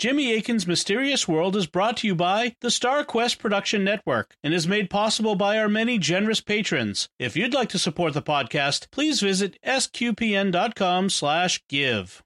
Jimmy 0.00 0.34
Akin's 0.34 0.66
Mysterious 0.66 1.28
World 1.28 1.54
is 1.54 1.66
brought 1.66 1.98
to 1.98 2.06
you 2.06 2.14
by 2.14 2.56
the 2.62 2.70
Star 2.70 3.04
Quest 3.04 3.38
Production 3.38 3.84
Network 3.84 4.34
and 4.42 4.54
is 4.54 4.66
made 4.66 4.88
possible 4.88 5.34
by 5.34 5.58
our 5.58 5.68
many 5.68 5.98
generous 5.98 6.40
patrons. 6.40 7.10
If 7.18 7.36
you'd 7.36 7.52
like 7.52 7.68
to 7.68 7.78
support 7.78 8.14
the 8.14 8.22
podcast, 8.22 8.90
please 8.90 9.20
visit 9.20 9.58
sqpn.com/give. 9.62 12.22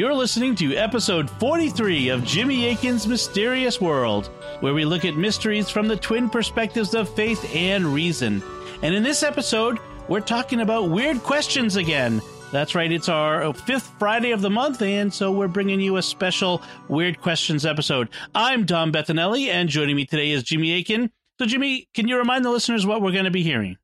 You're 0.00 0.14
listening 0.14 0.54
to 0.54 0.74
episode 0.76 1.28
43 1.28 2.08
of 2.08 2.24
Jimmy 2.24 2.68
Akin's 2.70 3.06
Mysterious 3.06 3.82
World, 3.82 4.28
where 4.60 4.72
we 4.72 4.86
look 4.86 5.04
at 5.04 5.14
mysteries 5.14 5.68
from 5.68 5.88
the 5.88 5.96
twin 5.96 6.30
perspectives 6.30 6.94
of 6.94 7.14
faith 7.14 7.54
and 7.54 7.84
reason. 7.84 8.42
And 8.80 8.94
in 8.94 9.02
this 9.02 9.22
episode, 9.22 9.78
we're 10.08 10.20
talking 10.20 10.62
about 10.62 10.88
weird 10.88 11.18
questions 11.18 11.76
again. 11.76 12.22
That's 12.50 12.74
right, 12.74 12.90
it's 12.90 13.10
our 13.10 13.52
fifth 13.52 13.92
Friday 13.98 14.30
of 14.30 14.40
the 14.40 14.48
month, 14.48 14.80
and 14.80 15.12
so 15.12 15.32
we're 15.32 15.48
bringing 15.48 15.82
you 15.82 15.98
a 15.98 16.02
special 16.02 16.62
Weird 16.88 17.20
Questions 17.20 17.66
episode. 17.66 18.08
I'm 18.34 18.64
Dom 18.64 18.92
Bettinelli, 18.92 19.48
and 19.48 19.68
joining 19.68 19.96
me 19.96 20.06
today 20.06 20.30
is 20.30 20.44
Jimmy 20.44 20.78
Akin. 20.78 21.10
So, 21.38 21.44
Jimmy, 21.44 21.90
can 21.92 22.08
you 22.08 22.16
remind 22.16 22.46
the 22.46 22.50
listeners 22.50 22.86
what 22.86 23.02
we're 23.02 23.12
going 23.12 23.26
to 23.26 23.30
be 23.30 23.42
hearing? 23.42 23.76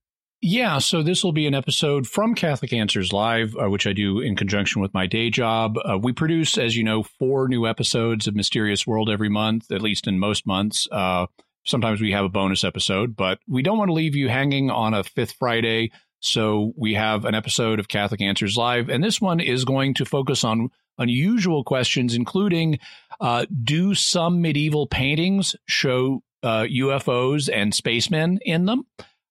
Yeah, 0.42 0.78
so 0.78 1.02
this 1.02 1.24
will 1.24 1.32
be 1.32 1.46
an 1.46 1.54
episode 1.54 2.06
from 2.06 2.34
Catholic 2.34 2.72
Answers 2.72 3.10
Live, 3.10 3.56
uh, 3.56 3.70
which 3.70 3.86
I 3.86 3.94
do 3.94 4.20
in 4.20 4.36
conjunction 4.36 4.82
with 4.82 4.92
my 4.92 5.06
day 5.06 5.30
job. 5.30 5.76
Uh, 5.78 5.96
we 5.96 6.12
produce, 6.12 6.58
as 6.58 6.76
you 6.76 6.84
know, 6.84 7.02
four 7.02 7.48
new 7.48 7.66
episodes 7.66 8.26
of 8.26 8.34
Mysterious 8.34 8.86
World 8.86 9.08
every 9.08 9.30
month, 9.30 9.72
at 9.72 9.80
least 9.80 10.06
in 10.06 10.18
most 10.18 10.46
months. 10.46 10.86
Uh, 10.92 11.26
sometimes 11.64 12.02
we 12.02 12.12
have 12.12 12.26
a 12.26 12.28
bonus 12.28 12.64
episode, 12.64 13.16
but 13.16 13.38
we 13.48 13.62
don't 13.62 13.78
want 13.78 13.88
to 13.88 13.94
leave 13.94 14.14
you 14.14 14.28
hanging 14.28 14.70
on 14.70 14.92
a 14.92 15.04
fifth 15.04 15.32
Friday. 15.38 15.90
So 16.20 16.74
we 16.76 16.94
have 16.94 17.24
an 17.24 17.34
episode 17.34 17.80
of 17.80 17.88
Catholic 17.88 18.20
Answers 18.20 18.58
Live, 18.58 18.90
and 18.90 19.02
this 19.02 19.20
one 19.20 19.40
is 19.40 19.64
going 19.64 19.94
to 19.94 20.04
focus 20.04 20.44
on 20.44 20.68
unusual 20.98 21.64
questions, 21.64 22.14
including 22.14 22.78
uh, 23.20 23.46
do 23.64 23.94
some 23.94 24.42
medieval 24.42 24.86
paintings 24.86 25.56
show 25.66 26.22
UFOs 26.44 27.48
uh, 27.48 27.52
and 27.52 27.74
spacemen 27.74 28.38
in 28.42 28.66
them? 28.66 28.84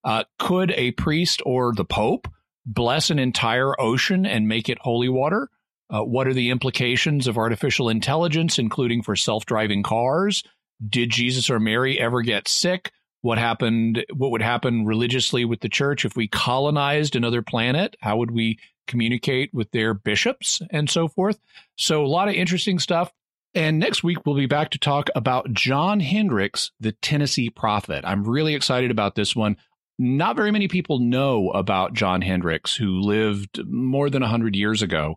Uh, 0.06 0.24
could 0.38 0.72
a 0.78 0.92
priest 0.92 1.42
or 1.46 1.74
the 1.74 1.84
Pope 1.84 2.28
bless 2.66 3.10
an 3.10 3.20
entire 3.20 3.80
ocean 3.82 4.26
and 4.26 4.48
make 4.48 4.70
it 4.70 4.78
holy 4.80 5.10
water? 5.10 5.50
Uh, 5.90 6.02
what 6.02 6.28
are 6.28 6.34
the 6.34 6.52
implications 6.52 7.28
of 7.28 7.38
artificial 7.38 7.90
intelligence, 7.90 8.58
including 8.58 9.02
for 9.02 9.16
self 9.16 9.46
driving 9.46 9.84
cars? 9.84 10.44
Did 10.88 11.10
Jesus 11.10 11.50
or 11.50 11.60
Mary 11.60 12.00
ever 12.00 12.22
get 12.22 12.48
sick? 12.48 12.92
What 13.22 13.38
happened? 13.38 14.06
What 14.14 14.32
would 14.32 14.42
happen 14.42 14.86
religiously 14.86 15.46
with 15.46 15.62
the 15.62 15.70
church 15.70 16.06
if 16.06 16.16
we 16.16 16.28
colonized 16.28 17.16
another 17.16 17.42
planet? 17.42 17.96
How 18.02 18.18
would 18.18 18.32
we 18.32 18.60
communicate 18.88 19.52
with 19.54 19.72
their 19.72 19.96
bishops 19.96 20.62
and 20.70 20.90
so 20.90 21.08
forth? 21.08 21.40
So, 21.76 22.06
a 22.06 22.08
lot 22.08 22.28
of 22.28 22.36
interesting 22.36 22.78
stuff. 22.78 23.12
And 23.56 23.80
next 23.80 24.04
week, 24.04 24.26
we'll 24.26 24.36
be 24.36 24.48
back 24.48 24.72
to 24.72 24.78
talk 24.78 25.10
about 25.16 25.54
John 25.54 26.02
Hendricks, 26.02 26.72
the 26.80 26.92
Tennessee 26.92 27.50
prophet. 27.50 28.04
I'm 28.06 28.28
really 28.28 28.54
excited 28.54 28.92
about 28.92 29.16
this 29.16 29.36
one 29.36 29.56
not 29.98 30.36
very 30.36 30.52
many 30.52 30.68
people 30.68 31.00
know 31.00 31.50
about 31.52 31.94
John 31.94 32.22
Hendricks, 32.22 32.76
who 32.76 33.00
lived 33.00 33.62
more 33.68 34.10
than 34.10 34.22
100 34.22 34.56
years 34.56 34.82
ago, 34.82 35.16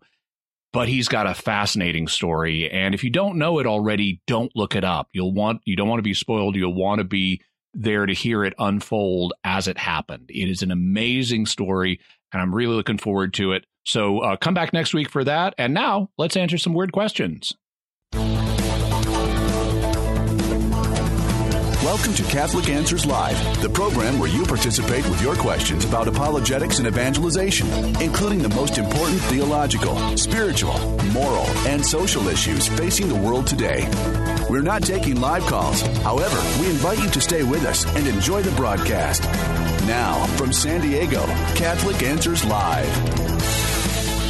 but 0.73 0.89
he's 0.89 1.09
got 1.09 1.27
a 1.27 1.35
fascinating 1.35 2.09
story. 2.09 2.71
And 2.71 2.95
if 2.95 3.03
you 3.03 3.11
don't 3.11 3.39
know 3.39 3.59
it 3.59 3.67
already, 3.67 4.21
don't 4.27 4.53
look 4.55 4.77
it 4.77 4.85
up. 4.85 5.09
You'll 5.13 5.33
want, 5.33 5.63
you 5.65 5.77
don't 5.77 5.89
want 5.89 5.99
to 5.99 6.05
be 6.05 6.15
spoiled. 6.15 6.57
You'll 6.57 6.75
want 6.75 6.99
to 7.01 7.05
be 7.05 7.43
there 7.75 8.07
to 8.07 8.13
hear 8.13 8.45
it 8.45 8.55
unfold 8.59 9.33
as 9.45 9.69
it 9.69 9.79
happened. 9.79 10.31
It 10.31 10.49
is 10.49 10.63
an 10.63 10.71
amazing 10.71 11.47
story, 11.47 12.01
and 12.33 12.41
I'm 12.41 12.55
really 12.55 12.75
looking 12.75 12.99
forward 12.99 13.35
to 13.35 13.53
it. 13.53 13.67
So 13.85 14.21
uh, 14.21 14.37
come 14.37 14.55
back 14.55 14.73
next 14.73 14.93
week 14.95 15.11
for 15.11 15.25
that. 15.25 15.55
And 15.59 15.73
now 15.73 16.11
let's 16.19 16.37
answer 16.37 16.59
some 16.59 16.75
weird 16.75 16.93
questions. 16.93 17.55
Welcome 21.89 22.13
to 22.17 22.23
Catholic 22.25 22.69
Answers 22.69 23.07
Live, 23.07 23.63
the 23.63 23.69
program 23.71 24.19
where 24.19 24.29
you 24.29 24.45
participate 24.45 25.09
with 25.09 25.23
your 25.23 25.35
questions 25.35 25.87
about 25.87 26.07
apologetics 26.07 26.81
and 26.81 26.87
evangelization, 26.87 27.67
including 28.03 28.41
the 28.41 28.51
most 28.51 28.77
important 28.77 29.19
theological, 29.23 29.97
spiritual, 30.19 30.79
moral, 31.15 31.47
and 31.67 31.83
social 31.85 32.29
issues 32.29 32.69
facing 32.69 33.09
the 33.09 33.15
world 33.15 33.47
today. 33.47 33.89
We're 34.51 34.61
not 34.61 34.83
taking 34.83 35.19
live 35.19 35.45
calls. 35.47 35.81
However, 36.03 36.37
we 36.61 36.69
invite 36.69 36.99
you 36.99 37.09
to 37.09 37.23
stay 37.23 37.43
with 37.43 37.65
us 37.65 37.87
and 37.97 38.07
enjoy 38.07 38.43
the 38.43 38.55
broadcast. 38.55 39.23
Now, 39.87 40.27
from 40.37 40.53
San 40.53 40.83
Diego, 40.83 41.25
Catholic 41.55 42.03
Answers 42.03 42.45
Live. 42.45 43.68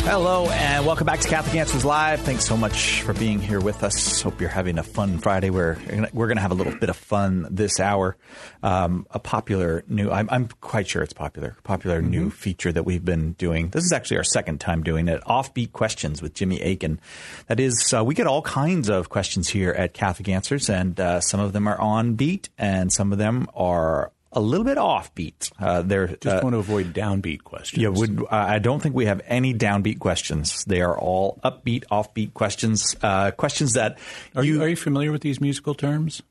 Hello, 0.09 0.49
and 0.49 0.87
welcome 0.87 1.05
back 1.05 1.21
to 1.21 1.29
Catholic 1.29 1.55
Answers 1.55 1.85
Live. 1.85 2.23
Thanks 2.23 2.47
so 2.47 2.57
much 2.57 3.03
for 3.03 3.13
being 3.13 3.41
here 3.41 3.61
with 3.61 3.83
us. 3.83 4.23
Hope 4.23 4.41
you're 4.41 4.49
having 4.49 4.79
a 4.79 4.83
fun 4.83 5.19
Friday. 5.19 5.51
We're 5.51 5.77
we're 6.15 6.29
going 6.29 6.39
to 6.39 6.41
have 6.41 6.51
a 6.51 6.55
little 6.55 6.75
bit 6.75 6.89
of 6.89 6.97
fun 6.97 7.47
this 7.51 7.79
hour. 7.79 8.17
Um, 8.63 9.07
a 9.11 9.19
popular 9.19 9.85
new, 9.87 10.11
I'm, 10.11 10.27
I'm, 10.31 10.49
quite 10.63 10.89
sure 10.89 11.03
it's 11.03 11.13
popular, 11.13 11.59
popular 11.63 12.01
mm-hmm. 12.01 12.11
new 12.11 12.31
feature 12.31 12.73
that 12.73 12.85
we've 12.85 13.05
been 13.05 13.33
doing. 13.33 13.69
This 13.69 13.85
is 13.85 13.93
actually 13.93 14.17
our 14.17 14.25
second 14.25 14.61
time 14.61 14.83
doing 14.83 15.09
it. 15.09 15.21
Offbeat 15.25 15.73
questions 15.73 16.23
with 16.23 16.33
Jimmy 16.33 16.59
Akin. 16.63 17.01
That 17.49 17.61
is, 17.61 17.93
uh, 17.95 18.03
we 18.03 18.15
get 18.15 18.27
all 18.27 18.41
kinds 18.41 18.89
of 18.89 19.11
questions 19.11 19.51
here 19.51 19.73
at 19.73 19.93
Catholic 19.93 20.31
Answers, 20.31 20.71
and 20.71 20.99
uh, 20.99 21.21
some 21.21 21.39
of 21.39 21.53
them 21.53 21.69
are 21.69 21.79
on 21.79 22.15
beat, 22.15 22.49
and 22.57 22.91
some 22.91 23.13
of 23.13 23.19
them 23.19 23.47
are 23.55 24.11
a 24.39 24.41
little 24.41 24.65
bit 24.65 24.79
offbeat. 24.79 25.51
Uh, 25.59 25.83
they're 25.83 26.07
just 26.07 26.27
uh, 26.27 26.41
want 26.43 26.55
to 26.55 26.59
avoid 26.59 26.95
downbeat 26.95 27.43
questions. 27.43 27.83
Yeah, 27.83 27.89
would, 27.89 28.21
uh, 28.21 28.27
I 28.31 28.61
don't 28.61 28.81
think 28.81 28.95
we 28.95 29.07
have 29.07 29.21
any 29.27 29.53
downbeat 29.53 29.99
questions. 29.99 30.65
They 30.65 30.81
are 30.81 30.97
all 30.97 31.41
upbeat, 31.45 31.85
offbeat 31.91 32.35
questions. 32.35 32.95
Uh, 33.03 33.33
questions 33.33 33.73
that 33.73 33.99
are 34.37 34.45
you, 34.45 34.55
you, 34.55 34.63
are 34.63 34.69
you 34.69 34.77
familiar 34.77 35.11
with 35.11 35.23
these 35.23 35.41
musical 35.41 35.75
terms? 35.75 36.23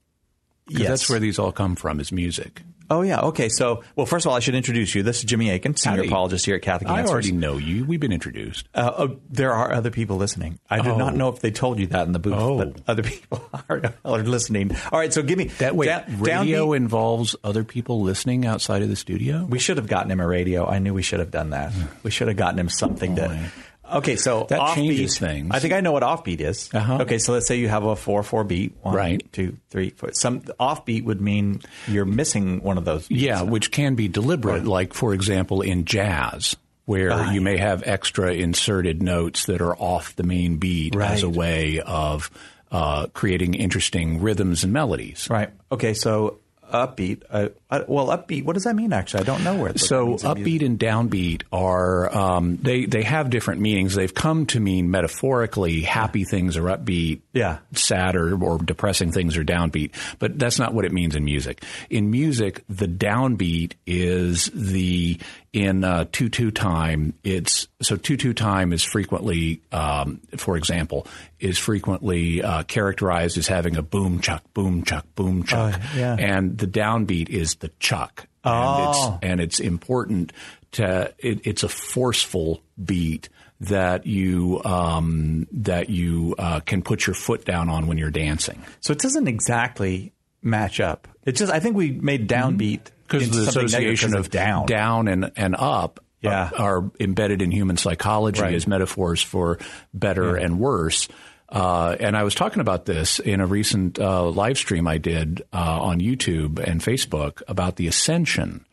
Yes, 0.69 0.87
that's 0.87 1.09
where 1.09 1.19
these 1.19 1.37
all 1.37 1.51
come 1.51 1.75
from. 1.75 1.99
Is 1.99 2.11
music. 2.11 2.61
Oh 2.89 3.01
yeah. 3.01 3.19
Okay. 3.21 3.49
So, 3.49 3.83
well, 3.95 4.05
first 4.05 4.25
of 4.25 4.29
all, 4.29 4.37
I 4.37 4.39
should 4.39 4.55
introduce 4.55 4.95
you. 4.95 5.03
This 5.03 5.17
is 5.19 5.23
Jimmy 5.25 5.49
Akin, 5.49 5.75
senior 5.75 5.97
Howdy. 5.97 6.07
apologist 6.07 6.45
here 6.45 6.55
at 6.55 6.61
Catholic 6.61 6.89
I 6.89 6.99
Answers. 6.99 7.11
already 7.11 7.31
know 7.33 7.57
you. 7.57 7.85
We've 7.85 7.99
been 7.99 8.11
introduced. 8.11 8.67
Uh, 8.73 8.91
oh, 8.97 9.19
there 9.29 9.53
are 9.53 9.73
other 9.73 9.91
people 9.91 10.17
listening. 10.17 10.59
I 10.69 10.77
did 10.77 10.93
oh. 10.93 10.97
not 10.97 11.15
know 11.15 11.29
if 11.29 11.39
they 11.39 11.51
told 11.51 11.79
you 11.79 11.87
that 11.87 12.07
in 12.07 12.13
the 12.13 12.19
booth, 12.19 12.35
oh. 12.35 12.57
but 12.57 12.81
other 12.87 13.03
people 13.03 13.47
are, 13.69 13.93
are, 14.05 14.23
listening. 14.23 14.75
All 14.91 14.99
right. 14.99 15.13
So, 15.13 15.21
give 15.21 15.37
me 15.37 15.45
that 15.59 15.75
way. 15.75 15.87
Da- 15.87 16.03
radio 16.17 16.67
downbeat. 16.67 16.77
involves 16.77 17.35
other 17.43 17.63
people 17.63 18.01
listening 18.01 18.45
outside 18.45 18.81
of 18.81 18.89
the 18.89 18.95
studio. 18.95 19.45
We 19.45 19.59
should 19.59 19.77
have 19.77 19.87
gotten 19.87 20.11
him 20.11 20.19
a 20.19 20.27
radio. 20.27 20.65
I 20.65 20.79
knew 20.79 20.93
we 20.93 21.03
should 21.03 21.19
have 21.19 21.31
done 21.31 21.49
that. 21.51 21.73
we 22.03 22.11
should 22.11 22.27
have 22.27 22.37
gotten 22.37 22.59
him 22.59 22.69
something 22.69 23.15
to 23.17 23.51
Okay, 23.91 24.15
so 24.15 24.45
that 24.49 24.59
offbeat, 24.59 24.75
changes 24.75 25.17
things. 25.17 25.49
I 25.51 25.59
think 25.59 25.73
I 25.73 25.81
know 25.81 25.91
what 25.91 26.03
offbeat 26.03 26.41
is. 26.41 26.69
Uh-huh. 26.73 26.99
Okay, 27.01 27.17
so 27.17 27.33
let's 27.33 27.47
say 27.47 27.57
you 27.57 27.69
have 27.69 27.83
a 27.83 27.95
four 27.95 28.23
four 28.23 28.43
beat. 28.43 28.75
One, 28.81 28.95
right. 28.95 29.33
two, 29.33 29.57
three, 29.69 29.91
four. 29.91 30.11
Some 30.13 30.41
offbeat 30.41 31.03
would 31.05 31.21
mean 31.21 31.61
you're 31.87 32.05
missing 32.05 32.61
one 32.61 32.77
of 32.77 32.85
those. 32.85 33.07
Beats. 33.07 33.21
Yeah, 33.21 33.41
which 33.43 33.71
can 33.71 33.95
be 33.95 34.07
deliberate. 34.07 34.59
Right. 34.59 34.65
Like 34.65 34.93
for 34.93 35.13
example, 35.13 35.61
in 35.61 35.85
jazz, 35.85 36.55
where 36.85 37.31
you 37.33 37.41
may 37.41 37.57
have 37.57 37.83
extra 37.85 38.33
inserted 38.33 39.03
notes 39.03 39.45
that 39.45 39.61
are 39.61 39.75
off 39.75 40.15
the 40.15 40.23
main 40.23 40.57
beat 40.57 40.95
right. 40.95 41.11
as 41.11 41.23
a 41.23 41.29
way 41.29 41.79
of 41.79 42.29
uh, 42.71 43.07
creating 43.07 43.53
interesting 43.53 44.21
rhythms 44.21 44.63
and 44.63 44.73
melodies. 44.73 45.27
Right. 45.29 45.49
Okay, 45.71 45.93
so 45.93 46.39
upbeat. 46.71 47.23
Uh, 47.29 47.49
uh, 47.69 47.83
well, 47.87 48.07
upbeat. 48.07 48.45
What 48.45 48.53
does 48.53 48.63
that 48.63 48.75
mean? 48.75 48.93
Actually, 48.93 49.21
I 49.21 49.23
don't 49.23 49.43
know 49.43 49.55
where. 49.55 49.77
So 49.77 50.15
upbeat 50.15 50.65
and 50.65 50.79
downbeat 50.79 51.43
are 51.51 52.15
um, 52.15 52.57
they 52.57 52.85
they 52.85 53.03
have 53.03 53.29
different 53.29 53.59
meanings. 53.59 53.93
They've 53.93 54.13
come 54.13 54.45
to 54.47 54.59
mean 54.59 54.89
metaphorically 54.89 55.81
happy 55.81 56.23
things 56.23 56.55
are 56.55 56.63
upbeat. 56.63 57.21
Yeah. 57.33 57.59
Sad 57.73 58.15
or, 58.15 58.41
or 58.41 58.57
depressing 58.57 59.11
things 59.11 59.35
are 59.35 59.43
downbeat. 59.43 59.91
But 60.17 60.39
that's 60.39 60.59
not 60.59 60.73
what 60.73 60.85
it 60.85 60.93
means 60.93 61.15
in 61.15 61.25
music. 61.25 61.63
In 61.89 62.09
music, 62.09 62.63
the 62.69 62.87
downbeat 62.87 63.73
is 63.85 64.49
the 64.53 65.19
in 65.53 65.83
uh, 65.83 66.05
two 66.11 66.29
two 66.29 66.51
time. 66.51 67.13
It's 67.23 67.67
so 67.81 67.95
two 67.95 68.15
two 68.15 68.33
time 68.33 68.73
is 68.73 68.83
frequently, 68.83 69.61
um, 69.71 70.21
for 70.37 70.55
example, 70.55 71.07
is 71.39 71.57
frequently 71.57 72.43
uh, 72.43 72.63
characterized 72.63 73.37
as 73.37 73.47
having 73.47 73.75
a 73.75 73.81
boom 73.81 74.21
chuck 74.21 74.43
boom 74.53 74.83
chuck 74.83 75.05
boom 75.15 75.43
chuck, 75.43 75.79
oh, 75.81 75.97
yeah. 75.97 76.15
and 76.17 76.57
the 76.57 76.67
downbeat 76.67 77.29
is 77.29 77.55
the 77.59 77.71
chuck. 77.79 78.27
Oh. 78.43 78.49
And 78.51 78.89
it's, 78.89 79.23
and 79.23 79.41
it's 79.41 79.59
important 79.59 80.33
to, 80.73 81.13
it, 81.17 81.45
it's 81.45 81.63
a 81.63 81.69
forceful 81.69 82.61
beat 82.83 83.29
that 83.59 84.05
you 84.05 84.61
um, 84.63 85.47
that 85.51 85.89
you 85.89 86.35
uh, 86.37 86.59
can 86.59 86.81
put 86.81 87.07
your 87.07 87.13
foot 87.13 87.45
down 87.45 87.69
on 87.69 87.87
when 87.87 87.97
you're 87.97 88.11
dancing. 88.11 88.63
So 88.81 88.91
it 88.91 88.99
doesn't 88.99 89.27
exactly 89.27 90.13
match 90.41 90.79
up. 90.79 91.07
It's 91.25 91.39
just 91.39 91.51
I 91.51 91.59
think 91.59 91.75
we 91.75 91.91
made 91.91 92.29
downbeat 92.29 92.81
because 93.07 93.23
mm-hmm. 93.23 93.35
the 93.35 93.47
association 93.47 94.15
of 94.15 94.29
down, 94.29 94.67
down 94.67 95.07
and 95.07 95.31
and 95.35 95.55
up 95.57 96.03
yeah. 96.21 96.51
are, 96.57 96.77
are, 96.77 96.91
embedded 96.99 97.41
in 97.41 97.51
human 97.51 97.77
psychology 97.77 98.41
right. 98.41 98.53
as 98.53 98.67
metaphors 98.67 99.21
for 99.21 99.59
better 99.93 100.37
yeah. 100.37 100.45
and 100.45 100.59
worse. 100.59 101.07
Uh, 101.49 101.95
and 101.99 102.17
I 102.17 102.23
was 102.23 102.35
talking 102.35 102.59
about 102.59 102.85
this 102.85 103.19
in 103.19 103.39
a 103.39 103.47
recent 103.47 103.99
uh, 103.99 104.29
live 104.29 104.57
stream 104.57 104.87
I 104.87 104.97
did 104.97 105.43
uh, 105.53 105.81
on 105.81 105.99
YouTube 105.99 106.59
and 106.59 106.81
Facebook 106.81 107.41
about 107.47 107.77
the 107.77 107.87
ascension 107.87 108.65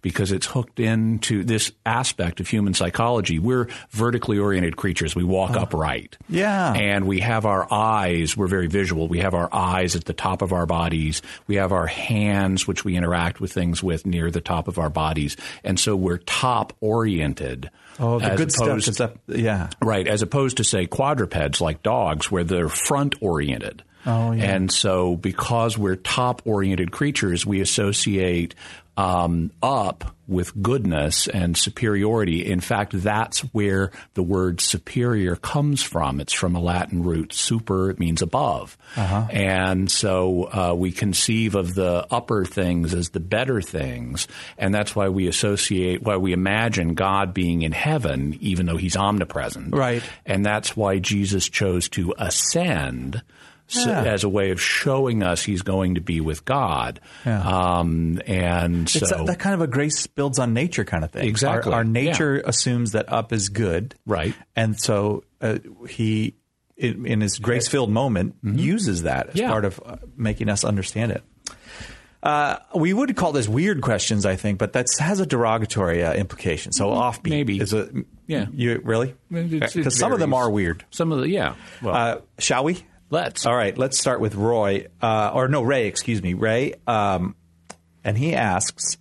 because 0.00 0.32
it's 0.32 0.46
hooked 0.46 0.80
into 0.80 1.44
this 1.44 1.72
aspect 1.86 2.40
of 2.40 2.48
human 2.48 2.74
psychology. 2.74 3.38
We're 3.38 3.68
vertically 3.90 4.38
oriented 4.38 4.76
creatures. 4.76 5.14
We 5.14 5.24
walk 5.24 5.52
oh. 5.54 5.60
upright. 5.60 6.16
Yeah. 6.28 6.72
And 6.72 7.06
we 7.06 7.20
have 7.20 7.46
our 7.46 7.66
eyes. 7.72 8.36
We're 8.36 8.46
very 8.46 8.66
visual. 8.66 9.08
We 9.08 9.20
have 9.20 9.34
our 9.34 9.48
eyes 9.52 9.96
at 9.96 10.04
the 10.04 10.12
top 10.12 10.42
of 10.42 10.52
our 10.52 10.66
bodies. 10.66 11.22
We 11.46 11.56
have 11.56 11.72
our 11.72 11.86
hands, 11.86 12.66
which 12.66 12.84
we 12.84 12.96
interact 12.96 13.40
with 13.40 13.52
things 13.52 13.82
with 13.82 14.06
near 14.06 14.30
the 14.30 14.40
top 14.40 14.68
of 14.68 14.78
our 14.78 14.90
bodies. 14.90 15.36
And 15.64 15.78
so 15.78 15.96
we're 15.96 16.18
top 16.18 16.72
oriented. 16.80 17.70
Oh, 17.98 18.18
the 18.18 18.32
as 18.32 18.38
good 18.38 18.52
stuff 18.52 18.68
opposed- 18.68 18.88
is 18.88 19.00
up. 19.00 19.18
Yeah. 19.26 19.70
Right, 19.80 20.06
as 20.06 20.22
opposed 20.22 20.56
to 20.58 20.64
say 20.64 20.86
quadrupeds 20.86 21.60
like 21.60 21.82
dogs, 21.82 22.30
where 22.30 22.44
they're 22.44 22.68
front 22.68 23.14
oriented. 23.20 23.82
Oh, 24.04 24.32
yeah. 24.32 24.54
And 24.54 24.72
so, 24.72 25.16
because 25.16 25.78
we're 25.78 25.96
top 25.96 26.42
oriented 26.44 26.90
creatures, 26.90 27.46
we 27.46 27.60
associate 27.60 28.54
um, 28.96 29.50
up 29.62 30.16
with 30.28 30.62
goodness 30.62 31.28
and 31.28 31.56
superiority. 31.56 32.46
In 32.46 32.60
fact, 32.60 32.92
that's 32.94 33.40
where 33.52 33.90
the 34.14 34.22
word 34.22 34.60
superior 34.60 35.36
comes 35.36 35.82
from. 35.82 36.20
It's 36.20 36.32
from 36.32 36.54
a 36.54 36.60
Latin 36.60 37.02
root, 37.02 37.32
super, 37.32 37.90
it 37.90 37.98
means 37.98 38.22
above. 38.22 38.78
Uh-huh. 38.96 39.26
And 39.30 39.90
so 39.90 40.44
uh, 40.44 40.74
we 40.74 40.92
conceive 40.92 41.54
of 41.54 41.74
the 41.74 42.06
upper 42.10 42.44
things 42.44 42.94
as 42.94 43.10
the 43.10 43.20
better 43.20 43.60
things. 43.60 44.28
And 44.56 44.74
that's 44.74 44.94
why 44.94 45.08
we 45.08 45.26
associate, 45.26 46.02
why 46.02 46.16
we 46.16 46.32
imagine 46.32 46.94
God 46.94 47.34
being 47.34 47.62
in 47.62 47.72
heaven, 47.72 48.38
even 48.40 48.66
though 48.66 48.78
he's 48.78 48.96
omnipresent. 48.96 49.74
Right. 49.74 50.02
And 50.24 50.46
that's 50.46 50.76
why 50.76 50.98
Jesus 50.98 51.48
chose 51.48 51.88
to 51.90 52.14
ascend. 52.16 53.22
Yeah. 53.74 54.02
as 54.04 54.24
a 54.24 54.28
way 54.28 54.50
of 54.50 54.60
showing 54.60 55.22
us 55.22 55.42
he's 55.42 55.62
going 55.62 55.94
to 55.96 56.00
be 56.00 56.20
with 56.20 56.44
God. 56.44 57.00
Yeah. 57.24 57.40
Um, 57.42 58.20
and 58.26 58.88
so, 58.88 58.98
It's 58.98 59.10
that, 59.10 59.38
kind 59.38 59.54
of 59.54 59.60
a 59.60 59.66
grace 59.66 60.06
builds 60.06 60.38
on 60.38 60.54
nature 60.54 60.84
kind 60.84 61.04
of 61.04 61.10
thing. 61.10 61.26
Exactly. 61.28 61.72
Our, 61.72 61.78
our 61.78 61.84
nature 61.84 62.42
assumes 62.44 62.92
that 62.92 63.12
up 63.12 63.32
is 63.32 63.48
good. 63.48 63.94
Right. 64.06 64.34
And 64.56 64.78
so 64.78 65.24
uh, 65.40 65.58
he, 65.88 66.36
in, 66.76 67.06
in 67.06 67.20
his 67.20 67.38
grace 67.38 67.68
filled 67.68 67.90
moment, 67.90 68.36
uses 68.42 69.02
that 69.02 69.28
as 69.28 69.34
Mm-hmm. 69.34 69.38
Yeah. 69.40 69.48
part 69.50 69.64
of 69.64 69.80
uh, 69.84 69.96
making 70.16 70.48
us 70.48 70.64
understand 70.64 71.12
it. 71.12 71.22
Uh, 72.22 72.58
we 72.72 72.92
would 72.92 73.16
call 73.16 73.32
this 73.32 73.48
weird 73.48 73.80
questions, 73.80 74.24
I 74.24 74.36
think, 74.36 74.58
but 74.58 74.74
that 74.74 74.86
has 75.00 75.18
a 75.18 75.26
derogatory 75.26 76.04
uh, 76.04 76.14
implication. 76.14 76.70
So 76.70 76.90
offbeat 76.90 77.30
Maybe. 77.30 77.58
is 77.58 77.72
a 77.72 77.88
Yeah. 78.28 78.46
You 78.52 78.80
really? 78.84 79.16
Because 79.28 79.98
some 79.98 80.12
of 80.12 80.20
them 80.20 80.32
are 80.32 80.48
weird. 80.48 80.84
some 80.90 81.10
of 81.10 81.18
the, 81.18 81.28
yeah. 81.28 81.56
Well, 81.82 81.94
Uh, 81.96 82.18
shall 82.38 82.62
we? 82.62 82.78
Let's. 83.12 83.46
All 83.46 83.54
right, 83.54 83.76
let's 83.78 83.98
start 84.00 84.18
with 84.20 84.34
Roy, 84.34 84.86
uh, 85.00 85.30
or 85.32 85.46
no, 85.46 85.62
Ray, 85.62 85.86
excuse 85.86 86.20
me, 86.22 86.34
Ray. 86.34 86.74
Um, 86.86 87.36
and 88.02 88.18
he 88.18 88.34
asks 88.34 88.96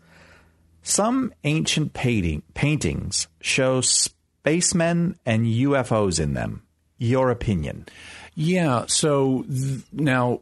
Some 0.84 1.34
ancient 1.44 1.94
painting, 1.94 2.44
paintings 2.54 3.28
show 3.40 3.82
spacemen 3.82 5.18
and 5.26 5.48
UFOs 5.48 6.20
in 6.20 6.34
them. 6.36 6.62
Your 7.00 7.32
opinion? 7.32 7.88
Yeah. 8.36 8.86
So 8.88 9.44
th- 9.50 9.82
now, 9.92 10.42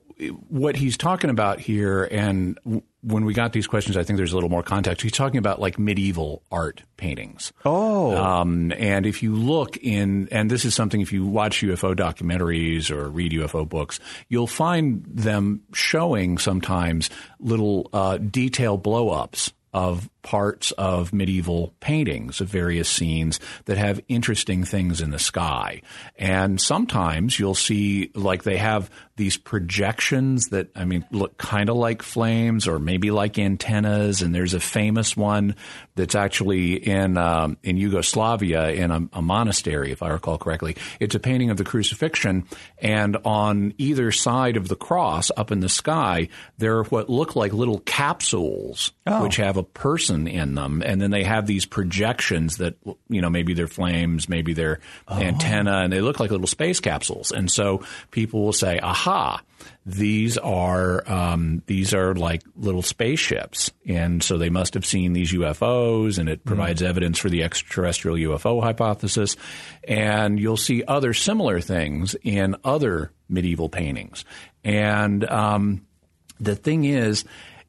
what 0.50 0.76
he's 0.76 0.98
talking 0.98 1.30
about 1.30 1.62
here, 1.62 2.04
and 2.12 2.60
w- 2.66 2.84
when 3.02 3.26
we 3.26 3.34
got 3.34 3.54
these 3.54 3.68
questions, 3.68 3.96
I 3.96 4.04
think 4.04 4.18
there's 4.18 4.34
a 4.34 4.36
little 4.36 4.50
more 4.50 4.64
context. 4.64 5.02
He's 5.02 5.12
talking 5.12 5.38
about 5.38 5.60
like 5.60 5.80
medieval 5.80 6.44
art 6.52 6.84
paintings. 6.98 7.54
Oh. 7.64 8.16
Um, 8.16 8.74
and 8.74 9.06
if 9.06 9.24
you 9.24 9.36
look 9.36 9.78
in, 9.78 10.28
and 10.32 10.52
this 10.52 10.66
is 10.66 10.76
something 10.76 11.00
if 11.00 11.14
you 11.14 11.26
watch 11.26 11.62
UFO 11.62 11.96
documentaries 11.96 12.92
or 12.92 13.10
read 13.10 13.32
UFO 13.32 13.68
books, 13.68 14.00
you'll 14.28 14.48
find 14.48 15.06
them 15.06 15.62
showing 15.74 16.38
sometimes 16.38 17.10
little 17.40 17.90
uh, 17.94 18.18
detail 18.18 18.78
blow 18.78 19.10
ups 19.10 19.54
of 19.74 20.10
parts 20.30 20.72
of 20.74 21.12
medieval 21.12 21.74
paintings 21.80 22.40
of 22.40 22.48
various 22.48 22.88
scenes 22.88 23.40
that 23.66 23.80
have 23.80 24.00
interesting 24.08 24.64
things 24.64 25.02
in 25.02 25.10
the 25.10 25.18
sky. 25.18 25.82
And 26.20 26.62
sometimes 26.62 27.40
you'll 27.40 27.56
see 27.56 28.12
like 28.14 28.44
they 28.44 28.58
have 28.58 28.92
these 29.16 29.38
projections 29.38 30.50
that, 30.50 30.70
I 30.76 30.86
mean, 30.86 31.04
look 31.10 31.40
kind 31.40 31.68
of 31.68 31.78
like 31.78 32.04
flames 32.04 32.68
or 32.68 32.78
maybe 32.78 33.10
like 33.10 33.40
antennas. 33.40 34.22
And 34.22 34.34
there's 34.34 34.54
a 34.54 34.60
famous 34.60 35.18
one 35.18 35.56
that's 35.96 36.14
actually 36.14 36.76
in, 36.76 37.18
um, 37.18 37.58
in 37.64 37.78
Yugoslavia 37.78 38.70
in 38.70 38.92
a, 38.92 39.02
a 39.14 39.22
monastery, 39.24 39.92
if 39.92 40.04
I 40.04 40.10
recall 40.10 40.38
correctly. 40.38 40.78
It's 41.00 41.16
a 41.16 41.20
painting 41.20 41.50
of 41.50 41.58
the 41.58 41.66
crucifixion. 41.66 42.46
And 42.78 43.18
on 43.26 43.74
either 43.80 44.12
side 44.12 44.58
of 44.58 44.68
the 44.68 44.76
cross 44.76 45.32
up 45.36 45.52
in 45.52 45.60
the 45.60 45.70
sky, 45.70 46.30
there 46.60 46.78
are 46.78 46.84
what 46.86 47.10
look 47.10 47.36
like 47.36 47.52
little 47.52 47.80
capsules, 47.80 48.92
which 49.22 49.38
have 49.38 49.58
a 49.58 49.64
person 49.64 50.19
in 50.28 50.56
them, 50.56 50.82
and 50.86 51.02
then 51.02 51.12
they 51.12 51.24
have 51.24 51.46
these 51.46 51.66
projections 51.66 52.58
that 52.58 52.76
you 53.10 53.22
know 53.22 53.30
maybe 53.30 53.54
they're 53.54 53.68
flames, 53.68 54.30
maybe 54.30 54.54
they're 54.54 54.80
antenna, 55.10 55.80
and 55.80 55.94
they 55.94 56.02
look 56.02 56.20
like 56.20 56.32
little 56.32 56.48
space 56.48 56.80
capsules. 56.80 57.32
And 57.32 57.50
so 57.52 57.84
people 58.12 58.44
will 58.44 58.54
say, 58.54 58.80
"Aha." 58.80 59.42
These 59.86 60.38
are 60.38 61.10
um, 61.10 61.64
these 61.66 61.94
are 61.94 62.14
like 62.14 62.44
little 62.56 62.82
spaceships, 62.82 63.72
and 63.88 64.24
so 64.24 64.38
they 64.38 64.50
must 64.50 64.76
have 64.76 64.86
seen 64.86 65.14
these 65.14 65.34
UFOs, 65.34 66.20
and 66.20 66.30
it 66.30 66.46
provides 66.46 66.82
evidence 66.82 67.18
for 67.18 67.30
the 67.30 67.44
extraterrestrial 67.44 68.18
UFO 68.18 68.62
hypothesis. 68.62 69.36
And 69.88 70.40
you'll 70.40 70.58
see 70.58 70.84
other 70.84 71.14
similar 71.14 71.60
things 71.60 72.16
in 72.24 72.56
other 72.64 73.12
medieval 73.28 73.68
paintings. 73.68 74.26
And 74.64 75.28
um, 75.30 75.86
the 76.40 76.56
thing 76.56 76.86
is, 76.86 77.26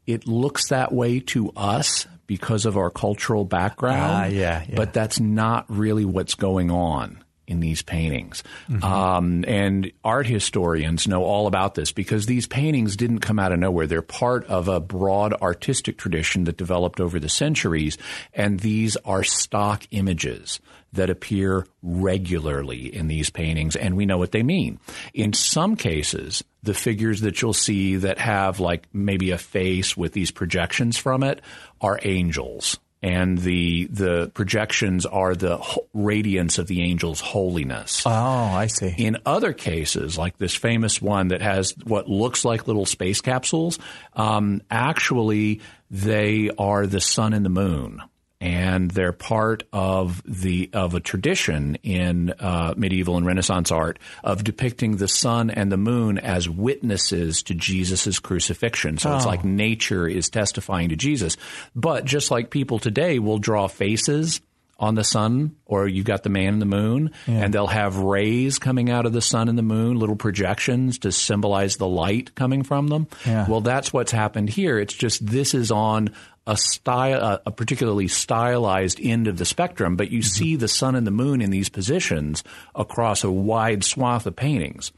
it 0.06 0.26
looks 0.26 0.68
that 0.68 0.92
way 0.92 1.20
to 1.20 1.50
us 1.56 2.06
because 2.30 2.64
of 2.64 2.76
our 2.76 2.90
cultural 2.90 3.44
background. 3.44 3.98
Ah, 4.12 4.24
yeah, 4.26 4.62
yeah. 4.68 4.76
But 4.76 4.92
that's 4.92 5.18
not 5.18 5.64
really 5.68 6.04
what's 6.04 6.36
going 6.36 6.70
on 6.70 7.24
in 7.48 7.58
these 7.58 7.82
paintings. 7.82 8.44
Mm-hmm. 8.68 8.84
Um, 8.84 9.44
and 9.48 9.90
art 10.04 10.28
historians 10.28 11.08
know 11.08 11.24
all 11.24 11.48
about 11.48 11.74
this 11.74 11.90
because 11.90 12.26
these 12.26 12.46
paintings 12.46 12.94
didn't 12.94 13.18
come 13.18 13.40
out 13.40 13.50
of 13.50 13.58
nowhere. 13.58 13.88
They're 13.88 14.00
part 14.00 14.46
of 14.46 14.68
a 14.68 14.78
broad 14.78 15.34
artistic 15.42 15.98
tradition 15.98 16.44
that 16.44 16.56
developed 16.56 17.00
over 17.00 17.18
the 17.18 17.28
centuries. 17.28 17.98
And 18.32 18.60
these 18.60 18.96
are 18.98 19.24
stock 19.24 19.82
images 19.90 20.60
that 20.92 21.10
appear 21.10 21.66
regularly 21.82 22.94
in 22.94 23.08
these 23.08 23.30
paintings, 23.30 23.76
and 23.76 23.96
we 23.96 24.06
know 24.06 24.18
what 24.18 24.32
they 24.32 24.42
mean. 24.42 24.80
In 25.14 25.32
some 25.32 25.76
cases, 25.76 26.42
the 26.62 26.74
figures 26.74 27.20
that 27.22 27.40
you'll 27.40 27.52
see 27.52 27.96
that 27.96 28.18
have 28.18 28.60
like 28.60 28.86
maybe 28.92 29.30
a 29.30 29.38
face 29.38 29.96
with 29.96 30.12
these 30.12 30.30
projections 30.30 30.96
from 30.96 31.22
it 31.22 31.40
are 31.80 31.98
angels. 32.02 32.78
And 33.02 33.38
the 33.38 33.86
the 33.86 34.30
projections 34.34 35.06
are 35.06 35.34
the 35.34 35.58
radiance 35.94 36.58
of 36.58 36.66
the 36.66 36.82
angel's 36.82 37.20
holiness. 37.20 38.02
Oh, 38.04 38.10
I 38.10 38.66
see. 38.66 38.94
In 38.98 39.16
other 39.24 39.54
cases, 39.54 40.18
like 40.18 40.36
this 40.36 40.54
famous 40.54 41.00
one 41.00 41.28
that 41.28 41.40
has 41.40 41.74
what 41.84 42.10
looks 42.10 42.44
like 42.44 42.66
little 42.66 42.84
space 42.84 43.22
capsules, 43.22 43.78
um, 44.12 44.60
actually 44.70 45.62
they 45.90 46.50
are 46.58 46.86
the 46.86 47.00
sun 47.00 47.32
and 47.32 47.42
the 47.42 47.48
moon, 47.50 48.02
and 48.40 48.90
they're 48.90 49.12
part 49.12 49.64
of 49.72 50.22
the 50.24 50.70
of 50.72 50.94
a 50.94 51.00
tradition 51.00 51.76
in 51.82 52.30
uh, 52.38 52.74
medieval 52.76 53.16
and 53.16 53.26
Renaissance 53.26 53.70
art 53.70 53.98
of 54.24 54.42
depicting 54.44 54.96
the 54.96 55.08
sun 55.08 55.50
and 55.50 55.70
the 55.70 55.76
moon 55.76 56.18
as 56.18 56.48
witnesses 56.48 57.42
to 57.44 57.54
Jesus' 57.54 58.18
crucifixion. 58.18 58.98
So 58.98 59.14
it's 59.14 59.26
like 59.26 59.44
nature 59.44 60.08
is 60.08 60.30
testifying 60.30 60.88
to 60.88 60.96
Jesus, 60.96 61.36
but 61.74 62.04
just 62.04 62.30
like 62.30 62.50
people 62.50 62.78
today 62.78 63.18
will 63.18 63.38
draw 63.38 63.66
faces 63.66 64.40
on 64.80 64.94
the 64.96 65.04
sun, 65.04 65.54
or 65.66 65.86
you've 65.86 66.06
got 66.06 66.22
the 66.24 66.30
man 66.30 66.54
and 66.54 66.62
the 66.62 66.66
moon, 66.66 67.10
and 67.26 67.52
they'll 67.54 67.66
have 67.66 67.98
rays 67.98 68.58
coming 68.58 68.88
out 68.90 69.04
of 69.06 69.12
the 69.12 69.20
sun 69.20 69.48
and 69.48 69.56
the 69.58 69.62
moon, 69.62 69.98
little 69.98 70.16
projections 70.16 70.98
to 71.00 71.12
symbolize 71.12 71.76
the 71.76 71.86
light 71.86 72.34
coming 72.34 72.62
from 72.64 72.88
them. 72.88 73.06
Yeah. 73.26 73.46
Well, 73.48 73.60
that's 73.60 73.92
what's 73.92 74.10
happened 74.10 74.48
here. 74.48 74.78
It's 74.78 74.94
just 74.94 75.24
this 75.26 75.52
is 75.54 75.70
on 75.70 76.10
a 76.46 76.56
style, 76.56 77.20
a- 77.22 77.40
a 77.46 77.50
particularly 77.52 78.08
stylized 78.08 78.98
end 79.02 79.28
of 79.28 79.36
the 79.36 79.44
spectrum, 79.44 79.96
but 79.96 80.10
you 80.10 80.22
see 80.22 80.56
the 80.56 80.66
sun 80.66 80.94
and 80.94 81.06
the 81.06 81.10
moon 81.12 81.42
in 81.42 81.50
these 81.50 81.68
positions 81.68 82.42
across 82.74 83.22
a 83.22 83.30
wide 83.30 83.84
swath 83.84 84.26
of 84.26 84.34
paintings. 84.34 84.92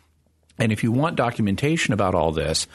And 0.58 0.70
if 0.70 0.84
you 0.84 0.92
want 0.92 1.16
documentation 1.16 1.92
about 1.92 2.14
all 2.14 2.30
this, 2.30 2.68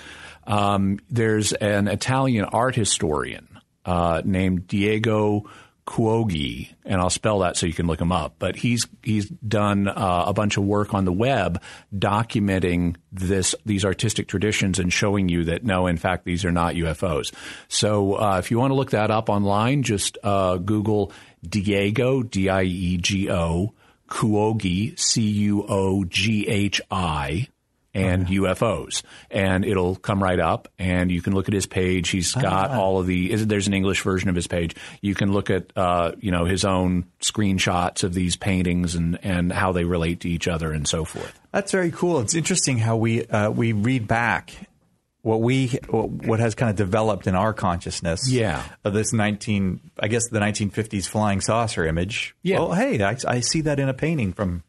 um, 0.46 1.00
there's 1.10 1.54
an 1.54 1.88
Italian 1.88 2.44
art 2.46 2.76
historian 2.76 3.48
uh, 3.86 4.22
named 4.26 4.68
Diego 4.68 5.50
Cuoghi, 5.88 6.68
and 6.86 7.00
I'll 7.00 7.10
spell 7.10 7.40
that 7.40 7.56
so 7.56 7.66
you 7.66 7.74
can 7.74 7.88
look 7.88 8.02
him 8.02 8.12
up. 8.12 8.36
But 8.40 8.58
he's 8.58 8.88
he's 9.02 9.30
done 9.30 9.88
uh, 9.88 10.26
a 10.28 10.34
bunch 10.34 10.58
of 10.58 10.66
work 10.66 10.94
on 10.94 11.06
the 11.06 11.14
web 11.14 11.62
documenting 11.96 12.98
this 13.12 13.56
these 13.66 13.86
artistic 13.86 14.28
traditions 14.28 14.80
and 14.80 14.92
showing 14.92 15.30
you 15.30 15.46
that 15.46 15.64
no, 15.64 15.88
in 15.88 15.96
fact, 15.96 16.26
these 16.26 16.44
are 16.44 16.52
not 16.52 16.76
UFOs. 16.76 17.34
So 17.70 18.20
uh, 18.20 18.38
if 18.38 18.52
you 18.52 18.60
want 18.60 18.72
to 18.72 18.76
look 18.76 18.92
that 18.92 19.10
up 19.10 19.30
online, 19.30 19.82
just 19.82 20.18
uh, 20.24 20.58
Google 20.58 21.14
Diego 21.42 22.22
D 22.22 22.50
I 22.50 22.64
E 22.64 22.98
G 22.98 23.32
O 23.32 23.74
Cuoghi, 24.10 25.00
C 25.00 25.22
U 25.22 25.66
O 25.70 26.04
G 26.04 26.48
H 26.50 26.82
I, 26.92 27.48
and 27.98 28.28
UFOs. 28.28 29.04
And 29.30 29.66
it'll 29.66 29.96
come 29.96 30.22
right 30.22 30.40
up, 30.40 30.68
and 30.78 31.12
you 31.12 31.22
can 31.22 31.34
look 31.34 31.48
at 31.48 31.54
his 31.54 31.66
page. 31.66 32.10
He's 32.10 32.34
got 32.34 32.72
all 32.72 33.00
of 33.00 33.08
the. 33.08 33.36
There's 33.36 33.68
an 33.68 33.74
English 33.74 34.02
version 34.02 34.30
of 34.30 34.36
his 34.36 34.48
page. 34.48 34.76
You 35.02 35.16
can 35.16 35.32
look 35.32 35.50
at, 35.50 35.72
uh, 35.76 36.14
you 36.20 36.32
know, 36.32 36.46
his 36.46 36.66
own 36.66 37.06
screenshots 37.22 38.04
of 38.04 38.14
these 38.14 38.36
paintings 38.36 38.96
and 38.96 39.20
and 39.24 39.52
how 39.52 39.72
they 39.72 39.84
relate 39.84 40.22
to 40.22 40.30
each 40.30 40.48
other 40.48 40.72
and 40.72 40.88
so 40.88 41.06
forth. 41.06 41.40
That's 41.52 41.72
very 41.72 41.92
cool. 41.92 42.20
It's 42.20 42.36
interesting 42.36 42.78
how 42.78 42.98
we 42.98 43.26
uh, 43.26 43.50
we 43.50 43.74
read 43.74 44.08
back 44.08 44.54
what 45.28 45.42
we 45.42 45.68
what 45.92 46.40
has 46.40 46.56
kind 46.56 46.70
of 46.70 46.78
developed 46.78 47.28
in 47.28 47.36
our 47.36 47.54
consciousness. 47.54 48.30
Yeah. 48.30 48.64
Of 48.86 48.94
this 48.94 49.12
19, 49.12 49.92
I 50.00 50.08
guess 50.08 50.30
the 50.30 50.40
1950s 50.40 51.06
flying 51.08 51.42
saucer 51.42 51.86
image. 51.86 52.34
Yeah. 52.44 52.60
Well, 52.60 52.74
hey, 52.74 53.04
I, 53.04 53.18
I 53.28 53.40
see 53.42 53.62
that 53.62 53.78
in 53.78 53.90
a 53.90 53.94
painting 53.94 54.32
from 54.32 54.64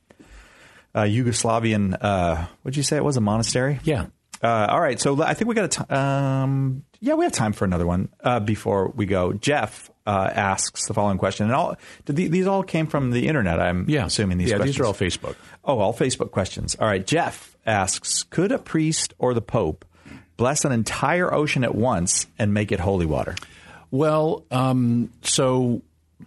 uh, 0.98 1.02
Yugoslavian. 1.04 1.96
Uh, 2.00 2.46
what'd 2.62 2.76
you 2.76 2.82
say 2.82 2.96
it 2.96 3.04
was? 3.04 3.16
A 3.16 3.20
monastery. 3.20 3.80
Yeah. 3.84 4.06
Uh, 4.42 4.66
all 4.70 4.80
right, 4.80 5.00
so 5.00 5.20
I 5.20 5.34
think 5.34 5.48
we 5.48 5.54
got 5.56 5.64
a 5.64 5.68
t- 5.84 5.92
um, 5.94 6.84
yeah, 7.00 7.14
we 7.14 7.24
have 7.24 7.32
time 7.32 7.52
for 7.52 7.64
another 7.64 7.86
one 7.86 8.08
uh, 8.22 8.38
before 8.38 8.88
we 8.94 9.04
go. 9.04 9.32
Jeff 9.32 9.90
uh, 10.06 10.30
asks 10.32 10.86
the 10.86 10.94
following 10.94 11.18
question, 11.18 11.46
and 11.46 11.54
all 11.54 11.74
did 12.04 12.14
the, 12.14 12.28
these 12.28 12.46
all 12.46 12.62
came 12.62 12.86
from 12.86 13.10
the 13.10 13.26
internet. 13.26 13.58
I'm 13.58 13.86
Yeah. 13.88 14.06
assuming 14.06 14.38
these. 14.38 14.50
Yeah, 14.50 14.58
questions. 14.58 14.76
these 14.76 14.80
are 14.80 14.86
all 14.86 14.94
Facebook. 14.94 15.34
Oh, 15.64 15.80
all 15.80 15.92
Facebook 15.92 16.30
questions. 16.30 16.76
All 16.76 16.86
right, 16.86 17.04
Jeff 17.04 17.56
asks, 17.66 18.22
could 18.22 18.52
a 18.52 18.58
priest 18.58 19.12
or 19.18 19.34
the 19.34 19.40
Pope 19.42 19.84
bless 20.36 20.64
an 20.64 20.70
entire 20.70 21.34
ocean 21.34 21.64
at 21.64 21.74
once 21.74 22.28
and 22.38 22.54
make 22.54 22.70
it 22.70 22.78
holy 22.78 23.06
water? 23.06 23.34
Well, 23.90 24.44
um, 24.52 25.10
so 25.22 25.82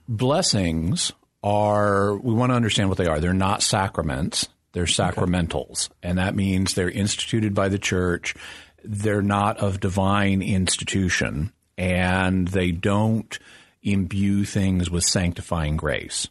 blessings 0.10 1.14
are, 1.44 2.18
we 2.18 2.34
want 2.34 2.52
to 2.52 2.56
understand 2.56 2.90
what 2.90 2.98
they 2.98 3.08
are. 3.08 3.20
They're 3.22 3.34
not 3.34 3.62
sacraments, 3.64 4.50
they're 4.74 4.86
sacramentals. 4.86 5.90
And 6.02 6.18
that 6.18 6.36
means 6.36 6.74
they're 6.74 6.90
instituted 6.90 7.54
by 7.54 7.70
the 7.70 7.80
church. 7.80 8.36
They're 8.84 9.22
not 9.22 9.58
of 9.58 9.80
divine 9.80 10.42
institution, 10.42 11.52
and 11.78 12.48
they 12.48 12.72
don't 12.72 13.38
imbue 13.84 14.46
things 14.46 14.90
with 14.90 15.04
sanctifying 15.04 15.78
grace. 15.78 16.30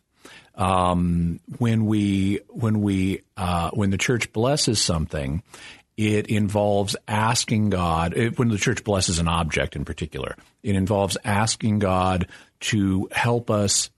Um, 0.56 1.40
when 1.58 1.86
we 1.86 2.40
when 2.48 2.82
we 2.82 3.22
uh, 3.36 3.70
when 3.70 3.90
the 3.90 3.98
church 3.98 4.32
blesses 4.32 4.82
something, 4.82 5.42
it 5.96 6.26
involves 6.26 6.96
asking 7.06 7.70
God. 7.70 8.16
It, 8.16 8.38
when 8.38 8.48
the 8.48 8.58
church 8.58 8.82
blesses 8.84 9.18
an 9.18 9.28
object 9.28 9.76
in 9.76 9.84
particular, 9.84 10.36
it 10.62 10.74
involves 10.74 11.16
asking 11.24 11.78
God 11.78 12.26
to 12.60 13.08
help 13.12 13.50
us 13.50 13.90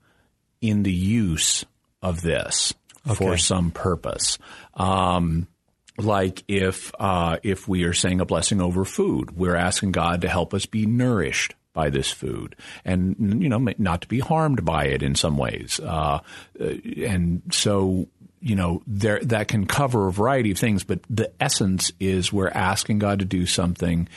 in 0.61 0.83
the 0.83 0.93
use 0.93 1.65
of 2.01 2.21
this 2.21 2.73
for 3.05 3.37
some 3.37 3.71
purpose. 3.71 4.37
Um, 4.75 5.47
like 5.97 6.43
if 6.47 6.91
uh, 6.99 7.37
if 7.43 7.67
we 7.67 7.83
are 7.83 7.93
saying 7.93 8.19
a 8.21 8.25
blessing 8.25 8.61
over 8.61 8.85
food, 8.85 9.37
we're 9.37 9.55
asking 9.55 9.91
God 9.91 10.21
to 10.21 10.29
help 10.29 10.53
us 10.53 10.65
be 10.65 10.85
nourished 10.85 11.55
by 11.73 11.89
this 11.89 12.11
food, 12.11 12.55
and 12.85 13.41
you 13.41 13.49
know 13.49 13.59
not 13.77 14.01
to 14.01 14.07
be 14.07 14.19
harmed 14.19 14.65
by 14.65 14.85
it 14.85 15.03
in 15.03 15.15
some 15.15 15.37
ways. 15.37 15.79
Uh, 15.79 16.19
and 16.59 17.41
so 17.51 18.07
you 18.39 18.55
know 18.55 18.81
there 18.87 19.19
that 19.19 19.47
can 19.47 19.67
cover 19.67 20.07
a 20.07 20.11
variety 20.11 20.51
of 20.51 20.57
things, 20.57 20.83
but 20.83 20.99
the 21.09 21.31
essence 21.39 21.91
is 21.99 22.33
we're 22.33 22.49
asking 22.49 22.99
God 22.99 23.19
to 23.19 23.25
do 23.25 23.45
something 23.45 24.07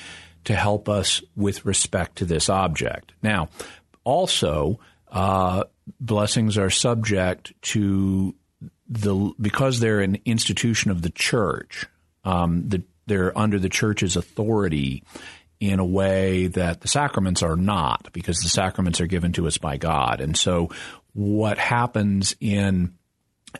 to 0.45 0.55
help 0.55 0.89
us 0.89 1.23
with 1.35 1.65
respect 1.67 2.17
to 2.17 2.25
this 2.25 2.49
object. 2.49 3.13
Now, 3.23 3.49
also. 4.05 4.79
Uh, 5.09 5.63
blessings 6.01 6.59
are 6.59 6.69
subject 6.69 7.53
to 7.63 8.35
the 8.89 9.33
because 9.41 9.81
they're 9.81 10.01
an 10.01 10.19
institution 10.25 10.91
of 10.91 11.03
the 11.03 11.11
church. 11.11 11.87
Um, 12.25 12.69
the, 12.69 12.83
they're 13.07 13.37
under 13.39 13.59
the 13.59 13.69
church's 13.69 14.17
authority 14.17 15.05
in 15.61 15.79
a 15.79 15.85
way 15.85 16.49
that 16.49 16.81
the 16.81 16.89
sacraments 16.89 17.43
are 17.43 17.57
not, 17.57 18.13
because 18.13 18.39
the 18.39 18.49
sacraments 18.49 19.01
are 19.01 19.07
given 19.07 19.33
to 19.33 19.47
us 19.47 19.59
by 19.59 19.77
God. 19.77 20.21
And 20.21 20.37
so, 20.37 20.71
what 21.13 21.59
happens 21.59 22.37
in 22.41 22.95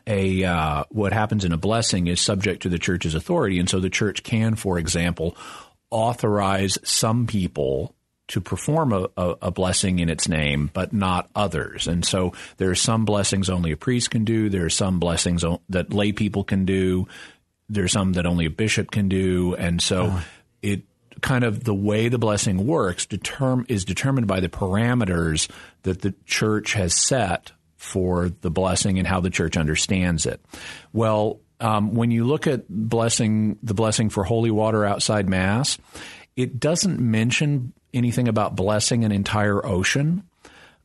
a 0.05 0.43
uh, 0.43 0.83
what 0.89 1.13
happens 1.13 1.43
in 1.43 1.53
a 1.53 1.57
blessing 1.57 2.07
is 2.07 2.21
subject 2.21 2.63
to 2.63 2.69
the 2.69 2.79
church's 2.79 3.15
authority, 3.15 3.59
and 3.59 3.69
so 3.69 3.79
the 3.79 3.89
church 3.89 4.23
can, 4.23 4.55
for 4.55 4.77
example, 4.77 5.35
authorize 5.89 6.77
some 6.83 7.25
people 7.25 7.95
to 8.29 8.41
perform 8.41 8.91
a, 8.91 9.07
a, 9.15 9.35
a, 9.43 9.51
blessing 9.51 9.99
in 9.99 10.09
its 10.09 10.27
name, 10.27 10.69
but 10.73 10.91
not 10.91 11.29
others. 11.33 11.87
And 11.87 12.03
so 12.03 12.33
there 12.57 12.69
are 12.69 12.75
some 12.75 13.05
blessings 13.05 13.49
only 13.49 13.71
a 13.71 13.77
priest 13.77 14.11
can 14.11 14.25
do. 14.25 14.49
There 14.49 14.65
are 14.65 14.69
some 14.69 14.99
blessings 14.99 15.45
that 15.69 15.93
lay 15.93 16.11
people 16.11 16.43
can 16.43 16.65
do. 16.65 17.07
There 17.69 17.85
are 17.85 17.89
some 17.89 18.13
that 18.13 18.25
only 18.25 18.45
a 18.45 18.49
bishop 18.49 18.91
can 18.91 19.07
do. 19.07 19.55
And 19.55 19.81
so 19.81 20.11
oh. 20.11 20.25
it 20.61 20.83
kind 21.21 21.43
of 21.43 21.63
the 21.63 21.73
way 21.73 22.09
the 22.09 22.19
blessing 22.19 22.67
works 22.67 23.05
determ- 23.05 23.65
is 23.69 23.85
determined 23.85 24.27
by 24.27 24.39
the 24.39 24.49
parameters 24.49 25.49
that 25.83 26.01
the 26.01 26.13
church 26.25 26.73
has 26.73 26.93
set 26.93 27.51
for 27.77 28.29
the 28.41 28.51
blessing 28.51 28.99
and 28.99 29.07
how 29.07 29.21
the 29.21 29.29
church 29.29 29.55
understands 29.55 30.25
it. 30.25 30.41
Well, 30.93 31.39
um, 31.59 31.95
when 31.95 32.11
you 32.11 32.25
look 32.25 32.45
at 32.45 32.67
blessing, 32.69 33.57
the 33.63 33.73
blessing 33.73 34.09
for 34.09 34.23
holy 34.23 34.51
water 34.51 34.85
outside 34.85 35.29
Mass, 35.29 35.77
it 36.35 36.59
doesn't 36.59 36.99
mention 36.99 37.73
anything 37.93 38.27
about 38.27 38.55
blessing 38.55 39.03
an 39.03 39.11
entire 39.11 39.65
ocean. 39.65 40.23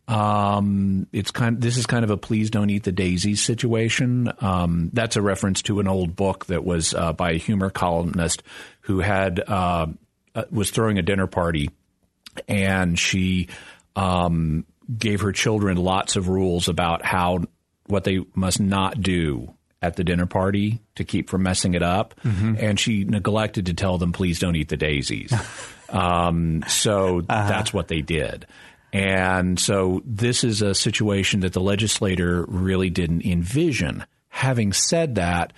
Um, 0.09 1.07
it's 1.13 1.31
kind. 1.31 1.61
This 1.61 1.77
is 1.77 1.87
kind 1.87 2.05
of 2.05 2.11
a 2.11 2.17
please 2.17 2.51
don't 2.51 2.71
eat 2.71 2.83
the 2.83 2.93
daisies 2.93 3.41
situation. 3.41 4.33
Um, 4.41 4.91
that's 4.93 5.17
a 5.17 5.23
reference 5.23 5.63
to 5.63 5.81
an 5.81 5.89
old 5.89 6.17
book 6.17 6.47
that 6.47 6.65
was 6.65 6.93
uh, 6.93 7.13
by 7.13 7.33
a 7.33 7.39
humor 7.39 7.71
columnist 7.71 8.43
who 8.81 9.01
had 9.01 9.41
uh, 9.47 9.87
was 10.51 10.71
throwing 10.71 10.99
a 10.99 11.03
dinner 11.03 11.29
party, 11.29 11.71
and 12.49 12.99
she 12.99 13.49
um, 13.95 14.67
gave 14.99 15.21
her 15.21 15.33
children 15.33 15.77
lots 15.77 16.17
of 16.17 16.29
rules 16.29 16.69
about 16.69 17.05
how 17.05 17.41
what 17.87 18.05
they 18.05 18.25
must 18.35 18.61
not 18.61 19.01
do 19.01 19.55
at 19.81 19.97
the 19.97 20.05
dinner 20.05 20.27
party 20.27 20.81
to 20.95 21.05
keep 21.05 21.31
from 21.31 21.43
messing 21.43 21.75
it 21.75 21.83
up, 21.83 22.15
mm-hmm. 22.25 22.55
and 22.59 22.79
she 22.79 23.05
neglected 23.05 23.67
to 23.67 23.75
tell 23.75 23.99
them, 23.99 24.13
"Please 24.13 24.41
don't 24.41 24.57
eat 24.57 24.69
the 24.69 24.77
daisies." 24.77 25.33
um, 25.93 26.65
so 26.69 27.23
uh-huh. 27.29 27.49
that's 27.49 27.73
what 27.73 27.89
they 27.89 28.01
did. 28.01 28.47
And 28.93 29.59
so 29.59 30.03
this 30.05 30.45
is 30.45 30.61
a 30.61 30.75
situation 30.75 31.41
that 31.41 31.55
the 31.55 31.61
legislator 31.61 32.45
really 32.47 32.91
didn't 32.91 33.25
envision. 33.25 34.05
Having 34.29 34.75
said 34.75 35.15
that, 35.15 35.53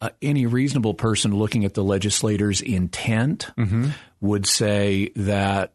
uh, 0.00 0.10
any 0.22 0.46
reasonable 0.46 0.94
person 0.94 1.36
looking 1.36 1.64
at 1.64 1.74
the 1.74 1.84
legislator's 1.84 2.60
intent 2.62 3.50
mm-hmm. 3.56 3.90
would 4.20 4.46
say 4.46 5.10
that 5.14 5.72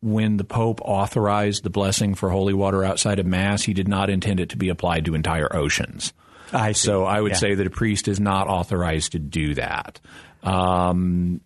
when 0.00 0.36
the 0.36 0.44
Pope 0.44 0.80
authorized 0.82 1.62
the 1.62 1.70
blessing 1.70 2.14
for 2.14 2.30
holy 2.30 2.54
water 2.54 2.84
outside 2.84 3.18
of 3.18 3.26
Mass, 3.26 3.64
he 3.64 3.74
did 3.74 3.88
not 3.88 4.08
intend 4.08 4.40
it 4.40 4.50
to 4.50 4.56
be 4.56 4.68
applied 4.68 5.04
to 5.06 5.14
entire 5.14 5.54
oceans. 5.54 6.12
I 6.52 6.72
so 6.72 7.04
I 7.04 7.20
would 7.20 7.32
yeah. 7.32 7.38
say 7.38 7.54
that 7.56 7.66
a 7.66 7.70
priest 7.70 8.06
is 8.08 8.20
not 8.20 8.46
authorized 8.46 9.12
to 9.12 9.18
do 9.18 9.54
that. 9.54 10.00
Um, 10.42 11.40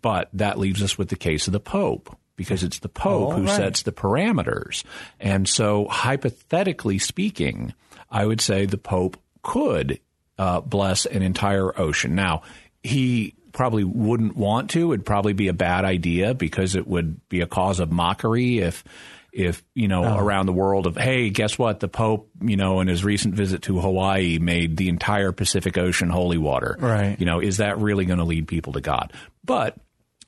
but 0.00 0.28
that 0.34 0.58
leaves 0.58 0.82
us 0.82 0.98
with 0.98 1.08
the 1.08 1.16
case 1.16 1.46
of 1.46 1.52
the 1.52 1.60
Pope 1.60 2.16
because 2.36 2.64
it's 2.64 2.80
the 2.80 2.88
Pope 2.88 3.32
oh, 3.32 3.36
who 3.36 3.44
right. 3.44 3.56
sets 3.56 3.82
the 3.82 3.92
parameters. 3.92 4.84
And 5.20 5.48
so, 5.48 5.86
hypothetically 5.88 6.98
speaking, 6.98 7.74
I 8.10 8.26
would 8.26 8.40
say 8.40 8.66
the 8.66 8.78
Pope 8.78 9.16
could 9.42 10.00
uh, 10.38 10.60
bless 10.60 11.06
an 11.06 11.22
entire 11.22 11.78
ocean. 11.78 12.14
Now, 12.14 12.42
he 12.82 13.34
probably 13.52 13.84
wouldn't 13.84 14.36
want 14.36 14.70
to. 14.70 14.92
It'd 14.92 15.06
probably 15.06 15.32
be 15.32 15.48
a 15.48 15.54
bad 15.54 15.84
idea 15.84 16.34
because 16.34 16.74
it 16.74 16.86
would 16.86 17.26
be 17.28 17.40
a 17.40 17.46
cause 17.46 17.80
of 17.80 17.90
mockery 17.90 18.58
if 18.58 18.84
if 19.34 19.64
you 19.74 19.88
know 19.88 20.04
oh. 20.04 20.16
around 20.16 20.46
the 20.46 20.52
world 20.52 20.86
of 20.86 20.96
hey 20.96 21.28
guess 21.28 21.58
what? 21.58 21.80
The 21.80 21.88
pope 21.88 22.30
you 22.40 22.56
know 22.56 22.80
in 22.80 22.88
his 22.88 23.04
recent 23.04 23.34
visit 23.34 23.62
to 23.62 23.80
hawaii 23.80 24.38
made 24.38 24.76
the 24.76 24.88
entire 24.88 25.32
pacific 25.32 25.76
ocean 25.76 26.08
holy 26.08 26.38
water. 26.38 26.76
Right. 26.78 27.18
You 27.18 27.26
know 27.26 27.40
is 27.40 27.58
that 27.58 27.78
really 27.78 28.04
going 28.04 28.20
to 28.20 28.24
lead 28.24 28.46
people 28.46 28.74
to 28.74 28.80
god? 28.80 29.12
But 29.44 29.76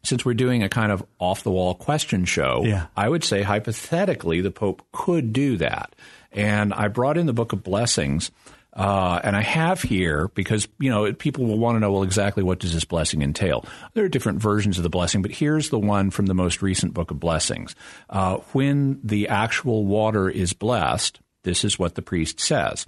since 0.03 0.25
we're 0.25 0.35
doing 0.35 0.63
a 0.63 0.69
kind 0.69 0.93
of 0.93 1.05
off 1.19 1.43
the 1.43 1.51
wall 1.51 1.75
question 1.75 2.25
show 2.25 2.63
yeah. 2.65 2.87
i 2.97 3.09
would 3.09 3.25
say 3.25 3.43
hypothetically 3.43 4.41
the 4.41 4.53
pope 4.53 4.83
could 4.93 5.33
do 5.33 5.57
that. 5.57 5.95
And 6.33 6.75
i 6.75 6.89
brought 6.89 7.17
in 7.17 7.27
the 7.27 7.33
book 7.33 7.53
of 7.53 7.63
blessings 7.63 8.31
uh, 8.77 9.21
and 9.25 9.35
I 9.35 9.41
have 9.41 9.81
here 9.81 10.29
because 10.35 10.69
you 10.79 10.91
know 10.91 11.11
people 11.15 11.47
will 11.47 11.59
want 11.59 11.77
to 11.77 11.81
know 11.81 11.91
well 11.91 12.03
exactly 12.03 12.43
what 12.43 12.59
does 12.59 12.75
this 12.75 12.85
blessing 12.85 13.23
entail. 13.23 13.65
There 13.95 14.05
are 14.05 14.09
different 14.09 14.41
versions 14.41 14.77
of 14.77 14.83
the 14.83 14.91
blessing, 14.91 15.23
but 15.23 15.31
here's 15.31 15.71
the 15.71 15.79
one 15.79 16.11
from 16.11 16.27
the 16.27 16.35
most 16.35 16.61
recent 16.61 16.93
book 16.93 17.11
of 17.11 17.19
blessings. 17.19 17.75
Uh, 18.11 18.37
when 18.53 19.01
the 19.03 19.29
actual 19.29 19.87
water 19.87 20.29
is 20.29 20.53
blessed, 20.53 21.21
this 21.43 21.65
is 21.65 21.79
what 21.79 21.95
the 21.95 22.03
priest 22.03 22.39
says: 22.39 22.87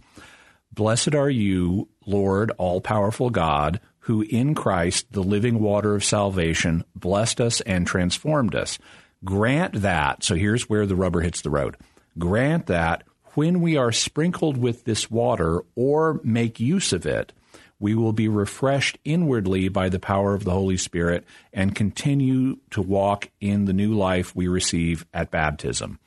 "Blessed 0.73 1.14
are 1.14 1.30
you, 1.30 1.88
Lord, 2.07 2.52
all 2.59 2.80
powerful 2.80 3.30
God." 3.30 3.80
Who 4.02 4.23
in 4.23 4.54
Christ, 4.54 5.12
the 5.12 5.23
living 5.23 5.61
water 5.61 5.95
of 5.95 6.02
salvation, 6.02 6.83
blessed 6.97 7.42
us 7.42 7.61
and 7.61 7.87
transformed 7.87 8.54
us. 8.54 8.78
Grant 9.23 9.83
that, 9.83 10.25
so 10.25 10.35
here's 10.35 10.66
where 10.66 10.87
the 10.87 10.97
rubber 10.97 11.21
hits 11.21 11.42
the 11.42 11.50
road. 11.50 11.76
Grant 12.18 12.68
that 12.68 13.02
when 13.38 13.61
we 13.61 13.76
are 13.76 13.92
sprinkled 13.92 14.57
with 14.57 14.83
this 14.83 15.09
water 15.09 15.62
or 15.76 16.21
make 16.25 16.59
use 16.59 16.92
of 16.92 17.07
it, 17.07 17.33
we 17.78 17.95
will 17.95 18.12
be 18.12 18.26
refreshed 18.26 18.99
inwardly 19.04 19.68
by 19.68 19.88
the 19.88 20.00
power 20.00 20.35
of 20.35 20.42
the 20.42 20.50
Holy 20.50 20.76
Spirit 20.76 21.25
and 21.52 21.73
continue 21.73 22.57
to 22.73 22.83
walk 22.83 23.30
in 23.40 23.64
the 23.64 23.73
new 23.73 23.95
life 23.95 24.35
we 24.35 24.49
receive 24.49 25.07
at 25.14 25.30
baptism. 25.30 26.00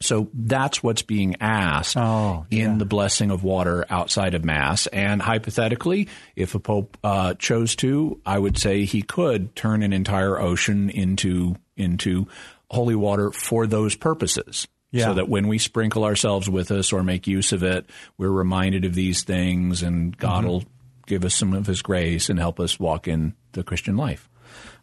So 0.00 0.28
that's 0.34 0.82
what's 0.82 1.02
being 1.02 1.36
asked 1.40 1.96
Oh, 1.96 2.44
in 2.50 2.72
yeah. 2.72 2.76
the 2.78 2.84
blessing 2.84 3.30
of 3.30 3.44
water 3.44 3.86
outside 3.88 4.34
of 4.34 4.44
Mass. 4.44 4.88
And 4.88 5.22
hypothetically, 5.22 6.08
if 6.34 6.56
a 6.56 6.58
Pope 6.58 6.98
uh, 7.04 7.34
chose 7.34 7.76
to, 7.76 8.20
I 8.26 8.36
would 8.36 8.58
say 8.58 8.84
he 8.84 9.02
could 9.02 9.54
turn 9.54 9.84
an 9.84 9.92
entire 9.92 10.40
ocean 10.40 10.90
into 10.90 11.54
into 11.76 12.26
holy 12.68 12.96
water 12.96 13.30
for 13.30 13.68
those 13.68 13.94
purposes. 13.94 14.66
Yeah. 14.94 15.06
So 15.06 15.14
that 15.14 15.28
when 15.28 15.48
we 15.48 15.58
sprinkle 15.58 16.04
ourselves 16.04 16.48
with 16.48 16.70
us 16.70 16.92
or 16.92 17.02
make 17.02 17.26
use 17.26 17.52
of 17.52 17.64
it, 17.64 17.84
we're 18.16 18.30
reminded 18.30 18.84
of 18.84 18.94
these 18.94 19.24
things, 19.24 19.82
and 19.82 20.16
God 20.16 20.42
Mm-hmm. 20.42 20.48
will 20.48 20.64
give 21.06 21.24
us 21.24 21.34
some 21.34 21.52
of 21.52 21.66
His 21.66 21.82
grace 21.82 22.30
and 22.30 22.38
help 22.38 22.60
us 22.60 22.78
walk 22.78 23.08
in 23.08 23.34
the 23.52 23.64
Christian 23.64 23.96
life. 23.96 24.28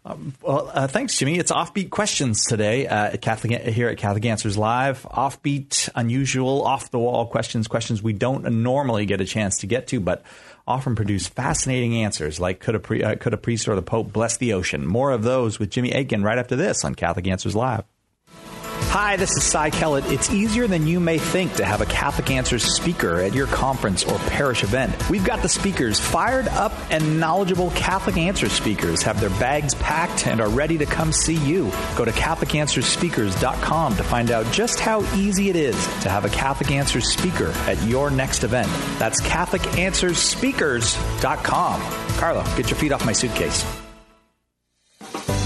Well, 0.03 0.71
uh, 0.73 0.87
thanks, 0.87 1.17
Jimmy. 1.17 1.37
It's 1.37 1.51
offbeat 1.51 1.91
questions 1.91 2.43
today 2.45 2.87
uh, 2.87 3.11
at 3.11 3.21
Catholic 3.21 3.61
here 3.61 3.87
at 3.87 3.97
Catholic 3.97 4.25
Answers 4.25 4.57
Live. 4.57 5.03
Offbeat, 5.03 5.89
unusual, 5.95 6.63
off 6.63 6.89
the 6.89 6.97
wall 6.97 7.27
questions, 7.27 7.67
questions 7.67 8.01
we 8.01 8.11
don't 8.11 8.43
normally 8.63 9.05
get 9.05 9.21
a 9.21 9.25
chance 9.25 9.59
to 9.59 9.67
get 9.67 9.87
to, 9.87 9.99
but 9.99 10.23
often 10.67 10.95
produce 10.95 11.27
fascinating 11.27 11.95
answers. 11.97 12.39
Like 12.39 12.59
could 12.59 12.73
a 12.75 12.79
pre- 12.79 13.03
uh, 13.03 13.15
could 13.17 13.33
a 13.35 13.37
priest 13.37 13.67
or 13.67 13.75
the 13.75 13.83
Pope 13.83 14.11
bless 14.11 14.37
the 14.37 14.53
ocean? 14.53 14.87
More 14.87 15.11
of 15.11 15.21
those 15.21 15.59
with 15.59 15.69
Jimmy 15.69 15.91
Akin 15.91 16.23
right 16.23 16.39
after 16.39 16.55
this 16.55 16.83
on 16.83 16.95
Catholic 16.95 17.27
Answers 17.27 17.55
Live. 17.55 17.83
Hi, 18.91 19.15
this 19.15 19.31
is 19.37 19.43
Cy 19.43 19.69
Kellett. 19.69 20.03
It's 20.11 20.33
easier 20.33 20.67
than 20.67 20.85
you 20.85 20.99
may 20.99 21.17
think 21.17 21.53
to 21.53 21.63
have 21.63 21.79
a 21.79 21.85
Catholic 21.85 22.29
Answers 22.29 22.65
speaker 22.65 23.21
at 23.21 23.33
your 23.33 23.47
conference 23.47 24.03
or 24.03 24.19
parish 24.19 24.65
event. 24.65 25.09
We've 25.09 25.23
got 25.23 25.41
the 25.41 25.47
speakers. 25.47 25.97
Fired 25.97 26.49
up 26.49 26.73
and 26.91 27.17
knowledgeable 27.17 27.69
Catholic 27.69 28.17
Answers 28.17 28.51
speakers 28.51 29.01
have 29.03 29.21
their 29.21 29.29
bags 29.29 29.75
packed 29.75 30.27
and 30.27 30.41
are 30.41 30.49
ready 30.49 30.77
to 30.77 30.85
come 30.85 31.13
see 31.13 31.37
you. 31.37 31.71
Go 31.95 32.03
to 32.03 32.11
CatholicAnswersSpeakers.com 32.11 33.95
to 33.95 34.03
find 34.03 34.29
out 34.29 34.51
just 34.51 34.81
how 34.81 35.03
easy 35.15 35.49
it 35.49 35.55
is 35.55 35.81
to 36.01 36.09
have 36.09 36.25
a 36.25 36.29
Catholic 36.29 36.71
Answers 36.71 37.13
speaker 37.13 37.53
at 37.67 37.81
your 37.83 38.11
next 38.11 38.43
event. 38.43 38.67
That's 38.99 39.21
CatholicAnswersSpeakers.com. 39.21 41.81
Carlo, 42.17 42.43
get 42.57 42.69
your 42.69 42.77
feet 42.77 42.91
off 42.91 43.05
my 43.05 43.13
suitcase. 43.13 43.63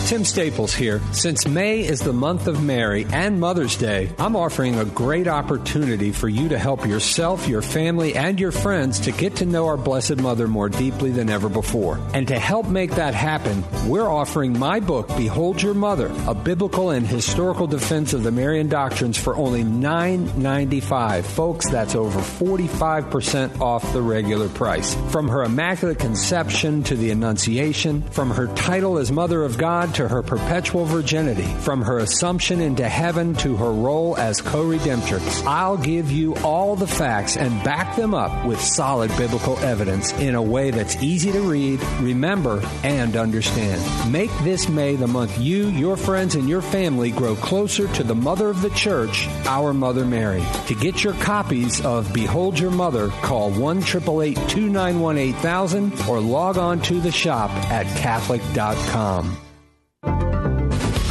Tim 0.05 0.24
Staples 0.24 0.71
here. 0.71 1.01
Since 1.13 1.47
May 1.47 1.79
is 1.79 2.00
the 2.00 2.13
month 2.13 2.45
of 2.45 2.63
Mary 2.63 3.07
and 3.12 3.39
Mother's 3.39 3.75
Day, 3.75 4.12
I'm 4.19 4.35
offering 4.35 4.77
a 4.77 4.85
great 4.85 5.27
opportunity 5.27 6.12
for 6.12 6.29
you 6.29 6.47
to 6.50 6.59
help 6.59 6.85
yourself, 6.85 7.47
your 7.47 7.63
family, 7.63 8.13
and 8.15 8.39
your 8.39 8.51
friends 8.51 9.00
to 9.00 9.12
get 9.12 9.38
to 9.38 9.47
know 9.47 9.65
our 9.65 9.77
Blessed 9.77 10.17
Mother 10.17 10.47
more 10.47 10.69
deeply 10.69 11.09
than 11.09 11.31
ever 11.31 11.50
before. 11.50 12.00
And 12.13 12.27
to 12.27 12.38
help 12.38 12.67
make 12.67 12.91
that 12.91 13.15
happen, 13.15 13.63
we're 13.88 14.07
offering 14.07 14.59
my 14.59 14.79
book, 14.79 15.07
Behold 15.17 15.59
Your 15.63 15.74
Mother, 15.74 16.13
a 16.27 16.35
biblical 16.35 16.91
and 16.91 17.07
historical 17.07 17.65
defense 17.65 18.13
of 18.13 18.21
the 18.21 18.31
Marian 18.31 18.69
doctrines 18.69 19.17
for 19.17 19.35
only 19.35 19.63
$9.95. 19.63 21.24
Folks, 21.24 21.67
that's 21.71 21.95
over 21.95 22.19
45% 22.19 23.59
off 23.59 23.91
the 23.91 24.03
regular 24.03 24.50
price. 24.50 24.93
From 25.09 25.27
her 25.29 25.43
Immaculate 25.43 25.97
Conception 25.97 26.83
to 26.83 26.95
the 26.95 27.09
Annunciation, 27.09 28.03
from 28.03 28.29
her 28.29 28.45
title 28.53 29.00
as 29.00 29.12
Mother 29.12 29.43
of 29.43 29.57
God 29.57 29.95
to 29.96 30.08
her 30.08 30.22
perpetual 30.22 30.86
virginity, 30.86 31.48
from 31.62 31.82
her 31.82 32.00
assumption 32.00 32.62
into 32.62 32.88
heaven 32.88 33.34
to 33.36 33.56
her 33.56 33.72
role 33.72 34.18
as 34.18 34.42
co-redemptrix. 34.42 35.46
I'll 35.46 35.78
give 35.78 36.12
you 36.12 36.36
all 36.38 36.75
the 36.75 36.88
facts 36.88 37.38
and 37.38 37.64
back 37.64 37.96
them 37.96 38.14
up 38.14 38.46
with 38.46 38.60
solid 38.62 39.10
biblical 39.18 39.58
evidence 39.60 40.14
in 40.14 40.36
a 40.36 40.42
way 40.42 40.72
that's 40.72 41.02
easy 41.02 41.32
to 41.32 41.42
read, 41.42 41.82
remember, 42.02 42.62
and 42.84 43.16
understand. 43.16 43.82
Make 44.12 44.32
this 44.40 44.68
May 44.68 44.96
the 44.96 45.08
month 45.08 45.38
you, 45.40 45.68
your 45.68 45.96
friends, 45.96 46.36
and 46.36 46.50
your 46.50 46.62
family 46.62 47.12
grow 47.12 47.36
closer 47.36 47.88
to 47.94 48.04
the 48.04 48.16
Mother 48.16 48.50
of 48.50 48.62
the 48.62 48.70
Church, 48.72 49.28
our 49.46 49.74
Mother 49.74 50.06
Mary. 50.06 50.44
To 50.68 50.75
get 50.75 51.04
your 51.04 51.14
copies 51.14 51.84
of 51.86 52.14
Behold 52.14 52.60
Your 52.60 52.72
Mother, 52.72 53.08
call 53.22 53.51
1 53.51 53.77
888 53.77 54.36
291 54.50 55.18
8000 55.18 56.01
or 56.10 56.20
log 56.20 56.58
on 56.58 56.81
to 56.81 57.00
the 57.00 57.12
shop 57.12 57.50
at 57.72 57.86
Catholic.com. 57.98 59.45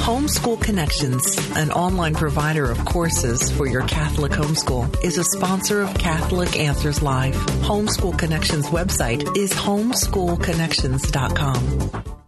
Homeschool 0.05 0.61
Connections, 0.61 1.25
an 1.57 1.71
online 1.71 2.14
provider 2.14 2.71
of 2.71 2.85
courses 2.85 3.51
for 3.51 3.67
your 3.67 3.81
Catholic 3.87 4.33
homeschool, 4.33 5.03
is 5.03 5.17
a 5.17 5.25
sponsor 5.25 5.81
of 5.81 5.95
Catholic 5.95 6.59
Answers 6.59 7.01
Live. 7.01 7.35
Homeschool 7.62 8.19
Connections 8.19 8.67
website 8.67 9.35
is 9.35 9.55
homeschoolconnections.com. 9.55 12.23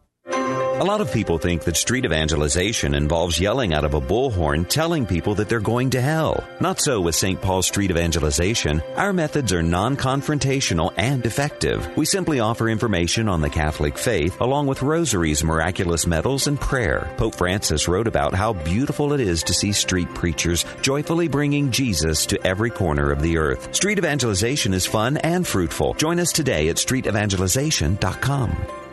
A 0.78 0.84
lot 0.84 1.00
of 1.00 1.10
people 1.10 1.38
think 1.38 1.62
that 1.62 1.74
street 1.74 2.04
evangelization 2.04 2.94
involves 2.94 3.40
yelling 3.40 3.72
out 3.72 3.86
of 3.86 3.94
a 3.94 4.00
bullhorn 4.00 4.68
telling 4.68 5.06
people 5.06 5.34
that 5.36 5.48
they're 5.48 5.58
going 5.58 5.88
to 5.90 6.02
hell. 6.02 6.46
Not 6.60 6.80
so 6.80 7.00
with 7.00 7.14
St. 7.14 7.40
Paul 7.40 7.62
Street 7.62 7.90
Evangelization. 7.90 8.82
Our 8.94 9.14
methods 9.14 9.54
are 9.54 9.62
non-confrontational 9.62 10.92
and 10.98 11.24
effective. 11.24 11.96
We 11.96 12.04
simply 12.04 12.40
offer 12.40 12.68
information 12.68 13.26
on 13.26 13.40
the 13.40 13.48
Catholic 13.48 13.96
faith 13.96 14.38
along 14.42 14.66
with 14.66 14.82
rosaries, 14.82 15.42
miraculous 15.42 16.06
medals, 16.06 16.46
and 16.46 16.60
prayer. 16.60 17.10
Pope 17.16 17.36
Francis 17.36 17.88
wrote 17.88 18.06
about 18.06 18.34
how 18.34 18.52
beautiful 18.52 19.14
it 19.14 19.20
is 19.20 19.42
to 19.44 19.54
see 19.54 19.72
street 19.72 20.12
preachers 20.12 20.66
joyfully 20.82 21.26
bringing 21.26 21.70
Jesus 21.70 22.26
to 22.26 22.46
every 22.46 22.68
corner 22.68 23.10
of 23.10 23.22
the 23.22 23.38
earth. 23.38 23.74
Street 23.74 23.96
evangelization 23.96 24.74
is 24.74 24.84
fun 24.84 25.16
and 25.16 25.46
fruitful. 25.46 25.94
Join 25.94 26.20
us 26.20 26.32
today 26.32 26.68
at 26.68 26.76
streetevangelization.com. 26.76 28.85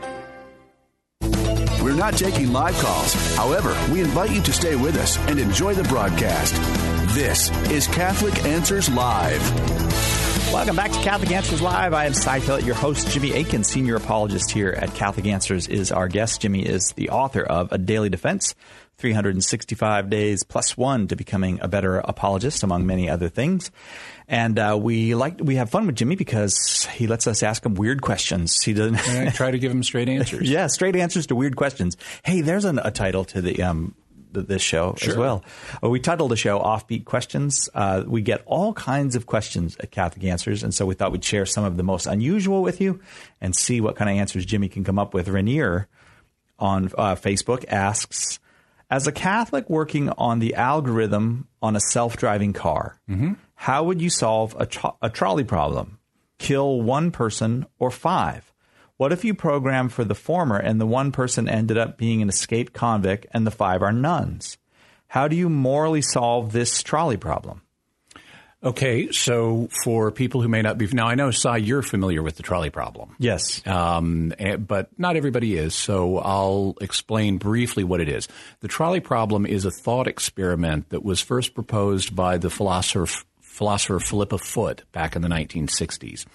Not 2.03 2.17
taking 2.17 2.51
live 2.51 2.77
calls. 2.79 3.13
However, 3.37 3.73
we 3.89 4.01
invite 4.01 4.31
you 4.31 4.41
to 4.41 4.51
stay 4.51 4.75
with 4.75 4.97
us 4.97 5.17
and 5.29 5.39
enjoy 5.39 5.73
the 5.73 5.83
broadcast. 5.83 6.53
This 7.15 7.49
is 7.71 7.87
Catholic 7.87 8.43
Answers 8.43 8.89
Live. 8.89 10.12
Welcome 10.53 10.75
back 10.75 10.91
to 10.91 10.99
Catholic 10.99 11.31
Answers 11.31 11.63
Live. 11.63 11.95
I 11.95 12.05
am 12.05 12.13
Cy 12.13 12.37
your 12.59 12.75
host. 12.75 13.09
Jimmy 13.09 13.31
Akin, 13.33 13.63
senior 13.63 13.95
apologist 13.95 14.51
here 14.51 14.69
at 14.69 14.93
Catholic 14.93 15.25
Answers, 15.25 15.67
is 15.67 15.91
our 15.91 16.07
guest. 16.07 16.41
Jimmy 16.41 16.63
is 16.63 16.91
the 16.91 17.09
author 17.09 17.41
of 17.41 17.71
A 17.71 17.79
Daily 17.79 18.09
Defense 18.09 18.53
365 18.97 20.11
Days 20.11 20.43
Plus 20.43 20.77
One 20.77 21.07
to 21.07 21.15
Becoming 21.15 21.59
a 21.61 21.67
Better 21.67 21.97
Apologist, 21.97 22.61
among 22.61 22.85
many 22.85 23.09
other 23.09 23.29
things. 23.29 23.71
And 24.27 24.59
uh, 24.59 24.77
we 24.79 25.15
like 25.15 25.39
we 25.39 25.55
have 25.55 25.71
fun 25.71 25.87
with 25.87 25.95
Jimmy 25.95 26.15
because 26.15 26.85
he 26.93 27.07
lets 27.07 27.25
us 27.25 27.41
ask 27.41 27.65
him 27.65 27.73
weird 27.73 28.03
questions. 28.03 28.61
He 28.61 28.73
doesn't. 28.73 29.09
And 29.09 29.29
I 29.29 29.31
try 29.31 29.49
to 29.49 29.57
give 29.57 29.71
him 29.71 29.81
straight 29.81 30.07
answers. 30.17 30.47
yeah, 30.47 30.67
straight 30.67 30.95
answers 30.95 31.25
to 31.27 31.35
weird 31.35 31.55
questions. 31.55 31.97
Hey, 32.23 32.41
there's 32.41 32.65
an, 32.65 32.77
a 32.77 32.91
title 32.91 33.25
to 33.25 33.41
the 33.41 33.63
um 33.63 33.95
this 34.41 34.61
show 34.61 34.95
as 35.01 35.15
well. 35.17 35.43
Uh, 35.83 35.89
we 35.89 35.99
titled 35.99 36.31
the 36.31 36.35
show 36.35 36.59
"Offbeat 36.59 37.05
Questions." 37.05 37.69
Uh, 37.73 38.03
we 38.07 38.21
get 38.21 38.41
all 38.45 38.73
kinds 38.73 39.15
of 39.15 39.25
questions 39.25 39.77
at 39.79 39.91
Catholic 39.91 40.23
Answers, 40.25 40.63
and 40.63 40.73
so 40.73 40.85
we 40.85 40.95
thought 40.95 41.11
we'd 41.11 41.23
share 41.23 41.45
some 41.45 41.63
of 41.63 41.77
the 41.77 41.83
most 41.83 42.07
unusual 42.07 42.61
with 42.63 42.81
you 42.81 42.99
and 43.39 43.55
see 43.55 43.79
what 43.81 43.95
kind 43.95 44.09
of 44.09 44.17
answers 44.17 44.45
Jimmy 44.45 44.69
can 44.69 44.83
come 44.83 44.97
up 44.97 45.13
with. 45.13 45.27
Rainier 45.27 45.87
on 46.59 46.85
uh, 46.97 47.15
Facebook 47.15 47.65
asks. 47.67 48.39
As 48.89 49.07
a 49.07 49.11
Catholic 49.11 49.69
working 49.71 50.09
on 50.09 50.37
the 50.37 50.53
algorithm 50.53 51.47
on 51.63 51.75
a 51.75 51.79
self-driving 51.79 52.53
car, 52.53 52.99
how 53.55 53.83
would 53.85 53.99
you 54.01 54.09
solve 54.11 54.55
a, 54.59 54.67
tro- 54.67 54.97
a 55.01 55.09
trolley 55.09 55.43
problem? 55.43 55.97
Kill 56.37 56.79
one 56.81 57.09
person 57.09 57.65
or 57.79 57.89
five? 57.89 58.52
What 59.03 59.11
if 59.11 59.25
you 59.25 59.33
program 59.33 59.89
for 59.89 60.05
the 60.05 60.15
former 60.15 60.55
and 60.55 60.79
the 60.79 60.85
one 60.85 61.11
person 61.11 61.49
ended 61.49 61.77
up 61.77 61.97
being 61.97 62.21
an 62.21 62.29
escaped 62.29 62.71
convict 62.71 63.25
and 63.31 63.45
the 63.45 63.51
five 63.51 63.81
are 63.81 63.91
nuns? 63.91 64.57
How 65.07 65.27
do 65.27 65.35
you 65.35 65.49
morally 65.49 66.01
solve 66.01 66.53
this 66.53 66.81
trolley 66.81 67.17
problem? 67.17 67.63
Okay, 68.63 69.11
so 69.11 69.67
for 69.83 70.09
people 70.09 70.41
who 70.41 70.47
may 70.47 70.61
not 70.61 70.77
be 70.77 70.87
now, 70.87 71.05
I 71.05 71.15
know 71.15 71.31
Cy, 71.31 71.57
you're 71.57 71.81
familiar 71.81 72.23
with 72.23 72.37
the 72.37 72.43
trolley 72.43 72.69
problem. 72.69 73.17
Yes. 73.19 73.61
Um, 73.67 74.33
eh, 74.39 74.55
but 74.55 74.97
not 74.97 75.17
everybody 75.17 75.57
is, 75.57 75.75
so 75.75 76.19
I'll 76.19 76.77
explain 76.79 77.39
briefly 77.39 77.83
what 77.83 77.99
it 77.99 78.07
is. 78.07 78.29
The 78.61 78.69
trolley 78.69 79.01
problem 79.01 79.45
is 79.45 79.65
a 79.65 79.71
thought 79.71 80.07
experiment 80.07 80.91
that 80.91 81.03
was 81.03 81.19
first 81.19 81.55
proposed 81.55 82.15
by 82.15 82.37
the 82.37 82.49
philosopher 82.49 83.07
philosopher 83.53 83.99
Philippa 83.99 84.39
Foot 84.39 84.83
back 84.91 85.15
in 85.15 85.21
the 85.21 85.27
1960s, 85.27 86.25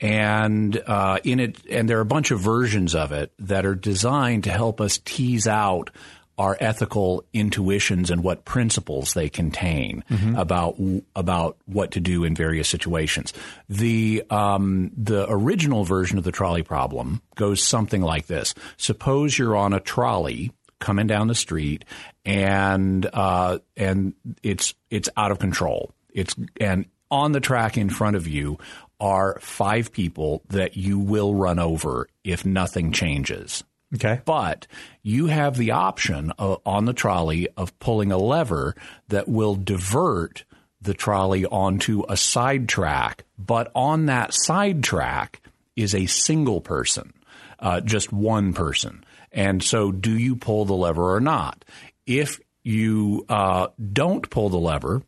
and 0.00 0.76
uh, 0.86 1.18
in 1.24 1.40
it, 1.40 1.58
and 1.68 1.88
there 1.88 1.98
are 1.98 2.02
a 2.02 2.06
bunch 2.06 2.30
of 2.30 2.40
versions 2.40 2.94
of 2.94 3.12
it 3.12 3.32
that 3.38 3.66
are 3.66 3.74
designed 3.74 4.44
to 4.44 4.50
help 4.50 4.80
us 4.80 4.98
tease 5.04 5.46
out 5.46 5.90
our 6.38 6.56
ethical 6.58 7.22
intuitions 7.34 8.10
and 8.10 8.24
what 8.24 8.46
principles 8.46 9.12
they 9.12 9.28
contain 9.28 10.02
about 10.38 10.74
about 11.14 11.58
what 11.66 11.90
to 11.90 12.00
do 12.00 12.24
in 12.24 12.34
various 12.34 12.66
situations. 12.66 13.34
The 13.68 14.24
um, 14.30 14.90
the 14.96 15.26
original 15.28 15.84
version 15.84 16.16
of 16.16 16.24
the 16.24 16.32
trolley 16.32 16.62
problem 16.62 17.20
goes 17.34 17.62
something 17.62 18.00
like 18.00 18.26
this: 18.26 18.54
Suppose 18.78 19.38
you're 19.38 19.54
on 19.54 19.74
a 19.74 19.80
trolley 19.80 20.50
coming 20.78 21.06
down 21.06 21.28
the 21.28 21.34
street, 21.34 21.84
and 22.24 23.08
uh, 23.12 23.58
and 23.76 24.14
it's 24.42 24.72
it's 24.88 25.10
out 25.18 25.32
of 25.32 25.38
control. 25.38 25.92
It's 26.14 26.34
and 26.58 26.86
on 27.10 27.32
the 27.32 27.40
track 27.40 27.76
in 27.76 27.90
front 27.90 28.16
of 28.16 28.26
you 28.26 28.56
are 29.00 29.38
five 29.40 29.92
people 29.92 30.42
that 30.48 30.76
you 30.76 30.98
will 30.98 31.34
run 31.34 31.58
over 31.58 32.08
if 32.24 32.44
nothing 32.44 32.92
changes. 32.92 33.64
Okay. 33.94 34.20
But 34.24 34.66
you 35.02 35.26
have 35.26 35.56
the 35.56 35.72
option 35.72 36.32
uh, 36.38 36.56
on 36.64 36.84
the 36.84 36.92
trolley 36.92 37.48
of 37.56 37.76
pulling 37.80 38.12
a 38.12 38.18
lever 38.18 38.76
that 39.08 39.28
will 39.28 39.56
divert 39.56 40.44
the 40.80 40.94
trolley 40.94 41.44
onto 41.44 42.04
a 42.08 42.16
side 42.16 42.68
track. 42.68 43.24
But 43.36 43.70
on 43.74 44.06
that 44.06 44.32
side 44.32 44.82
track 44.82 45.42
is 45.76 45.94
a 45.94 46.06
single 46.06 46.60
person, 46.60 47.12
uh, 47.58 47.80
just 47.80 48.12
one 48.12 48.52
person. 48.52 49.04
And 49.32 49.62
so, 49.62 49.92
do 49.92 50.16
you 50.16 50.36
pull 50.36 50.64
the 50.64 50.74
lever 50.74 51.14
or 51.14 51.20
not? 51.20 51.64
If 52.06 52.40
you 52.62 53.24
uh, 53.28 53.68
don't 53.92 54.28
pull 54.28 54.48
the 54.48 54.58
lever, 54.58 55.02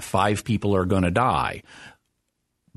five 0.00 0.44
people 0.44 0.76
are 0.76 0.84
going 0.84 1.02
to 1.02 1.10
die. 1.10 1.62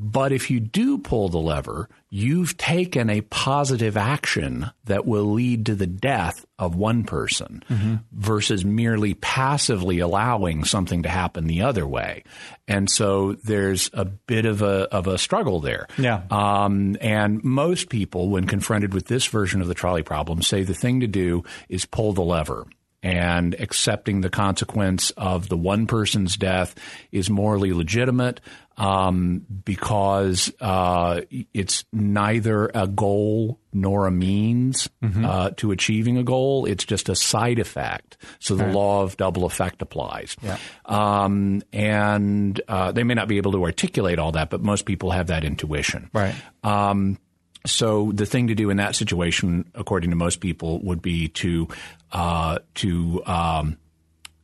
But 0.01 0.31
if 0.31 0.49
you 0.49 0.62
do 0.62 0.97
pull 0.97 1.27
the 1.27 1.39
lever, 1.39 1.89
you've 2.09 2.55
taken 2.55 3.09
a 3.09 3.19
positive 3.19 3.97
action 3.97 4.71
that 4.85 5.05
will 5.05 5.33
lead 5.33 5.65
to 5.65 5.75
the 5.75 5.88
death 5.88 6.45
of 6.57 6.73
one 6.73 7.03
person 7.03 7.62
mm-hmm. 7.69 7.95
versus 8.13 8.63
merely 8.63 9.15
passively 9.15 9.99
allowing 9.99 10.63
something 10.63 11.03
to 11.03 11.09
happen 11.09 11.47
the 11.47 11.63
other 11.63 11.85
way. 11.85 12.23
And 12.65 12.89
so 12.89 13.33
there's 13.43 13.89
a 13.91 14.05
bit 14.05 14.45
of 14.45 14.62
a, 14.62 14.88
of 14.93 15.07
a 15.07 15.17
struggle 15.17 15.59
there. 15.59 15.88
Yeah. 15.97 16.21
Um, 16.31 16.95
and 17.01 17.43
most 17.43 17.89
people, 17.89 18.29
when 18.29 18.47
confronted 18.47 18.93
with 18.93 19.07
this 19.07 19.27
version 19.27 19.62
of 19.62 19.67
the 19.67 19.73
trolley 19.73 20.03
problem, 20.03 20.41
say 20.41 20.63
the 20.63 20.73
thing 20.73 21.01
to 21.01 21.07
do 21.07 21.43
is 21.67 21.85
pull 21.85 22.13
the 22.13 22.23
lever 22.23 22.65
and 23.01 23.55
accepting 23.59 24.21
the 24.21 24.29
consequence 24.29 25.12
of 25.12 25.49
the 25.49 25.57
one 25.57 25.88
person's 25.88 26.35
death 26.35 26.75
is 27.12 27.29
morally 27.29 27.71
legitimate 27.73 28.41
um, 28.79 29.45
because 29.65 30.51
uh, 30.61 31.21
it's 31.53 31.83
neither 31.91 32.71
a 32.73 32.87
goal 32.87 33.59
nor 33.73 34.07
a 34.07 34.11
means 34.11 34.89
mm-hmm. 35.03 35.25
uh, 35.25 35.51
to 35.57 35.71
achieving 35.71 36.17
a 36.17 36.23
goal. 36.23 36.65
It's 36.65 36.85
just 36.85 37.09
a 37.09 37.15
side 37.15 37.59
effect. 37.59 38.17
So 38.39 38.55
the 38.55 38.65
right. 38.65 38.73
law 38.73 39.03
of 39.03 39.17
double 39.17 39.45
effect 39.45 39.81
applies. 39.81 40.35
Yeah. 40.41 40.57
Um, 40.85 41.61
and 41.73 42.59
uh, 42.67 42.91
they 42.93 43.03
may 43.03 43.13
not 43.13 43.27
be 43.27 43.37
able 43.37 43.51
to 43.51 43.63
articulate 43.63 44.17
all 44.17 44.31
that, 44.31 44.49
but 44.49 44.61
most 44.61 44.85
people 44.85 45.11
have 45.11 45.27
that 45.27 45.43
intuition. 45.43 46.09
Right. 46.13 46.35
Um, 46.63 47.19
so 47.65 48.11
the 48.13 48.25
thing 48.25 48.47
to 48.47 48.55
do 48.55 48.69
in 48.69 48.77
that 48.77 48.95
situation, 48.95 49.69
according 49.75 50.11
to 50.11 50.15
most 50.15 50.39
people, 50.39 50.79
would 50.79 51.01
be 51.01 51.27
to 51.27 51.67
uh, 52.11 52.59
to 52.75 53.21
um, 53.25 53.77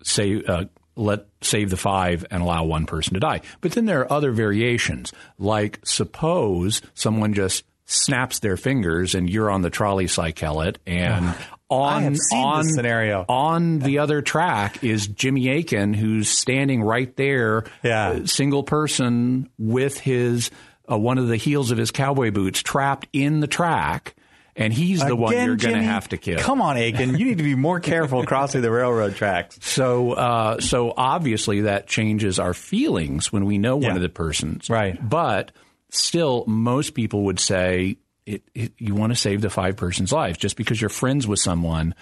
say 0.04 0.44
uh, 0.46 0.66
let 0.96 1.26
save 1.42 1.70
the 1.70 1.78
five 1.78 2.26
and 2.32 2.42
allow 2.42 2.64
one 2.64 2.86
person 2.86 3.14
to 3.14 3.20
die. 3.20 3.42
But 3.62 3.74
then 3.74 3.86
there 3.86 4.02
are 4.02 4.12
other 4.12 4.32
variations, 4.32 5.14
like 5.38 5.80
suppose 5.84 6.82
someone 6.94 7.34
just 7.34 7.64
snaps 7.86 8.40
their 8.40 8.58
fingers 8.58 9.14
and 9.14 9.30
you're 9.30 9.52
on 9.52 9.62
the 9.62 9.70
trolley 9.70 10.06
cyclet 10.06 10.78
and 10.88 11.36
on 11.70 12.16
on 12.34 12.64
scenario 12.64 13.26
on 13.28 13.80
the 13.80 14.00
other 14.00 14.22
track 14.22 14.84
is 14.84 15.08
Jimmy 15.08 15.50
Akin 15.50 15.94
who's 15.94 16.30
standing 16.30 16.82
right 16.82 17.16
there 17.16 17.64
yeah. 17.84 18.10
Uh, 18.10 18.26
single 18.26 18.64
person 18.64 19.50
with 19.58 20.00
his 20.00 20.52
uh, 20.92 20.98
one 20.98 21.18
of 21.18 21.28
the 21.28 21.38
heels 21.38 21.72
of 21.72 21.78
his 21.78 21.92
cowboy 21.92 22.32
boots 22.32 22.62
trapped 22.62 23.08
in 23.14 23.40
the 23.40 23.48
track 23.48 24.16
and 24.56 24.72
he's 24.74 25.00
the 25.00 25.08
Again, 25.08 25.18
one 25.18 25.34
you're 25.34 25.56
going 25.56 25.76
to 25.76 25.84
have 25.84 26.10
to 26.10 26.18
kill. 26.18 26.40
Come 26.40 26.62
on, 26.62 26.78
Akin, 26.78 27.18
you 27.18 27.26
need 27.26 27.38
to 27.40 27.44
be 27.44 27.56
more 27.56 27.80
careful 27.80 28.26
crossing 28.26 28.62
the 28.62 28.72
railroad 28.72 29.16
tracks. 29.16 29.60
So, 29.76 30.14
uh, 30.14 30.62
so 30.62 30.94
obviously 30.96 31.62
that 31.62 31.88
changes 31.88 32.40
our 32.40 32.54
feelings 32.54 33.32
when 33.34 33.46
we 33.46 33.58
know 33.58 33.76
one 33.76 33.96
of 33.96 34.02
the 34.02 34.10
persons, 34.10 34.70
Right. 34.70 34.98
But 35.08 35.52
still, 35.90 36.46
most 36.48 36.94
people 36.94 37.24
would 37.26 37.40
say 37.40 37.98
it, 38.26 38.44
it, 38.54 38.74
you 38.78 38.96
want 38.96 39.12
to 39.12 39.18
save 39.18 39.42
the 39.42 39.50
five 39.50 39.76
person's 39.76 40.12
lives 40.14 40.38
just 40.38 40.56
because 40.56 40.80
you're 40.80 40.90
friends 40.90 41.28
with 41.28 41.40
someone. 41.40 41.94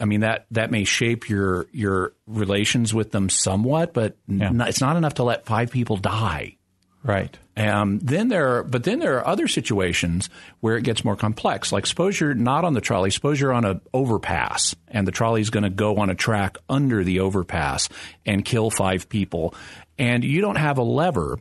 I 0.00 0.04
mean 0.04 0.20
that 0.20 0.46
that 0.50 0.70
may 0.72 0.82
shape 0.84 1.28
your 1.28 1.66
your 1.72 2.12
relations 2.26 2.92
with 2.92 3.12
them 3.12 3.28
somewhat, 3.28 3.94
but 3.94 4.16
n- 4.28 4.60
it's 4.62 4.80
not 4.80 4.96
enough 4.96 5.14
to 5.14 5.22
let 5.22 5.46
five 5.46 5.70
people 5.70 5.96
die. 5.96 6.56
Right. 7.04 7.36
Um, 7.56 7.98
then 7.98 8.28
there, 8.28 8.58
are, 8.58 8.62
but 8.62 8.84
then 8.84 9.00
there 9.00 9.18
are 9.18 9.26
other 9.26 9.48
situations 9.48 10.30
where 10.60 10.76
it 10.76 10.84
gets 10.84 11.04
more 11.04 11.16
complex. 11.16 11.72
Like 11.72 11.86
suppose 11.86 12.18
you're 12.18 12.34
not 12.34 12.64
on 12.64 12.74
the 12.74 12.80
trolley, 12.80 13.10
suppose 13.10 13.40
you're 13.40 13.52
on 13.52 13.64
an 13.64 13.80
overpass, 13.92 14.74
and 14.88 15.06
the 15.06 15.12
trolley's 15.12 15.50
going 15.50 15.64
to 15.64 15.70
go 15.70 15.96
on 15.96 16.10
a 16.10 16.14
track 16.14 16.56
under 16.68 17.04
the 17.04 17.20
overpass 17.20 17.88
and 18.24 18.44
kill 18.44 18.70
five 18.70 19.08
people, 19.08 19.54
and 19.98 20.24
you 20.24 20.40
don't 20.40 20.56
have 20.56 20.78
a 20.78 20.82
lever. 20.82 21.38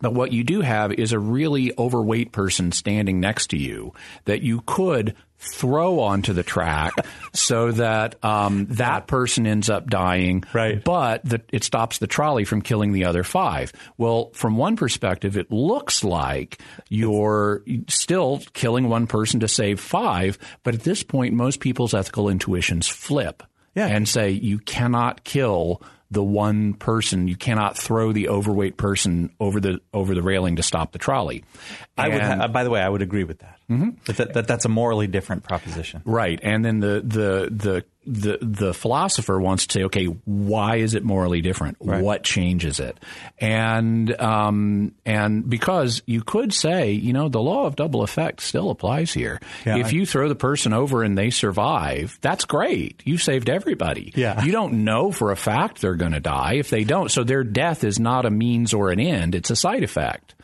But 0.00 0.14
what 0.14 0.32
you 0.32 0.44
do 0.44 0.60
have 0.60 0.92
is 0.92 1.12
a 1.12 1.18
really 1.18 1.72
overweight 1.76 2.30
person 2.30 2.70
standing 2.70 3.18
next 3.18 3.48
to 3.48 3.56
you 3.56 3.94
that 4.26 4.42
you 4.42 4.62
could 4.64 5.16
throw 5.38 6.00
onto 6.00 6.32
the 6.32 6.42
track 6.42 6.92
so 7.32 7.70
that 7.72 8.22
um, 8.24 8.66
that 8.70 9.06
person 9.06 9.46
ends 9.46 9.70
up 9.70 9.88
dying. 9.88 10.42
Right. 10.52 10.82
But 10.82 11.24
the, 11.24 11.40
it 11.52 11.62
stops 11.64 11.98
the 11.98 12.06
trolley 12.08 12.44
from 12.44 12.60
killing 12.62 12.92
the 12.92 13.04
other 13.04 13.22
five. 13.22 13.72
Well, 13.96 14.30
from 14.34 14.56
one 14.56 14.76
perspective, 14.76 15.36
it 15.36 15.50
looks 15.52 16.02
like 16.02 16.60
you're 16.88 17.62
still 17.88 18.42
killing 18.52 18.88
one 18.88 19.06
person 19.06 19.40
to 19.40 19.48
save 19.48 19.80
five. 19.80 20.38
But 20.64 20.74
at 20.74 20.80
this 20.82 21.02
point, 21.02 21.34
most 21.34 21.60
people's 21.60 21.94
ethical 21.94 22.28
intuitions 22.28 22.88
flip 22.88 23.42
Yeah. 23.74 23.86
and 23.86 24.08
say 24.08 24.30
you 24.30 24.58
cannot 24.58 25.22
kill 25.24 25.82
the 26.10 26.22
one 26.24 26.72
person. 26.74 27.28
You 27.28 27.36
cannot 27.36 27.76
throw 27.76 28.12
the 28.12 28.28
overweight 28.30 28.76
person 28.78 29.30
over 29.40 29.60
the 29.60 29.80
over 29.92 30.14
the 30.14 30.22
railing 30.22 30.56
to 30.56 30.62
stop 30.62 30.92
the 30.92 30.98
trolley. 30.98 31.44
I 31.98 32.08
would. 32.08 32.22
Ha- 32.22 32.48
by 32.48 32.64
the 32.64 32.70
way, 32.70 32.80
I 32.80 32.88
would 32.88 33.02
agree 33.02 33.24
with 33.24 33.40
that. 33.40 33.57
Mm-hmm. 33.70 33.90
That, 34.06 34.16
that, 34.16 34.32
that. 34.34 34.48
That's 34.48 34.64
a 34.64 34.68
morally 34.70 35.06
different 35.06 35.42
proposition. 35.44 36.00
Right, 36.06 36.40
and 36.42 36.64
then 36.64 36.80
the 36.80 37.02
the 37.04 37.48
the 37.50 37.84
the 38.06 38.38
the 38.40 38.72
philosopher 38.72 39.38
wants 39.38 39.66
to 39.66 39.72
say, 39.78 39.84
okay, 39.84 40.06
why 40.06 40.76
is 40.76 40.94
it 40.94 41.04
morally 41.04 41.42
different? 41.42 41.76
Right. 41.78 42.02
What 42.02 42.22
changes 42.22 42.80
it? 42.80 42.98
And 43.38 44.18
um 44.18 44.94
and 45.04 45.48
because 45.50 46.00
you 46.06 46.22
could 46.22 46.54
say, 46.54 46.92
you 46.92 47.12
know, 47.12 47.28
the 47.28 47.40
law 47.40 47.66
of 47.66 47.76
double 47.76 48.02
effect 48.02 48.40
still 48.40 48.70
applies 48.70 49.12
here. 49.12 49.38
Yeah, 49.66 49.76
if 49.76 49.88
I- 49.88 49.90
you 49.90 50.06
throw 50.06 50.28
the 50.28 50.34
person 50.34 50.72
over 50.72 51.02
and 51.02 51.18
they 51.18 51.28
survive, 51.28 52.18
that's 52.22 52.46
great. 52.46 53.02
You 53.04 53.18
saved 53.18 53.50
everybody. 53.50 54.14
Yeah. 54.16 54.42
You 54.42 54.52
don't 54.52 54.84
know 54.84 55.12
for 55.12 55.30
a 55.30 55.36
fact 55.36 55.82
they're 55.82 55.94
going 55.94 56.12
to 56.12 56.20
die 56.20 56.54
if 56.54 56.70
they 56.70 56.84
don't. 56.84 57.10
So 57.10 57.22
their 57.24 57.44
death 57.44 57.84
is 57.84 58.00
not 58.00 58.24
a 58.24 58.30
means 58.30 58.72
or 58.72 58.90
an 58.90 59.00
end; 59.00 59.34
it's 59.34 59.50
a 59.50 59.56
side 59.56 59.82
effect. 59.82 60.34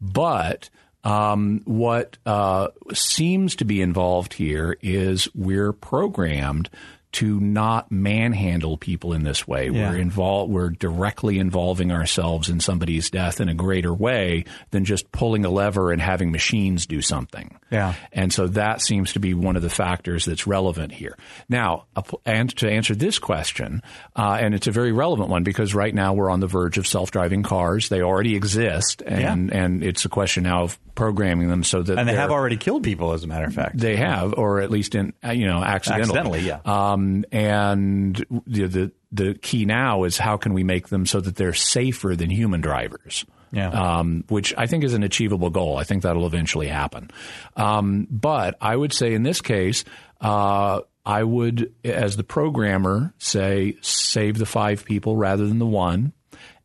But 0.00 0.70
um, 1.04 1.62
what 1.64 2.16
uh, 2.26 2.68
seems 2.92 3.56
to 3.56 3.64
be 3.64 3.80
involved 3.80 4.34
here 4.34 4.76
is 4.82 5.28
we're 5.34 5.72
programmed 5.72 6.68
to 7.12 7.40
not 7.40 7.90
manhandle 7.90 8.76
people 8.76 9.12
in 9.12 9.22
this 9.22 9.48
way. 9.48 9.68
Yeah. 9.70 9.90
We're 9.90 9.98
involved. 9.98 10.52
We're 10.52 10.70
directly 10.70 11.38
involving 11.38 11.90
ourselves 11.90 12.48
in 12.48 12.60
somebody's 12.60 13.10
death 13.10 13.40
in 13.40 13.48
a 13.48 13.54
greater 13.54 13.94
way 13.94 14.44
than 14.70 14.84
just 14.84 15.10
pulling 15.12 15.44
a 15.44 15.50
lever 15.50 15.90
and 15.90 16.02
having 16.02 16.30
machines 16.30 16.86
do 16.86 17.00
something. 17.00 17.58
Yeah. 17.70 17.94
And 18.12 18.32
so 18.32 18.46
that 18.48 18.80
seems 18.82 19.12
to 19.14 19.20
be 19.20 19.34
one 19.34 19.56
of 19.56 19.62
the 19.62 19.70
factors 19.70 20.24
that's 20.24 20.46
relevant 20.46 20.92
here. 20.92 21.16
Now, 21.48 21.86
and 22.24 22.54
to 22.56 22.70
answer 22.70 22.94
this 22.94 23.18
question, 23.18 23.82
uh, 24.16 24.38
and 24.40 24.54
it's 24.54 24.66
a 24.66 24.72
very 24.72 24.92
relevant 24.92 25.28
one 25.28 25.44
because 25.44 25.74
right 25.74 25.94
now 25.94 26.12
we're 26.14 26.30
on 26.30 26.40
the 26.40 26.46
verge 26.46 26.78
of 26.78 26.86
self-driving 26.86 27.42
cars. 27.42 27.88
They 27.88 28.02
already 28.02 28.36
exist, 28.36 29.02
and 29.04 29.52
and 29.52 29.82
it's 29.82 30.04
a 30.04 30.08
question 30.08 30.44
now 30.44 30.64
of 30.64 30.78
programming 30.94 31.48
them 31.48 31.62
so 31.62 31.82
that 31.82 31.96
And 31.96 32.08
they 32.08 32.14
have 32.14 32.30
already 32.30 32.56
killed 32.56 32.82
people, 32.82 33.12
as 33.12 33.22
a 33.22 33.26
matter 33.26 33.46
of 33.46 33.54
fact. 33.54 33.78
they 33.78 33.96
have, 33.96 34.34
or 34.34 34.60
at 34.60 34.70
least 34.70 34.94
in 34.94 35.12
uh, 35.24 35.30
you 35.30 35.46
know 35.46 35.62
accidentally. 35.62 36.18
Accidentally, 36.18 36.40
yeah. 36.40 36.60
Um, 36.64 37.07
and 37.32 38.16
the, 38.46 38.66
the 38.66 38.92
the 39.10 39.34
key 39.34 39.64
now 39.64 40.04
is 40.04 40.18
how 40.18 40.36
can 40.36 40.52
we 40.52 40.64
make 40.64 40.88
them 40.88 41.06
so 41.06 41.20
that 41.20 41.36
they're 41.36 41.54
safer 41.54 42.14
than 42.14 42.30
human 42.30 42.60
drivers. 42.60 43.24
Yeah. 43.50 43.70
Um, 43.70 44.24
which 44.28 44.52
I 44.58 44.66
think 44.66 44.84
is 44.84 44.92
an 44.92 45.02
achievable 45.02 45.48
goal. 45.48 45.78
I 45.78 45.84
think 45.84 46.02
that'll 46.02 46.26
eventually 46.26 46.68
happen. 46.68 47.10
Um, 47.56 48.06
but 48.10 48.56
I 48.60 48.76
would 48.76 48.92
say 48.92 49.14
in 49.14 49.22
this 49.22 49.40
case, 49.40 49.84
uh, 50.20 50.82
I 51.06 51.24
would, 51.24 51.72
as 51.82 52.18
the 52.18 52.24
programmer, 52.24 53.14
say 53.16 53.78
save 53.80 54.36
the 54.36 54.44
five 54.44 54.84
people 54.84 55.16
rather 55.16 55.46
than 55.46 55.58
the 55.58 55.66
one. 55.66 56.12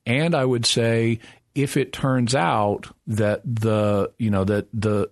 And 0.05 0.35
I 0.35 0.43
would 0.43 0.65
say 0.65 1.19
if 1.55 1.77
it 1.77 1.93
turns 1.93 2.35
out 2.35 2.93
that 3.07 3.41
the 3.45 4.11
you 4.17 4.29
know 4.29 4.43
that 4.43 4.67
the 4.73 5.09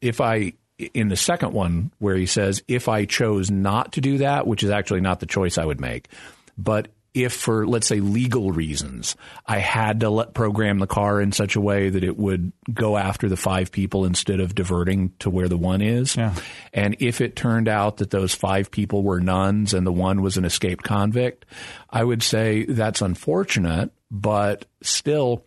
if 0.00 0.20
I 0.20 0.52
in 0.94 1.08
the 1.08 1.16
second 1.16 1.52
one 1.52 1.90
where 1.98 2.16
he 2.16 2.26
says 2.26 2.62
if 2.68 2.88
I 2.88 3.04
chose 3.04 3.50
not 3.50 3.92
to 3.92 4.00
do 4.00 4.18
that, 4.18 4.46
which 4.46 4.62
is 4.62 4.70
actually 4.70 5.00
not 5.00 5.20
the 5.20 5.26
choice 5.26 5.58
I 5.58 5.64
would 5.64 5.80
make, 5.80 6.08
but 6.56 6.88
if 7.12 7.32
for 7.32 7.66
let's 7.66 7.88
say 7.88 7.98
legal 7.98 8.52
reasons 8.52 9.16
I 9.44 9.58
had 9.58 9.98
to 10.00 10.10
let 10.10 10.32
program 10.32 10.78
the 10.78 10.86
car 10.86 11.20
in 11.20 11.32
such 11.32 11.56
a 11.56 11.60
way 11.60 11.90
that 11.90 12.04
it 12.04 12.16
would 12.16 12.52
go 12.72 12.96
after 12.96 13.28
the 13.28 13.36
five 13.36 13.72
people 13.72 14.04
instead 14.04 14.38
of 14.38 14.54
diverting 14.54 15.12
to 15.18 15.28
where 15.28 15.48
the 15.48 15.56
one 15.56 15.80
is, 15.82 16.14
Yeah. 16.14 16.34
and 16.72 16.96
if 17.00 17.20
it 17.20 17.34
turned 17.34 17.66
out 17.66 17.96
that 17.96 18.10
those 18.10 18.32
five 18.32 18.70
people 18.70 19.02
were 19.02 19.18
nuns 19.18 19.74
and 19.74 19.84
the 19.84 19.92
one 19.92 20.22
was 20.22 20.36
an 20.36 20.44
escaped 20.44 20.84
convict, 20.84 21.46
I 21.90 22.04
would 22.04 22.22
say 22.22 22.64
that's 22.64 23.02
unfortunate, 23.02 23.90
but 24.12 24.66
still 24.80 25.44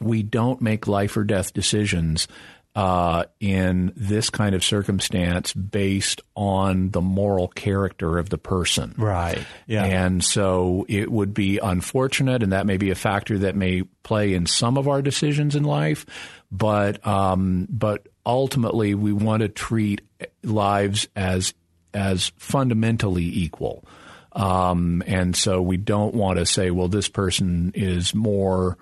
we 0.00 0.22
don't 0.22 0.62
make 0.62 0.88
life 0.88 1.14
or 1.18 1.24
death 1.24 1.52
decisions 1.52 2.26
uh, 2.74 3.24
in 3.38 3.92
this 3.96 4.30
kind 4.30 4.54
of 4.54 4.64
circumstance 4.64 5.52
based 5.52 6.22
on 6.34 6.90
the 6.90 7.02
moral 7.02 7.48
character 7.48 8.18
of 8.18 8.30
the 8.30 8.38
person. 8.38 8.94
Right. 8.96 9.44
Yeah. 9.66 9.84
And 9.84 10.24
so 10.24 10.86
it 10.88 11.12
would 11.12 11.34
be 11.34 11.58
unfortunate, 11.58 12.42
and 12.42 12.52
that 12.52 12.64
may 12.64 12.78
be 12.78 12.90
a 12.90 12.94
factor 12.94 13.38
that 13.40 13.56
may 13.56 13.82
play 14.02 14.32
in 14.32 14.46
some 14.46 14.78
of 14.78 14.88
our 14.88 15.02
decisions 15.02 15.54
in 15.54 15.64
life. 15.64 16.06
But 16.50 17.06
um, 17.06 17.66
but 17.70 18.08
ultimately, 18.24 18.94
we 18.94 19.12
want 19.12 19.42
to 19.42 19.48
treat 19.48 20.02
lives 20.42 21.08
as 21.14 21.54
as 21.94 22.32
fundamentally 22.36 23.24
equal. 23.24 23.84
Um, 24.32 25.02
and 25.06 25.36
so 25.36 25.60
we 25.60 25.76
don't 25.76 26.14
want 26.14 26.38
to 26.38 26.46
say, 26.46 26.70
well, 26.70 26.88
this 26.88 27.08
person 27.08 27.72
is 27.74 28.14
more 28.14 28.78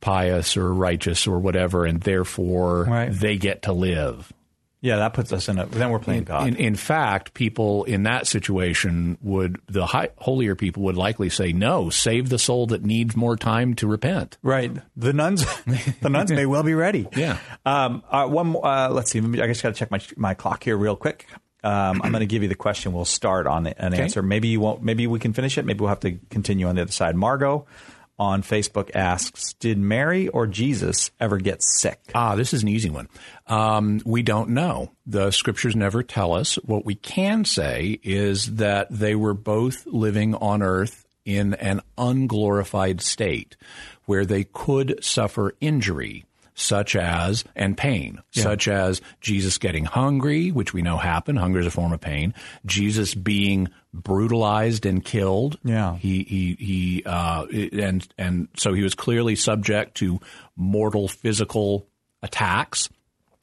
pious 0.00 0.56
or 0.56 0.72
righteous 0.72 1.26
or 1.26 1.38
whatever, 1.38 1.84
and 1.84 2.00
therefore 2.00 2.84
Right. 2.84 3.12
they 3.12 3.36
get 3.36 3.62
to 3.62 3.72
live. 3.72 4.32
Yeah, 4.82 4.96
that 4.96 5.12
puts 5.12 5.30
us 5.30 5.46
in 5.50 5.58
a. 5.58 5.66
Then 5.66 5.90
we're 5.90 5.98
playing 5.98 6.24
God. 6.24 6.48
In, 6.48 6.56
in 6.56 6.74
fact, 6.74 7.34
people 7.34 7.84
in 7.84 8.04
that 8.04 8.26
situation 8.26 9.18
would 9.20 9.60
the 9.68 9.84
high, 9.84 10.08
holier 10.16 10.54
people 10.54 10.84
would 10.84 10.96
likely 10.96 11.28
say, 11.28 11.52
"No, 11.52 11.90
save 11.90 12.30
the 12.30 12.38
soul 12.38 12.66
that 12.68 12.82
needs 12.82 13.14
more 13.14 13.36
time 13.36 13.74
to 13.74 13.86
repent." 13.86 14.38
Right. 14.42 14.72
The 14.96 15.12
nuns, 15.12 15.44
the 16.00 16.08
nuns 16.08 16.32
may 16.32 16.46
well 16.46 16.62
be 16.62 16.72
ready. 16.72 17.06
Yeah. 17.14 17.36
Um, 17.66 18.02
uh, 18.10 18.26
one. 18.26 18.46
more- 18.46 18.64
Uh, 18.66 18.88
let's 18.88 19.10
see. 19.10 19.18
I 19.18 19.46
just 19.48 19.62
got 19.62 19.68
to 19.68 19.74
check 19.74 19.90
my 19.90 20.00
my 20.16 20.32
clock 20.32 20.64
here 20.64 20.78
real 20.78 20.96
quick. 20.96 21.26
Um, 21.62 22.00
I'm 22.02 22.10
going 22.10 22.20
to 22.20 22.26
give 22.26 22.42
you 22.42 22.48
the 22.48 22.54
question. 22.54 22.94
We'll 22.94 23.04
start 23.04 23.46
on 23.46 23.64
the, 23.64 23.78
an 23.84 23.92
Okay. 23.92 24.04
answer. 24.04 24.22
Maybe 24.22 24.48
you 24.48 24.60
won't. 24.60 24.82
Maybe 24.82 25.06
we 25.06 25.18
can 25.18 25.34
finish 25.34 25.58
it. 25.58 25.66
Maybe 25.66 25.80
we'll 25.80 25.90
have 25.90 26.00
to 26.00 26.12
continue 26.30 26.66
on 26.68 26.76
the 26.76 26.82
other 26.82 26.90
side. 26.92 27.16
Margot 27.16 27.66
on 28.20 28.42
Facebook 28.42 28.94
asks, 28.94 29.54
"Did 29.54 29.78
Mary 29.78 30.28
or 30.28 30.46
Jesus 30.46 31.10
ever 31.18 31.38
get 31.38 31.62
sick?" 31.62 31.98
Ah, 32.14 32.36
this 32.36 32.54
is 32.54 32.62
an 32.62 32.68
easy 32.68 32.90
one. 32.90 33.08
Um, 33.46 34.00
we 34.04 34.22
don't 34.22 34.50
know. 34.50 34.92
The 35.06 35.30
scriptures 35.32 35.74
never 35.74 36.02
tell 36.02 36.34
us. 36.34 36.54
What 36.56 36.84
we 36.84 36.94
can 36.94 37.44
say 37.44 37.98
is 38.04 38.56
that 38.56 38.86
they 38.90 39.14
were 39.16 39.34
both 39.34 39.86
living 39.86 40.34
on 40.34 40.62
earth 40.62 41.06
in 41.24 41.54
an 41.54 41.80
unglorified 41.98 43.00
state 43.00 43.56
where 44.04 44.26
they 44.26 44.44
could 44.44 45.02
suffer 45.02 45.54
injury. 45.60 46.24
Such 46.54 46.94
as, 46.96 47.44
and 47.56 47.76
pain, 47.76 48.20
such 48.32 48.68
as 48.68 49.00
Jesus 49.20 49.56
getting 49.58 49.84
hungry, 49.84 50.50
which 50.50 50.74
we 50.74 50.82
know 50.82 50.98
happened. 50.98 51.38
Hunger 51.38 51.60
is 51.60 51.66
a 51.66 51.70
form 51.70 51.92
of 51.92 52.00
pain. 52.00 52.34
Jesus 52.66 53.14
being 53.14 53.68
brutalized 53.94 54.84
and 54.84 55.04
killed. 55.04 55.58
Yeah. 55.64 55.96
He, 55.96 56.22
he, 56.24 56.56
he, 56.58 57.02
uh, 57.06 57.46
and, 57.46 58.06
and 58.18 58.48
so 58.56 58.74
he 58.74 58.82
was 58.82 58.94
clearly 58.94 59.36
subject 59.36 59.96
to 59.96 60.20
mortal 60.56 61.08
physical 61.08 61.86
attacks. 62.22 62.88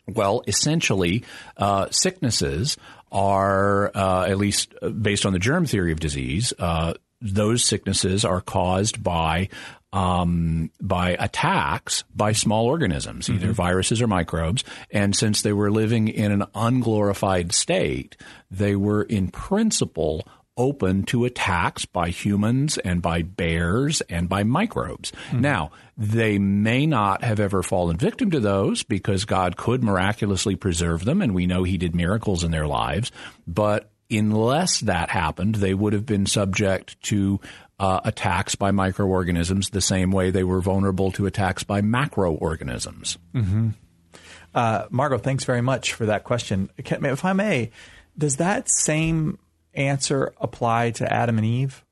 Well, 0.08 0.43
essentially, 0.48 1.24
uh, 1.58 1.88
sicknesses 1.89 2.78
are, 3.12 3.91
uh, 3.96 4.26
at 4.28 4.38
least 4.38 4.74
based 5.02 5.26
on 5.26 5.34
the 5.34 5.39
germ 5.39 5.65
theory 5.65 5.91
of 5.91 6.00
disease, 6.00 6.54
uh, 6.60 6.93
those 7.20 7.63
sicknesses 7.63 8.24
are 8.24 8.41
caused 8.41 9.04
by 9.04 9.50
um, 9.93 10.69
by 10.82 11.12
attacks 11.12 12.04
by 12.13 12.34
small 12.34 12.65
organisms, 12.65 13.30
either 13.30 13.54
viruses 13.54 14.02
or 14.02 14.08
microbes. 14.08 14.63
And 14.91 15.15
since 15.15 15.41
they 15.41 15.54
were 15.54 15.71
living 15.71 16.08
in 16.08 16.32
an 16.32 16.43
unglorified 16.54 17.54
state, 17.54 18.17
they 18.52 18.76
were 18.76 19.04
in 19.04 19.30
principle 19.30 20.28
open 20.58 21.04
to 21.04 21.23
attacks 21.23 21.86
by 21.86 22.10
humans 22.10 22.78
and 22.80 23.02
by 23.02 23.21
bears 23.21 24.02
and 24.02 24.28
by 24.28 24.43
microbes. 24.43 25.12
Now, 25.32 25.71
they 25.95 26.39
may 26.39 26.86
not 26.86 27.23
have 27.23 27.39
ever 27.39 27.62
fallen 27.63 27.97
victim 27.97 28.32
to 28.32 28.39
those 28.39 28.84
because 28.84 29.26
God 29.26 29.56
could 29.56 29.84
miraculously 29.84 30.56
preserve 30.56 31.06
them, 31.06 31.21
and 31.21 31.34
we 31.34 31.45
know 31.45 31.63
He 31.63 31.78
did 31.78 31.95
miracles 31.95 32.43
in 32.43 32.52
their 32.52 32.67
lives. 32.67 33.12
But 33.45 33.89
unless 34.10 34.80
that 34.82 35.10
happened, 35.10 35.56
they 35.56 35.73
would 35.73 35.93
have 35.93 36.06
been 36.06 36.26
subject 36.26 37.02
to 37.04 37.39
uh, 37.79 37.99
attacks 38.03 38.55
by 38.55 38.71
microorganisms 38.71 39.69
the 39.69 39.81
same 39.81 40.11
way 40.11 40.31
they 40.31 40.43
were 40.43 40.61
vulnerable 40.61 41.11
to 41.11 41.25
attacks 41.25 41.63
by 41.63 41.81
macroorganisms. 41.81 43.17
Uh, 44.55 44.85
Margot, 44.89 45.19
thanks 45.19 45.43
very 45.43 45.61
much 45.61 45.93
for 45.93 46.07
that 46.07 46.23
question. 46.23 46.69
If 46.77 47.25
I 47.25 47.33
may, 47.33 47.71
does 48.17 48.37
that 48.37 48.69
same 48.69 49.37
answer 49.73 50.33
apply 50.41 50.91
to 50.91 51.11
Adam 51.11 51.37
and 51.37 51.45
Eve? 51.45 51.83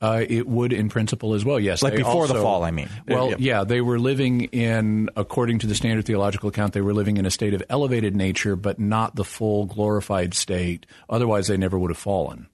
Uh, 0.00 0.24
it 0.28 0.46
would 0.46 0.72
in 0.72 0.88
principle 0.88 1.34
as 1.34 1.44
well, 1.44 1.58
yes. 1.58 1.82
Like 1.82 1.96
before 1.96 2.26
the 2.26 2.34
fall, 2.34 2.62
I 2.62 2.70
mean. 2.70 2.88
Well, 3.08 3.34
yeah, 3.38 3.64
they 3.64 3.80
were 3.80 3.98
living 3.98 4.42
in, 4.44 5.08
according 5.16 5.60
to 5.60 5.66
the 5.66 5.74
standard 5.74 6.04
theological 6.04 6.50
account, 6.50 6.74
they 6.74 6.82
were 6.82 6.92
living 6.92 7.16
in 7.16 7.24
a 7.24 7.30
state 7.30 7.54
of 7.54 7.62
elevated 7.70 8.14
nature, 8.14 8.54
but 8.54 8.78
not 8.78 9.14
the 9.14 9.24
full 9.24 9.64
glorified 9.64 10.34
state. 10.34 10.84
Otherwise, 11.08 11.46
they 11.46 11.56
never 11.56 11.78
would 11.78 11.90
have 11.90 11.98
fallen. 11.98 12.48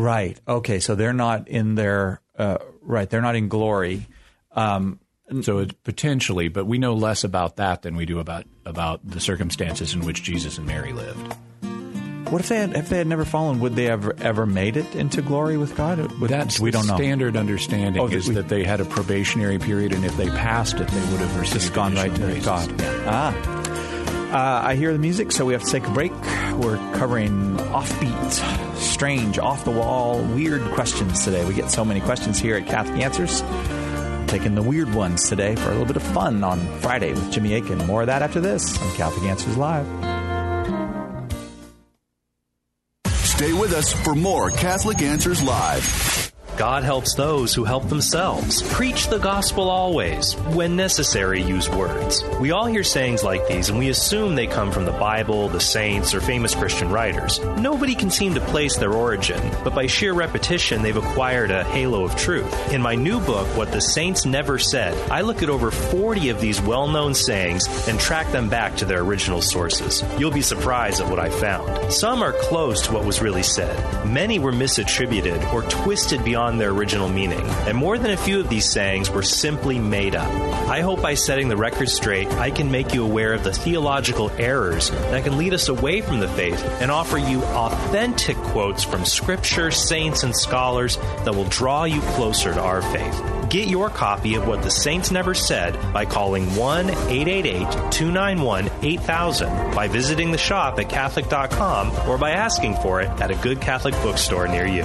Right. 0.00 0.40
Okay. 0.46 0.78
So 0.78 0.94
they're 0.94 1.12
not 1.12 1.48
in 1.48 1.74
their 1.74 2.20
uh, 2.38 2.58
right. 2.82 3.10
They're 3.10 3.20
not 3.20 3.34
in 3.36 3.48
glory. 3.48 4.06
Um, 4.52 5.00
So 5.42 5.58
it's 5.58 5.72
potentially, 5.82 6.48
but 6.48 6.66
we 6.66 6.78
know 6.78 6.94
less 6.94 7.24
about 7.24 7.56
that 7.56 7.82
than 7.82 7.96
we 7.96 8.06
do 8.06 8.18
about 8.20 8.44
about 8.64 9.00
the 9.04 9.18
circumstances 9.20 9.92
in 9.94 10.00
which 10.06 10.22
Jesus 10.22 10.56
and 10.56 10.66
Mary 10.66 10.92
lived. 10.92 11.34
what 12.30 12.40
if 12.40 12.48
they 12.48 12.58
had 12.58 12.76
if 12.76 12.88
they 12.88 12.98
had 12.98 13.06
never 13.08 13.24
fallen? 13.24 13.58
Would 13.60 13.74
they 13.74 13.88
ever 13.88 14.14
ever 14.20 14.46
made 14.46 14.76
it 14.76 14.94
into 14.94 15.20
glory 15.20 15.58
with 15.58 15.74
God? 15.76 15.98
Would- 16.20 16.30
That's 16.30 16.60
we 16.60 16.70
don't 16.70 16.86
know. 16.86 16.94
standard 16.96 17.36
understanding 17.36 18.00
Oh, 18.00 18.06
is 18.06 18.28
we- 18.28 18.34
that 18.36 18.48
they 18.48 18.62
had 18.64 18.80
a 18.80 18.84
probationary 18.84 19.58
period, 19.58 19.92
and 19.92 20.04
if 20.04 20.16
they 20.16 20.28
passed 20.28 20.76
it, 20.80 20.86
they 20.88 21.00
would 21.10 21.20
have 21.20 21.44
Just 21.52 21.74
gone 21.74 21.94
right 21.96 22.14
to 22.14 22.20
graces. 22.20 22.44
God. 22.46 22.72
Ah. 23.06 23.34
Uh, 24.30 24.68
I 24.68 24.74
hear 24.76 24.92
the 24.92 24.98
music, 24.98 25.32
so 25.32 25.44
we 25.46 25.54
have 25.54 25.62
to 25.64 25.70
take 25.70 25.86
a 25.86 25.90
break. 25.90 26.12
We're 26.60 26.76
covering 26.98 27.56
offbeat, 27.72 28.67
strange, 28.98 29.38
off 29.38 29.64
the 29.64 29.70
wall, 29.70 30.20
weird 30.34 30.60
questions 30.72 31.24
today. 31.24 31.44
We 31.44 31.54
get 31.54 31.70
so 31.70 31.84
many 31.84 32.00
questions 32.00 32.36
here 32.36 32.56
at 32.56 32.66
Catholic 32.66 33.00
Answers. 33.00 33.42
Taking 34.28 34.56
the 34.56 34.62
weird 34.62 34.92
ones 34.92 35.28
today 35.28 35.54
for 35.54 35.68
a 35.68 35.70
little 35.70 35.86
bit 35.86 35.94
of 35.94 36.02
fun 36.02 36.42
on 36.42 36.58
Friday 36.80 37.12
with 37.12 37.30
Jimmy 37.30 37.54
Akin. 37.54 37.78
More 37.86 38.00
of 38.00 38.08
that 38.08 38.22
after 38.22 38.40
this 38.40 38.76
on 38.82 38.92
Catholic 38.96 39.22
Answers 39.30 39.56
Live. 39.56 39.86
Stay 43.06 43.52
with 43.52 43.72
us 43.72 43.92
for 43.92 44.16
more 44.16 44.50
Catholic 44.50 45.00
Answers 45.00 45.44
Live. 45.44 46.27
God 46.58 46.82
helps 46.82 47.14
those 47.14 47.54
who 47.54 47.62
help 47.62 47.88
themselves. 47.88 48.62
Preach 48.72 49.06
the 49.06 49.18
gospel 49.18 49.70
always. 49.70 50.34
When 50.56 50.74
necessary, 50.74 51.40
use 51.40 51.70
words. 51.70 52.24
We 52.40 52.50
all 52.50 52.66
hear 52.66 52.82
sayings 52.82 53.22
like 53.22 53.46
these 53.46 53.68
and 53.68 53.78
we 53.78 53.90
assume 53.90 54.34
they 54.34 54.48
come 54.48 54.72
from 54.72 54.84
the 54.84 54.90
Bible, 54.90 55.48
the 55.48 55.60
saints, 55.60 56.14
or 56.14 56.20
famous 56.20 56.56
Christian 56.56 56.90
writers. 56.90 57.38
Nobody 57.60 57.94
can 57.94 58.10
seem 58.10 58.34
to 58.34 58.40
place 58.40 58.76
their 58.76 58.92
origin, 58.92 59.40
but 59.62 59.72
by 59.72 59.86
sheer 59.86 60.12
repetition, 60.14 60.82
they've 60.82 60.96
acquired 60.96 61.52
a 61.52 61.62
halo 61.62 62.02
of 62.02 62.16
truth. 62.16 62.72
In 62.72 62.82
my 62.82 62.96
new 62.96 63.20
book, 63.20 63.46
What 63.56 63.70
the 63.70 63.80
Saints 63.80 64.26
Never 64.26 64.58
Said, 64.58 64.96
I 65.12 65.20
look 65.20 65.44
at 65.44 65.50
over 65.50 65.70
40 65.70 66.30
of 66.30 66.40
these 66.40 66.60
well 66.60 66.88
known 66.88 67.14
sayings 67.14 67.68
and 67.86 68.00
track 68.00 68.32
them 68.32 68.48
back 68.48 68.76
to 68.78 68.84
their 68.84 69.02
original 69.02 69.42
sources. 69.42 70.02
You'll 70.18 70.32
be 70.32 70.42
surprised 70.42 71.00
at 71.00 71.08
what 71.08 71.20
I 71.20 71.30
found. 71.30 71.92
Some 71.92 72.20
are 72.20 72.32
close 72.32 72.82
to 72.82 72.92
what 72.92 73.04
was 73.04 73.22
really 73.22 73.44
said, 73.44 74.04
many 74.04 74.40
were 74.40 74.52
misattributed 74.52 75.52
or 75.52 75.62
twisted 75.62 76.24
beyond 76.24 76.47
their 76.56 76.70
original 76.70 77.10
meaning, 77.10 77.44
and 77.66 77.76
more 77.76 77.98
than 77.98 78.12
a 78.12 78.16
few 78.16 78.40
of 78.40 78.48
these 78.48 78.70
sayings 78.70 79.10
were 79.10 79.22
simply 79.22 79.78
made 79.78 80.14
up. 80.14 80.30
I 80.68 80.80
hope 80.80 81.02
by 81.02 81.14
setting 81.14 81.48
the 81.48 81.56
record 81.56 81.90
straight, 81.90 82.28
I 82.28 82.50
can 82.50 82.70
make 82.70 82.94
you 82.94 83.04
aware 83.04 83.34
of 83.34 83.44
the 83.44 83.52
theological 83.52 84.30
errors 84.38 84.90
that 84.90 85.24
can 85.24 85.36
lead 85.36 85.52
us 85.52 85.68
away 85.68 86.00
from 86.00 86.20
the 86.20 86.28
faith 86.28 86.64
and 86.80 86.90
offer 86.90 87.18
you 87.18 87.42
authentic 87.44 88.36
quotes 88.36 88.84
from 88.84 89.04
scripture, 89.04 89.70
saints, 89.70 90.22
and 90.22 90.34
scholars 90.34 90.96
that 91.24 91.34
will 91.34 91.48
draw 91.48 91.84
you 91.84 92.00
closer 92.00 92.54
to 92.54 92.60
our 92.60 92.80
faith. 92.80 93.50
Get 93.50 93.68
your 93.68 93.88
copy 93.88 94.34
of 94.34 94.46
What 94.46 94.62
the 94.62 94.70
Saints 94.70 95.10
Never 95.10 95.32
Said 95.32 95.74
by 95.92 96.04
calling 96.04 96.54
1 96.54 96.90
888 96.90 97.92
291 97.92 98.70
8000, 98.82 99.74
by 99.74 99.88
visiting 99.88 100.32
the 100.32 100.38
shop 100.38 100.78
at 100.78 100.90
Catholic.com, 100.90 102.08
or 102.08 102.18
by 102.18 102.32
asking 102.32 102.76
for 102.76 103.00
it 103.00 103.08
at 103.20 103.30
a 103.30 103.36
good 103.36 103.60
Catholic 103.60 103.94
bookstore 104.02 104.48
near 104.48 104.66
you. 104.66 104.84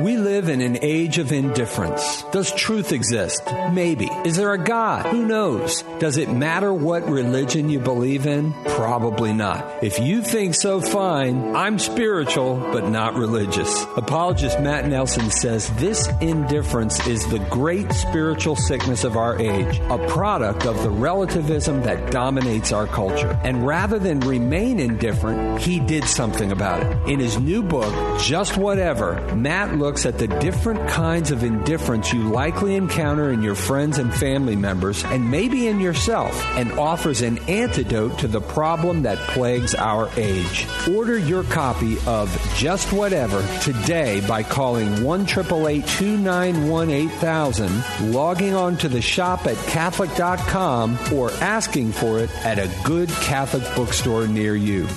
We 0.00 0.16
live 0.16 0.48
in 0.48 0.60
an 0.60 0.78
age 0.82 1.18
of 1.18 1.30
indifference. 1.30 2.24
Does 2.32 2.52
truth 2.52 2.90
exist? 2.90 3.40
Maybe. 3.72 4.06
Is 4.24 4.36
there 4.36 4.52
a 4.52 4.58
God? 4.58 5.06
Who 5.06 5.24
knows? 5.24 5.82
Does 6.00 6.16
it 6.16 6.32
matter 6.32 6.74
what 6.74 7.08
religion 7.08 7.68
you 7.68 7.78
believe 7.78 8.26
in? 8.26 8.52
Probably 8.64 9.32
not. 9.32 9.84
If 9.84 10.00
you 10.00 10.20
think 10.20 10.56
so, 10.56 10.80
fine. 10.80 11.54
I'm 11.54 11.78
spiritual, 11.78 12.56
but 12.56 12.88
not 12.88 13.14
religious. 13.14 13.84
Apologist 13.96 14.58
Matt 14.58 14.88
Nelson 14.88 15.30
says 15.30 15.70
this 15.76 16.08
indifference 16.20 17.06
is 17.06 17.24
the 17.28 17.38
great 17.50 17.92
spiritual 17.92 18.56
sickness 18.56 19.04
of 19.04 19.16
our 19.16 19.38
age, 19.38 19.78
a 19.78 20.08
product 20.08 20.66
of 20.66 20.82
the 20.82 20.90
relativism 20.90 21.82
that 21.82 22.10
dominates 22.10 22.72
our 22.72 22.88
culture. 22.88 23.38
And 23.44 23.64
rather 23.64 24.00
than 24.00 24.18
remain 24.20 24.80
indifferent, 24.80 25.60
he 25.60 25.78
did 25.78 26.02
something 26.04 26.50
about 26.50 26.82
it. 26.82 27.08
In 27.08 27.20
his 27.20 27.38
new 27.38 27.62
book, 27.62 28.20
Just 28.20 28.56
Whatever, 28.56 29.20
Matt 29.36 29.83
looks 29.84 30.06
at 30.06 30.16
the 30.16 30.28
different 30.40 30.88
kinds 30.88 31.30
of 31.30 31.44
indifference 31.44 32.10
you 32.10 32.22
likely 32.30 32.74
encounter 32.74 33.30
in 33.30 33.42
your 33.42 33.54
friends 33.54 33.98
and 33.98 34.14
family 34.14 34.56
members, 34.56 35.04
and 35.04 35.30
maybe 35.30 35.66
in 35.66 35.78
yourself, 35.78 36.32
and 36.56 36.72
offers 36.72 37.20
an 37.20 37.36
antidote 37.50 38.18
to 38.18 38.26
the 38.26 38.40
problem 38.40 39.02
that 39.02 39.18
plagues 39.28 39.74
our 39.74 40.08
age. 40.16 40.66
Order 40.90 41.18
your 41.18 41.44
copy 41.44 41.98
of 42.06 42.30
Just 42.56 42.94
Whatever 42.94 43.46
today 43.60 44.26
by 44.26 44.42
calling 44.42 45.04
1 45.04 45.26
291 45.26 46.90
8000, 46.90 48.10
logging 48.10 48.54
on 48.54 48.78
to 48.78 48.88
the 48.88 49.02
shop 49.02 49.46
at 49.46 49.58
Catholic.com, 49.66 50.98
or 51.12 51.30
asking 51.42 51.92
for 51.92 52.20
it 52.20 52.30
at 52.46 52.58
a 52.58 52.70
good 52.84 53.10
Catholic 53.10 53.62
bookstore 53.76 54.26
near 54.26 54.56
you. 54.56 54.88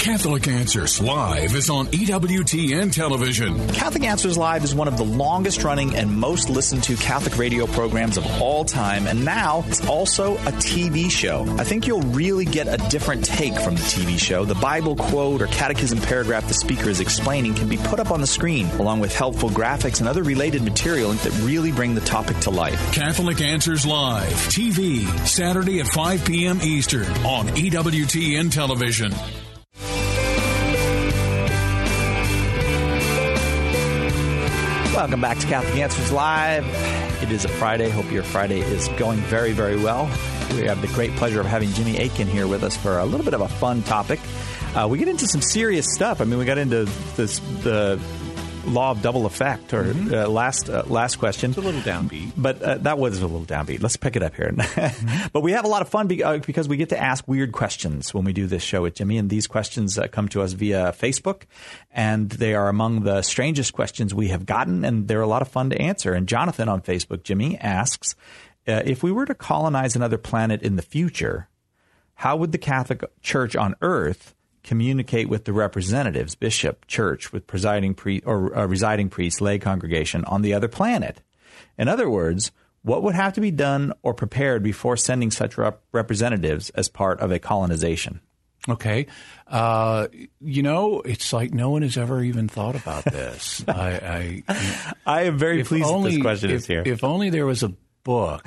Catholic 0.00 0.48
Answers 0.48 0.98
Live 0.98 1.54
is 1.54 1.68
on 1.68 1.86
EWTN 1.88 2.90
television. 2.90 3.68
Catholic 3.68 4.04
Answers 4.04 4.38
Live 4.38 4.64
is 4.64 4.74
one 4.74 4.88
of 4.88 4.96
the 4.96 5.04
longest 5.04 5.62
running 5.62 5.94
and 5.94 6.10
most 6.10 6.48
listened 6.48 6.82
to 6.84 6.96
Catholic 6.96 7.36
radio 7.36 7.66
programs 7.66 8.16
of 8.16 8.24
all 8.40 8.64
time, 8.64 9.06
and 9.06 9.26
now 9.26 9.62
it's 9.68 9.86
also 9.86 10.36
a 10.38 10.52
TV 10.52 11.10
show. 11.10 11.44
I 11.58 11.64
think 11.64 11.86
you'll 11.86 12.00
really 12.00 12.46
get 12.46 12.66
a 12.66 12.78
different 12.88 13.26
take 13.26 13.54
from 13.60 13.74
the 13.74 13.82
TV 13.82 14.18
show. 14.18 14.46
The 14.46 14.54
Bible 14.54 14.96
quote 14.96 15.42
or 15.42 15.48
catechism 15.48 16.00
paragraph 16.00 16.48
the 16.48 16.54
speaker 16.54 16.88
is 16.88 17.00
explaining 17.00 17.52
can 17.52 17.68
be 17.68 17.76
put 17.76 18.00
up 18.00 18.10
on 18.10 18.22
the 18.22 18.26
screen, 18.26 18.68
along 18.78 19.00
with 19.00 19.14
helpful 19.14 19.50
graphics 19.50 20.00
and 20.00 20.08
other 20.08 20.22
related 20.22 20.62
material 20.62 21.12
that 21.12 21.42
really 21.42 21.72
bring 21.72 21.94
the 21.94 22.00
topic 22.00 22.38
to 22.38 22.48
life. 22.48 22.80
Catholic 22.94 23.42
Answers 23.42 23.84
Live, 23.84 24.32
TV, 24.48 25.06
Saturday 25.26 25.80
at 25.80 25.88
5 25.88 26.24
p.m. 26.24 26.58
Eastern 26.62 27.06
on 27.26 27.48
EWTN 27.48 28.50
television. 28.50 29.12
Welcome 35.00 35.22
back 35.22 35.38
to 35.38 35.46
Catholic 35.46 35.76
Answers 35.76 36.12
Live. 36.12 36.66
It 37.22 37.32
is 37.32 37.46
a 37.46 37.48
Friday. 37.48 37.88
Hope 37.88 38.12
your 38.12 38.22
Friday 38.22 38.60
is 38.60 38.86
going 38.98 39.18
very, 39.18 39.52
very 39.52 39.76
well. 39.76 40.04
We 40.50 40.66
have 40.66 40.82
the 40.82 40.88
great 40.88 41.10
pleasure 41.12 41.40
of 41.40 41.46
having 41.46 41.70
Jimmy 41.70 41.96
Akin 41.96 42.28
here 42.28 42.46
with 42.46 42.62
us 42.62 42.76
for 42.76 42.98
a 42.98 43.06
little 43.06 43.24
bit 43.24 43.32
of 43.32 43.40
a 43.40 43.48
fun 43.48 43.82
topic. 43.82 44.20
Uh, 44.74 44.86
we 44.90 44.98
get 44.98 45.08
into 45.08 45.26
some 45.26 45.40
serious 45.40 45.86
stuff. 45.94 46.20
I 46.20 46.24
mean, 46.24 46.38
we 46.38 46.44
got 46.44 46.58
into 46.58 46.84
this 47.16 47.38
the 47.62 47.98
law 48.72 48.92
of 48.92 49.02
double 49.02 49.26
effect 49.26 49.72
or 49.72 49.84
mm-hmm. 49.84 50.14
uh, 50.14 50.28
last 50.28 50.68
uh, 50.68 50.82
last 50.86 51.16
question. 51.16 51.50
It's 51.50 51.58
a 51.58 51.60
little 51.60 51.80
downbeat, 51.80 52.32
but 52.36 52.62
uh, 52.62 52.78
that 52.78 52.98
was 52.98 53.20
a 53.20 53.26
little 53.26 53.44
downbeat. 53.44 53.82
Let's 53.82 53.96
pick 53.96 54.16
it 54.16 54.22
up 54.22 54.34
here. 54.34 54.50
mm-hmm. 54.52 55.26
But 55.32 55.40
we 55.40 55.52
have 55.52 55.64
a 55.64 55.68
lot 55.68 55.82
of 55.82 55.88
fun 55.88 56.06
be- 56.06 56.22
uh, 56.22 56.38
because 56.38 56.68
we 56.68 56.76
get 56.76 56.90
to 56.90 57.00
ask 57.00 57.26
weird 57.26 57.52
questions 57.52 58.14
when 58.14 58.24
we 58.24 58.32
do 58.32 58.46
this 58.46 58.62
show 58.62 58.82
with 58.82 58.94
Jimmy, 58.94 59.18
and 59.18 59.28
these 59.28 59.46
questions 59.46 59.98
uh, 59.98 60.06
come 60.08 60.28
to 60.28 60.42
us 60.42 60.52
via 60.52 60.94
Facebook, 60.98 61.42
and 61.90 62.30
they 62.30 62.54
are 62.54 62.68
among 62.68 63.02
the 63.02 63.22
strangest 63.22 63.72
questions 63.72 64.14
we 64.14 64.28
have 64.28 64.46
gotten, 64.46 64.84
and 64.84 65.08
they're 65.08 65.20
a 65.20 65.26
lot 65.26 65.42
of 65.42 65.48
fun 65.48 65.70
to 65.70 65.80
answer. 65.80 66.14
And 66.14 66.26
Jonathan 66.26 66.68
on 66.68 66.82
Facebook, 66.82 67.22
Jimmy 67.22 67.58
asks, 67.58 68.14
uh, 68.68 68.82
if 68.84 69.02
we 69.02 69.10
were 69.10 69.26
to 69.26 69.34
colonize 69.34 69.96
another 69.96 70.18
planet 70.18 70.62
in 70.62 70.76
the 70.76 70.82
future, 70.82 71.48
how 72.14 72.36
would 72.36 72.52
the 72.52 72.58
Catholic 72.58 73.02
Church 73.22 73.56
on 73.56 73.74
Earth 73.80 74.34
communicate 74.62 75.28
with 75.28 75.44
the 75.44 75.52
representatives, 75.52 76.34
bishop, 76.34 76.86
church, 76.86 77.32
with 77.32 77.46
presiding 77.46 77.94
priest 77.94 78.24
or 78.26 78.56
uh, 78.56 78.66
residing 78.66 79.08
priest, 79.08 79.40
lay 79.40 79.58
congregation 79.58 80.24
on 80.24 80.42
the 80.42 80.54
other 80.54 80.68
planet. 80.68 81.22
In 81.78 81.88
other 81.88 82.08
words, 82.08 82.52
what 82.82 83.02
would 83.02 83.14
have 83.14 83.34
to 83.34 83.40
be 83.40 83.50
done 83.50 83.92
or 84.02 84.14
prepared 84.14 84.62
before 84.62 84.96
sending 84.96 85.30
such 85.30 85.58
rep- 85.58 85.82
representatives 85.92 86.70
as 86.70 86.88
part 86.88 87.20
of 87.20 87.30
a 87.30 87.38
colonization? 87.38 88.20
Okay. 88.68 89.06
Uh, 89.46 90.08
you 90.40 90.62
know, 90.62 91.00
it's 91.00 91.32
like 91.32 91.52
no 91.52 91.70
one 91.70 91.82
has 91.82 91.96
ever 91.96 92.22
even 92.22 92.48
thought 92.48 92.76
about 92.76 93.04
this. 93.04 93.64
I, 93.68 94.42
I, 94.48 94.92
I, 95.06 95.22
am 95.22 95.38
very 95.38 95.64
pleased 95.64 95.86
only, 95.86 96.12
this 96.12 96.22
question 96.22 96.50
if, 96.50 96.56
is 96.56 96.66
here. 96.66 96.82
If 96.84 97.02
only 97.02 97.30
there 97.30 97.46
was 97.46 97.62
a 97.62 97.72
book 98.04 98.46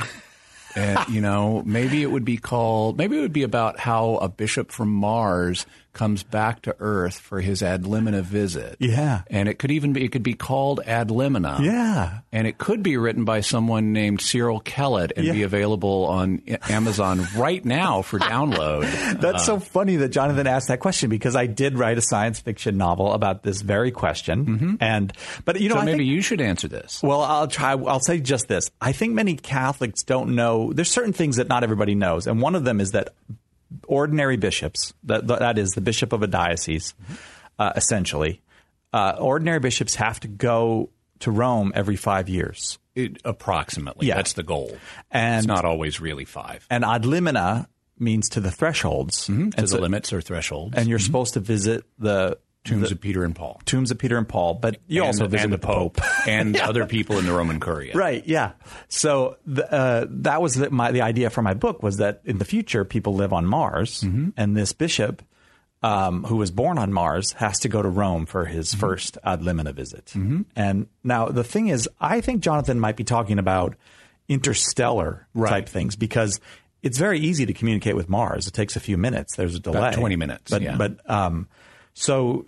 and, 0.75 0.99
you 1.09 1.21
know, 1.21 1.63
maybe 1.65 2.01
it 2.03 2.11
would 2.11 2.25
be 2.25 2.37
called, 2.37 2.97
maybe 2.97 3.17
it 3.17 3.21
would 3.21 3.33
be 3.33 3.43
about 3.43 3.79
how 3.79 4.15
a 4.17 4.29
bishop 4.29 4.71
from 4.71 4.89
Mars 4.89 5.65
comes 5.93 6.23
back 6.23 6.63
to 6.63 6.75
Earth 6.79 7.19
for 7.19 7.39
his 7.39 7.61
ad 7.61 7.83
limina 7.83 8.21
visit. 8.21 8.75
Yeah. 8.79 9.21
And 9.27 9.47
it 9.47 9.59
could 9.59 9.71
even 9.71 9.93
be, 9.93 10.03
it 10.03 10.11
could 10.11 10.23
be 10.23 10.33
called 10.33 10.81
ad 10.85 11.09
limina. 11.09 11.59
Yeah. 11.59 12.19
And 12.31 12.47
it 12.47 12.57
could 12.57 12.83
be 12.83 12.97
written 12.97 13.25
by 13.25 13.41
someone 13.41 13.93
named 13.93 14.19
Cyril 14.21 14.59
Kellett 14.59 15.13
and 15.15 15.25
yeah. 15.25 15.33
be 15.33 15.43
available 15.43 16.05
on 16.05 16.41
Amazon 16.69 17.25
right 17.35 17.63
now 17.63 18.01
for 18.01 18.19
download. 18.19 18.81
That's 19.21 19.43
uh, 19.43 19.45
so 19.45 19.59
funny 19.59 19.97
that 19.97 20.09
Jonathan 20.09 20.47
asked 20.47 20.67
that 20.67 20.79
question 20.79 21.09
because 21.09 21.35
I 21.35 21.45
did 21.45 21.77
write 21.77 21.97
a 21.97 22.01
science 22.01 22.39
fiction 22.39 22.77
novel 22.77 23.13
about 23.13 23.43
this 23.43 23.61
very 23.61 23.91
question. 23.91 24.45
Mm-hmm. 24.45 24.75
And, 24.79 25.13
but 25.45 25.61
you 25.61 25.69
know, 25.69 25.75
so 25.75 25.81
I 25.81 25.85
maybe 25.85 25.99
think, 25.99 26.09
you 26.09 26.21
should 26.21 26.41
answer 26.41 26.67
this. 26.67 27.01
Well, 27.03 27.21
I'll 27.21 27.47
try. 27.47 27.71
I'll 27.73 27.99
say 27.99 28.19
just 28.19 28.47
this. 28.47 28.71
I 28.81 28.91
think 28.91 29.13
many 29.13 29.35
Catholics 29.35 30.03
don't 30.03 30.35
know, 30.35 30.73
there's 30.73 30.91
certain 30.91 31.13
things 31.13 31.35
that 31.35 31.47
not 31.47 31.63
everybody 31.63 31.93
knows. 31.93 32.25
And 32.25 32.41
one 32.41 32.55
of 32.55 32.63
them 32.63 32.81
is 32.81 32.91
that 32.91 33.13
ordinary 33.87 34.37
bishops, 34.37 34.93
that, 35.03 35.27
that 35.27 35.57
is 35.57 35.71
the 35.71 35.81
bishop 35.81 36.13
of 36.13 36.23
a 36.23 36.27
diocese, 36.27 36.93
uh, 37.59 37.73
essentially, 37.75 38.41
uh, 38.91 39.15
ordinary 39.19 39.59
bishops 39.59 39.95
have 39.95 40.19
to 40.21 40.27
go 40.27 40.89
to 41.19 41.31
Rome 41.31 41.71
every 41.75 41.95
five 41.95 42.29
years. 42.29 42.77
It, 42.95 43.21
approximately. 43.25 44.07
Yeah. 44.07 44.17
That's 44.17 44.33
the 44.33 44.43
goal. 44.43 44.77
And 45.09 45.39
it's 45.39 45.47
not 45.47 45.65
always 45.65 45.99
really 45.99 46.25
five. 46.25 46.67
And 46.69 46.85
ad 46.85 47.03
limina 47.03 47.65
means 47.97 48.29
to 48.29 48.39
the 48.39 48.51
thresholds. 48.51 49.27
Mm-hmm. 49.27 49.49
To 49.49 49.57
and 49.57 49.63
the 49.63 49.67
so, 49.67 49.79
limits 49.79 50.13
or 50.13 50.21
thresholds. 50.21 50.75
And 50.75 50.87
you're 50.87 50.99
mm-hmm. 50.99 51.05
supposed 51.05 51.33
to 51.33 51.39
visit 51.39 51.85
the 51.97 52.37
tombs 52.63 52.89
the, 52.89 52.95
of 52.95 53.01
Peter 53.01 53.23
and 53.23 53.35
Paul. 53.35 53.61
Tombs 53.65 53.91
of 53.91 53.97
Peter 53.97 54.17
and 54.17 54.27
Paul, 54.27 54.55
but 54.55 54.77
you 54.87 55.01
and, 55.01 55.07
also 55.07 55.27
visit 55.27 55.49
the 55.49 55.57
Pope, 55.57 55.97
Pope. 55.97 56.05
and 56.27 56.55
yeah. 56.55 56.67
other 56.67 56.85
people 56.85 57.17
in 57.17 57.25
the 57.25 57.33
Roman 57.33 57.59
Curia. 57.59 57.93
Right. 57.93 58.25
Yeah. 58.25 58.53
So 58.87 59.37
the, 59.45 59.71
uh, 59.71 60.07
that 60.09 60.41
was 60.41 60.55
the, 60.55 60.69
my 60.69 60.91
the 60.91 61.01
idea 61.01 61.29
for 61.29 61.41
my 61.41 61.53
book 61.53 61.83
was 61.83 61.97
that 61.97 62.21
in 62.25 62.37
the 62.37 62.45
future 62.45 62.85
people 62.85 63.15
live 63.15 63.33
on 63.33 63.45
Mars, 63.45 64.01
mm-hmm. 64.01 64.29
and 64.37 64.55
this 64.55 64.73
bishop. 64.73 65.23
Um, 65.85 66.23
who 66.23 66.37
was 66.37 66.49
born 66.49 66.77
on 66.77 66.93
Mars 66.93 67.33
has 67.33 67.59
to 67.59 67.67
go 67.67 67.81
to 67.81 67.89
Rome 67.89 68.25
for 68.25 68.45
his 68.45 68.69
mm-hmm. 68.69 68.79
first 68.79 69.17
ad 69.21 69.41
limina 69.41 69.73
visit. 69.73 70.05
Mm-hmm. 70.15 70.43
And 70.55 70.87
now 71.03 71.27
the 71.27 71.43
thing 71.43 71.67
is, 71.67 71.89
I 71.99 72.21
think 72.21 72.41
Jonathan 72.41 72.79
might 72.79 72.95
be 72.95 73.03
talking 73.03 73.37
about 73.37 73.75
interstellar 74.29 75.27
right. 75.33 75.49
type 75.49 75.67
things 75.67 75.97
because 75.97 76.39
it's 76.83 76.97
very 76.97 77.19
easy 77.19 77.45
to 77.45 77.53
communicate 77.53 77.97
with 77.97 78.07
Mars. 78.07 78.47
It 78.47 78.53
takes 78.53 78.77
a 78.77 78.79
few 78.79 78.97
minutes. 78.97 79.35
There's 79.35 79.55
a 79.55 79.59
delay, 79.59 79.79
About 79.79 79.93
twenty 79.95 80.15
minutes. 80.15 80.49
But 80.49 80.61
yeah. 80.61 80.77
but 80.77 81.09
um, 81.09 81.49
so 81.93 82.45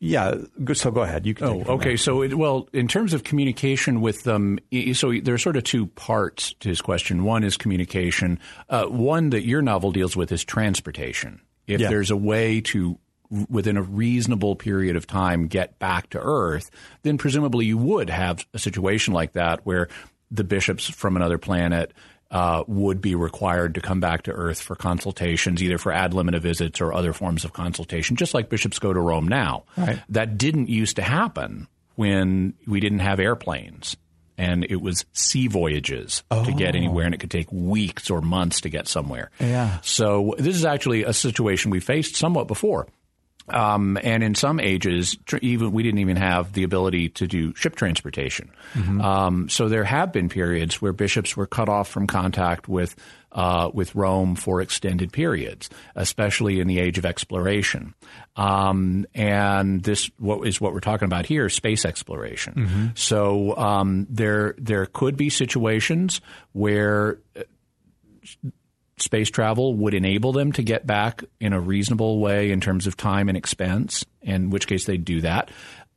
yeah, 0.00 0.34
so 0.74 0.90
go 0.92 1.02
ahead. 1.02 1.26
You 1.26 1.34
can. 1.34 1.48
Oh, 1.48 1.74
okay. 1.74 1.96
So, 1.96 2.22
it, 2.22 2.34
well, 2.34 2.68
in 2.72 2.86
terms 2.86 3.14
of 3.14 3.24
communication 3.24 4.00
with 4.00 4.22
them, 4.22 4.60
so 4.92 5.12
there 5.12 5.34
are 5.34 5.38
sort 5.38 5.56
of 5.56 5.64
two 5.64 5.86
parts 5.86 6.54
to 6.60 6.68
his 6.68 6.80
question. 6.80 7.24
One 7.24 7.42
is 7.42 7.56
communication. 7.56 8.38
Uh, 8.68 8.84
one 8.84 9.30
that 9.30 9.44
your 9.44 9.60
novel 9.60 9.90
deals 9.90 10.16
with 10.16 10.30
is 10.30 10.44
transportation. 10.44 11.40
If 11.66 11.80
yeah. 11.80 11.88
there's 11.88 12.12
a 12.12 12.16
way 12.16 12.60
to 12.62 12.98
within 13.50 13.76
a 13.76 13.82
reasonable 13.82 14.56
period 14.56 14.96
of 14.96 15.06
time 15.06 15.48
get 15.48 15.78
back 15.78 16.10
to 16.10 16.20
Earth, 16.20 16.70
then 17.02 17.18
presumably 17.18 17.66
you 17.66 17.76
would 17.76 18.08
have 18.08 18.46
a 18.54 18.58
situation 18.58 19.12
like 19.12 19.32
that 19.32 19.66
where 19.66 19.88
the 20.30 20.44
bishops 20.44 20.88
from 20.88 21.16
another 21.16 21.38
planet 21.38 21.92
uh, 22.30 22.64
would 22.66 23.00
be 23.00 23.14
required 23.14 23.74
to 23.74 23.80
come 23.80 24.00
back 24.00 24.22
to 24.22 24.32
Earth 24.32 24.60
for 24.60 24.76
consultations, 24.76 25.62
either 25.62 25.78
for 25.78 25.92
ad 25.92 26.12
limina 26.12 26.40
visits 26.40 26.80
or 26.80 26.92
other 26.92 27.12
forms 27.12 27.44
of 27.44 27.52
consultation, 27.52 28.16
just 28.16 28.34
like 28.34 28.48
bishops 28.48 28.78
go 28.78 28.92
to 28.92 29.00
Rome 29.00 29.26
now. 29.28 29.64
Right. 29.76 30.00
That 30.10 30.36
didn't 30.36 30.68
used 30.68 30.96
to 30.96 31.02
happen 31.02 31.68
when 31.94 32.54
we 32.66 32.80
didn't 32.80 33.00
have 33.00 33.18
airplanes. 33.18 33.96
And 34.36 34.64
it 34.70 34.80
was 34.80 35.04
sea 35.12 35.48
voyages 35.48 36.22
oh. 36.30 36.44
to 36.44 36.52
get 36.52 36.74
oh. 36.74 36.78
anywhere, 36.78 37.06
and 37.06 37.14
it 37.14 37.18
could 37.18 37.30
take 37.30 37.50
weeks 37.50 38.08
or 38.08 38.20
months 38.20 38.60
to 38.60 38.68
get 38.68 38.86
somewhere. 38.86 39.32
Yeah. 39.40 39.80
So 39.80 40.36
this 40.38 40.54
is 40.54 40.64
actually 40.64 41.02
a 41.02 41.12
situation 41.12 41.72
we 41.72 41.80
faced 41.80 42.14
somewhat 42.14 42.46
before. 42.46 42.86
Um, 43.50 43.98
and 44.02 44.22
in 44.22 44.34
some 44.34 44.60
ages, 44.60 45.16
tr- 45.26 45.38
even 45.42 45.72
we 45.72 45.82
didn't 45.82 46.00
even 46.00 46.16
have 46.16 46.52
the 46.52 46.62
ability 46.62 47.10
to 47.10 47.26
do 47.26 47.54
ship 47.54 47.76
transportation. 47.76 48.50
Mm-hmm. 48.74 49.00
Um, 49.00 49.48
so 49.48 49.68
there 49.68 49.84
have 49.84 50.12
been 50.12 50.28
periods 50.28 50.80
where 50.80 50.92
bishops 50.92 51.36
were 51.36 51.46
cut 51.46 51.68
off 51.68 51.88
from 51.88 52.06
contact 52.06 52.68
with 52.68 52.94
uh, 53.30 53.70
with 53.72 53.94
Rome 53.94 54.34
for 54.34 54.60
extended 54.60 55.12
periods, 55.12 55.68
especially 55.94 56.60
in 56.60 56.66
the 56.66 56.78
age 56.80 56.98
of 56.98 57.04
exploration. 57.04 57.94
Um, 58.36 59.06
and 59.14 59.82
this 59.82 60.10
what 60.18 60.46
is 60.46 60.60
what 60.60 60.72
we're 60.72 60.80
talking 60.80 61.06
about 61.06 61.26
here: 61.26 61.48
space 61.48 61.84
exploration. 61.84 62.54
Mm-hmm. 62.54 62.86
So 62.94 63.56
um, 63.56 64.06
there 64.08 64.54
there 64.58 64.86
could 64.86 65.16
be 65.16 65.30
situations 65.30 66.20
where 66.52 67.20
uh, 67.36 67.42
space 69.02 69.30
travel 69.30 69.74
would 69.74 69.94
enable 69.94 70.32
them 70.32 70.52
to 70.52 70.62
get 70.62 70.86
back 70.86 71.22
in 71.40 71.52
a 71.52 71.60
reasonable 71.60 72.18
way 72.18 72.50
in 72.50 72.60
terms 72.60 72.86
of 72.86 72.96
time 72.96 73.28
and 73.28 73.36
expense, 73.36 74.04
in 74.22 74.50
which 74.50 74.66
case 74.66 74.84
they'd 74.86 75.04
do 75.04 75.20
that. 75.20 75.50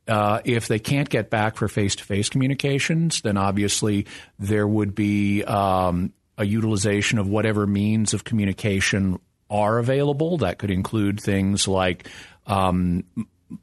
Uh, 0.08 0.42
if 0.44 0.68
they 0.68 0.80
can't 0.80 1.10
get 1.10 1.30
back 1.30 1.56
for 1.56 1.68
face 1.68 1.96
to 1.96 2.04
face 2.04 2.30
communications, 2.30 3.22
then 3.22 3.38
obviously 3.38 4.08
there 4.40 4.68
would 4.68 4.96
be 4.96 5.44
um, 5.44 6.12
a 6.38 6.46
utilization 6.46 7.20
of 7.20 7.28
whatever 7.28 7.68
means 7.68 8.14
of 8.14 8.24
communication 8.24 9.20
are 9.50 9.78
available. 9.78 10.38
That 10.38 10.58
could 10.58 10.72
include 10.72 11.20
things 11.20 11.68
like 11.68 12.08
um, 12.48 13.04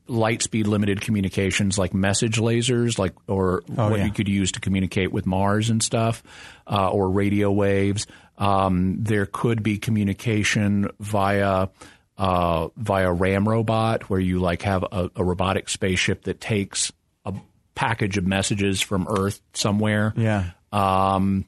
light 0.07 0.43
speed 0.43 0.66
limited 0.66 1.01
communications 1.01 1.78
like 1.78 1.95
message 1.95 2.39
lasers, 2.39 2.99
like 2.99 3.14
or 3.26 3.62
Oh, 3.76 3.91
what 3.91 3.99
yeah. 4.01 4.07
you 4.07 4.12
could 4.12 4.28
use 4.28 4.53
to 4.53 4.61
communicate 4.61 5.12
with 5.12 5.26
Mars 5.26 5.70
and 5.70 5.82
stuff, 5.82 6.22
uh, 6.66 6.91
or 6.91 7.11
radio 7.11 7.51
waves. 7.51 8.07
Um, 8.36 8.97
there 9.03 9.26
could 9.26 9.62
be 9.62 9.78
communication 9.78 10.89
via 11.01 11.68
uh, 12.16 12.68
via 12.76 13.12
RAM 13.12 13.49
robot, 13.49 14.11
where 14.11 14.20
you 14.20 14.39
like 14.41 14.62
have 14.62 14.82
a, 14.84 15.11
a 15.16 15.24
robotic 15.24 15.68
spaceship 15.68 16.24
that 16.24 16.41
takes 16.41 16.93
a 17.24 17.32
package 17.74 18.16
of 18.16 18.26
messages 18.26 18.80
from 18.80 19.07
Earth 19.09 19.41
somewhere. 19.55 20.12
Yeah. 20.16 20.51
Um, 20.72 21.45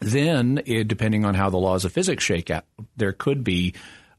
then, 0.00 0.60
it, 0.66 0.88
depending 0.88 1.24
on 1.24 1.34
how 1.34 1.50
the 1.50 1.56
laws 1.58 1.84
of 1.84 1.92
physics 1.92 2.24
shake 2.24 2.50
out, 2.50 2.64
there 2.96 3.12
could 3.12 3.44
be 3.44 3.74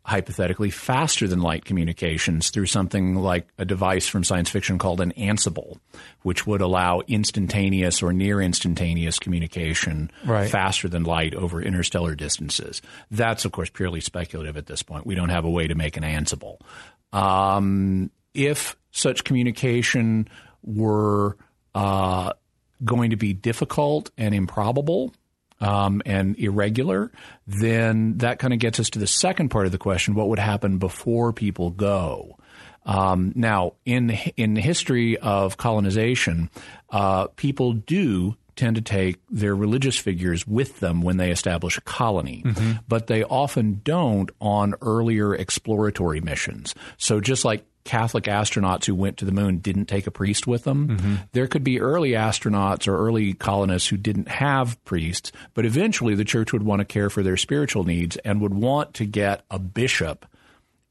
hypothetically 0.07 0.69
faster 0.69 1.27
than 1.27 1.41
light 1.41 1.65
communications 1.65 2.51
through 2.51 2.67
something 2.67 3.15
like 3.15 3.47
a 3.57 3.65
device 3.65 4.07
from 4.07 4.23
science 4.23 4.49
fiction 4.51 4.77
called 4.77 5.01
an 5.01 5.11
Ansible, 5.17 5.79
which 6.21 6.45
would 6.45 6.61
allow 6.61 7.01
instantaneous 7.07 8.03
or 8.03 8.13
near 8.13 8.39
instantaneous 8.39 9.17
communication 9.17 10.11
Right. 10.23 10.47
faster 10.47 10.87
than 10.87 11.05
light 11.05 11.33
over 11.33 11.59
interstellar 11.59 12.13
distances. 12.13 12.83
That's, 13.09 13.45
of 13.45 13.51
course, 13.51 13.71
purely 13.71 13.99
speculative 13.99 14.57
at 14.57 14.67
this 14.67 14.83
point. 14.83 15.07
We 15.07 15.15
don't 15.15 15.29
have 15.29 15.43
a 15.43 15.49
way 15.49 15.65
to 15.65 15.73
make 15.73 15.97
an 15.97 16.03
Ansible. 16.03 16.59
Um, 17.11 18.11
if 18.35 18.75
such 18.91 19.23
communication 19.23 20.27
were 20.63 21.35
uh, 21.73 22.33
going 22.83 23.09
to 23.09 23.15
be 23.15 23.33
difficult 23.33 24.11
and 24.19 24.35
improbable, 24.35 25.13
um, 25.61 26.01
and 26.05 26.37
irregular, 26.37 27.11
then 27.47 28.17
that 28.17 28.39
kind 28.39 28.53
of 28.53 28.59
gets 28.59 28.79
us 28.79 28.89
to 28.91 28.99
the 28.99 29.07
second 29.07 29.49
part 29.49 29.65
of 29.65 29.71
the 29.71 29.77
question: 29.77 30.13
what 30.13 30.29
would 30.29 30.39
happen 30.39 30.77
before 30.77 31.33
people 31.33 31.71
go? 31.71 32.37
Um, 32.85 33.33
now, 33.35 33.73
in 33.85 34.11
in 34.37 34.53
the 34.53 34.61
history 34.61 35.17
of 35.17 35.57
colonization, 35.57 36.49
uh, 36.91 37.27
people 37.35 37.73
do 37.73 38.35
tend 38.55 38.75
to 38.77 38.81
take 38.81 39.19
their 39.29 39.55
religious 39.55 39.97
figures 39.97 40.47
with 40.47 40.79
them 40.79 41.01
when 41.01 41.17
they 41.17 41.29
establish 41.31 41.77
a 41.77 41.81
colony, 41.81 42.41
but 42.87 43.07
they 43.07 43.23
often 43.23 43.81
don't 43.83 44.31
on 44.39 44.75
earlier 44.81 45.35
exploratory 45.35 46.21
missions. 46.21 46.73
So, 46.97 47.19
just 47.19 47.43
like 47.43 47.65
Catholic 47.85 48.25
astronauts 48.25 48.85
who 48.85 48.93
went 48.95 49.17
to 49.17 49.25
the 49.25 49.31
moon 49.31 49.59
didn't 49.59 49.85
take 49.85 50.07
a 50.07 50.11
priest 50.11 50.45
with 50.47 50.63
them. 50.65 51.19
There 51.31 51.47
could 51.47 51.63
be 51.63 51.79
early 51.79 52.11
astronauts 52.11 52.87
or 52.87 52.97
early 52.97 53.33
colonists 53.33 53.87
who 53.87 53.95
didn't 53.95 54.27
have 54.27 54.83
priests, 54.83 55.31
but 55.53 55.65
eventually 55.65 56.15
the 56.15 56.25
church 56.25 56.51
would 56.51 56.63
want 56.63 56.79
to 56.81 56.85
care 56.85 57.09
for 57.09 57.23
their 57.23 57.37
spiritual 57.37 57.83
needs 57.85 58.17
and 58.17 58.41
would 58.41 58.53
want 58.53 58.95
to 58.95 59.05
get 59.05 59.43
a 59.49 59.59
bishop 59.59 60.25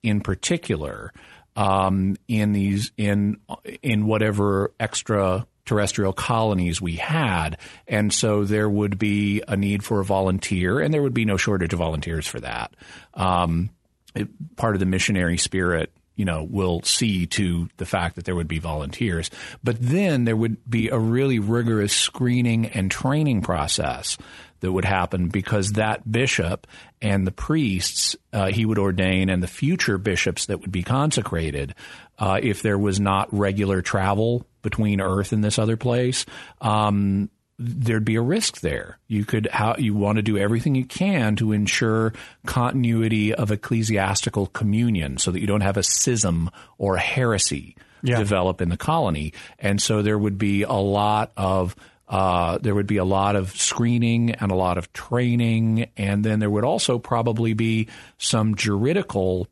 in 0.03 0.21
particular 0.21 1.13
um, 1.57 2.17
in 2.29 2.53
these 2.53 2.91
in 2.97 3.39
in 3.83 4.07
whatever 4.07 4.73
extra 4.81 5.47
terrestrial 5.65 6.13
colonies 6.13 6.81
we 6.81 6.97
had. 6.97 7.57
And 7.89 8.13
so 8.13 8.45
there 8.45 8.69
would 8.69 8.99
be 8.99 9.43
a 9.49 9.57
need 9.57 9.83
for 9.83 10.01
a 10.01 10.05
volunteer 10.05 10.79
and 10.81 10.93
there 10.93 11.03
would 11.03 11.15
be 11.15 11.25
no 11.25 11.37
shortage 11.39 11.73
of 11.73 11.79
volunteers 11.79 12.27
for 12.27 12.39
that. 12.41 12.75
Um, 13.15 13.71
it- 14.15 14.29
part 14.57 14.75
of 14.77 14.81
the 14.81 14.87
missionary 14.87 15.39
spirit 15.39 15.91
you 16.17 16.25
know 16.25 16.45
will 16.45 16.83
see 16.83 17.27
to 17.27 17.69
the 17.77 17.87
fact 17.87 18.17
that 18.17 18.25
there 18.25 18.37
would 18.37 18.49
be 18.49 18.59
volunteers. 18.59 19.31
But 19.63 19.77
then 19.81 20.25
there 20.25 20.37
would 20.37 20.69
be 20.69 20.89
a 20.89 20.99
really 20.99 21.39
rigorous 21.39 21.93
screening 21.93 22.67
and 22.67 22.91
training 22.91 23.43
process 23.43 24.17
that 24.61 24.73
would 24.73 24.87
happen 24.87 25.29
because 25.29 25.73
that 25.73 26.11
bishop 26.11 26.67
and 27.03 27.27
the 27.27 27.33
priests 27.33 28.17
uh, 28.33 28.47
he 28.47 28.65
would 28.65 28.79
ordain 28.79 29.29
and 29.29 29.43
the 29.43 29.47
future 29.47 29.99
bishops 29.99 30.47
that 30.47 30.61
would 30.63 30.73
be 30.73 30.83
consecrated 30.83 31.75
uh, 32.19 32.41
if 32.43 32.63
there 32.63 32.79
was 32.79 32.99
not 32.99 33.29
regular 33.31 33.83
travel 33.83 34.47
between 34.63 35.03
earth 35.03 35.33
and 35.33 35.45
this 35.45 35.59
other 35.59 35.77
place 35.77 36.25
um, 36.63 37.29
there'd 37.59 38.05
be 38.05 38.17
a 38.17 38.23
risk 38.23 38.61
there. 38.61 38.99
You 39.07 39.25
could 39.25 39.49
how 39.53 39.77
you 39.79 39.95
want 39.95 40.17
to 40.17 40.23
do 40.23 40.37
everything 40.37 40.75
you 40.75 40.85
can 40.85 41.37
to 41.37 41.53
ensure 41.53 42.13
continuity 42.47 43.35
of 43.35 43.51
ecclesiastical 43.51 44.47
communion 44.49 45.19
so 45.19 45.31
that 45.31 45.41
you 45.41 45.47
don't 45.47 45.61
have 45.61 45.77
a 45.77 45.83
schism 45.83 46.51
or 46.79 46.97
a 46.97 47.01
heresy 47.01 47.77
Yeah. 48.03 48.19
develop 48.19 48.61
in 48.61 48.69
the 48.71 48.77
colony. 48.77 49.33
And 49.59 49.81
so 49.81 50.03
there 50.03 50.19
would 50.19 50.37
be 50.39 50.63
a 50.63 50.73
lot 50.73 51.33
of 51.37 51.75
uh, 52.07 52.59
there 52.59 52.75
would 52.75 52.87
be 52.87 52.99
a 52.99 53.05
lot 53.05 53.35
of 53.35 53.57
screening 53.57 54.33
and 54.33 54.53
a 54.53 54.55
lot 54.55 54.77
of 54.77 54.93
training, 54.93 55.89
and 55.97 56.23
then 56.23 56.39
there 56.39 56.51
would 56.51 56.63
also 56.65 56.99
probably 56.99 57.55
be 57.55 57.89
some 58.19 58.55
juridical 58.57 59.49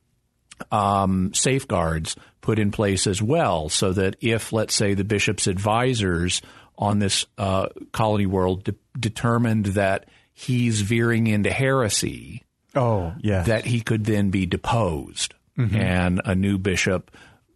um, 0.71 1.33
safeguards 1.35 2.15
put 2.43 2.59
in 2.59 2.71
place 2.71 3.07
as 3.07 3.23
well, 3.23 3.71
so 3.71 3.93
that 3.95 4.17
if, 4.21 4.53
let's 4.53 4.75
say, 4.75 4.93
the 4.95 5.03
bishop's 5.05 5.47
advisors 5.47 6.43
on 6.83 6.99
this 6.99 7.25
uh, 7.39 7.69
colony 7.93 8.27
world 8.27 8.65
de- 8.65 8.75
determined 8.99 9.67
that 9.67 10.07
he's 10.35 10.81
veering 10.83 11.27
into 11.29 11.51
heresy, 11.51 12.43
Oh, 12.75 13.15
yeah. 13.21 13.43
that 13.45 13.65
he 13.65 13.81
could 13.81 14.05
then 14.05 14.31
be 14.31 14.47
deposed. 14.47 15.35
And 15.57 16.21
a 16.25 16.35
new 16.35 16.59
bishop 16.59 17.11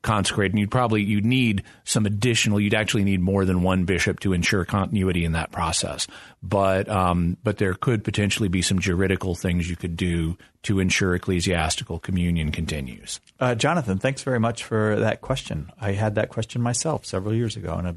consecrated. 0.07 0.53
And 0.53 0.61
you'd 0.61 0.71
probably 0.71 1.03
you'd 1.03 1.27
need 1.27 1.65
some 1.85 2.07
additional. 2.07 2.59
You'd 2.61 2.75
actually 2.75 3.05
need 3.05 3.21
more 3.21 3.45
than 3.45 3.63
one 3.63 3.85
bishop 3.85 4.21
to 4.21 4.33
ensure 4.33 4.65
continuity 4.65 5.25
in 5.25 5.33
that 5.33 5.53
process. 5.53 6.07
But 6.43 6.89
um, 6.89 7.37
but 7.43 7.59
there 7.59 7.75
could 7.75 8.05
potentially 8.05 8.49
be 8.49 8.63
some 8.63 8.79
juridical 8.79 9.35
things 9.35 9.69
you 9.69 9.77
could 9.77 9.97
do 9.97 10.39
to 10.63 10.81
ensure 10.81 11.15
ecclesiastical 11.15 11.99
communion 11.99 12.53
continues. 12.53 13.21
Uh, 13.39 13.55
Jonathan, 13.55 13.99
thanks 13.99 14.23
very 14.23 14.41
much 14.41 14.65
for 14.65 14.97
that 14.97 15.21
question. 15.21 15.71
I 15.81 15.93
had 15.93 16.15
that 16.15 16.29
question 16.29 16.63
myself 16.63 17.05
several 17.05 17.35
years 17.35 17.57
ago, 17.57 17.75
and 17.75 17.89
a, 17.89 17.97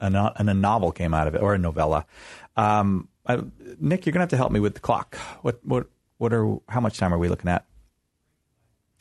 and 0.00 0.16
a, 0.16 0.32
and 0.36 0.50
a 0.50 0.54
novel 0.54 0.92
came 0.92 1.14
out 1.14 1.26
of 1.26 1.34
it, 1.34 1.42
or 1.42 1.54
a 1.54 1.58
novella. 1.58 2.04
Um, 2.56 3.08
I, 3.26 3.40
Nick, 3.80 4.06
you're 4.06 4.12
going 4.12 4.20
to 4.20 4.20
have 4.20 4.28
to 4.30 4.36
help 4.36 4.52
me 4.52 4.60
with 4.60 4.74
the 4.74 4.80
clock. 4.80 5.16
What 5.42 5.60
what 5.64 5.86
what 6.18 6.32
are 6.32 6.56
how 6.68 6.80
much 6.80 6.98
time 6.98 7.12
are 7.12 7.18
we 7.18 7.28
looking 7.28 7.50
at? 7.50 7.64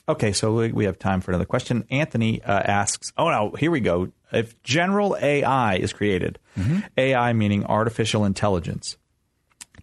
Okay, 0.08 0.34
so 0.34 0.54
we, 0.54 0.72
we 0.72 0.86
have 0.86 1.00
time 1.00 1.22
for 1.22 1.32
another 1.32 1.46
question. 1.46 1.86
Anthony 1.90 2.42
uh, 2.44 2.60
asks, 2.60 3.12
"Oh 3.18 3.30
no, 3.30 3.56
here 3.58 3.72
we 3.72 3.80
go. 3.80 4.12
If 4.32 4.62
general 4.64 5.18
AI 5.20 5.76
is 5.76 5.94
created, 5.94 6.40
AI 6.98 7.34
meaning 7.34 7.66
artificial 7.66 8.26
intelligence, 8.26 8.98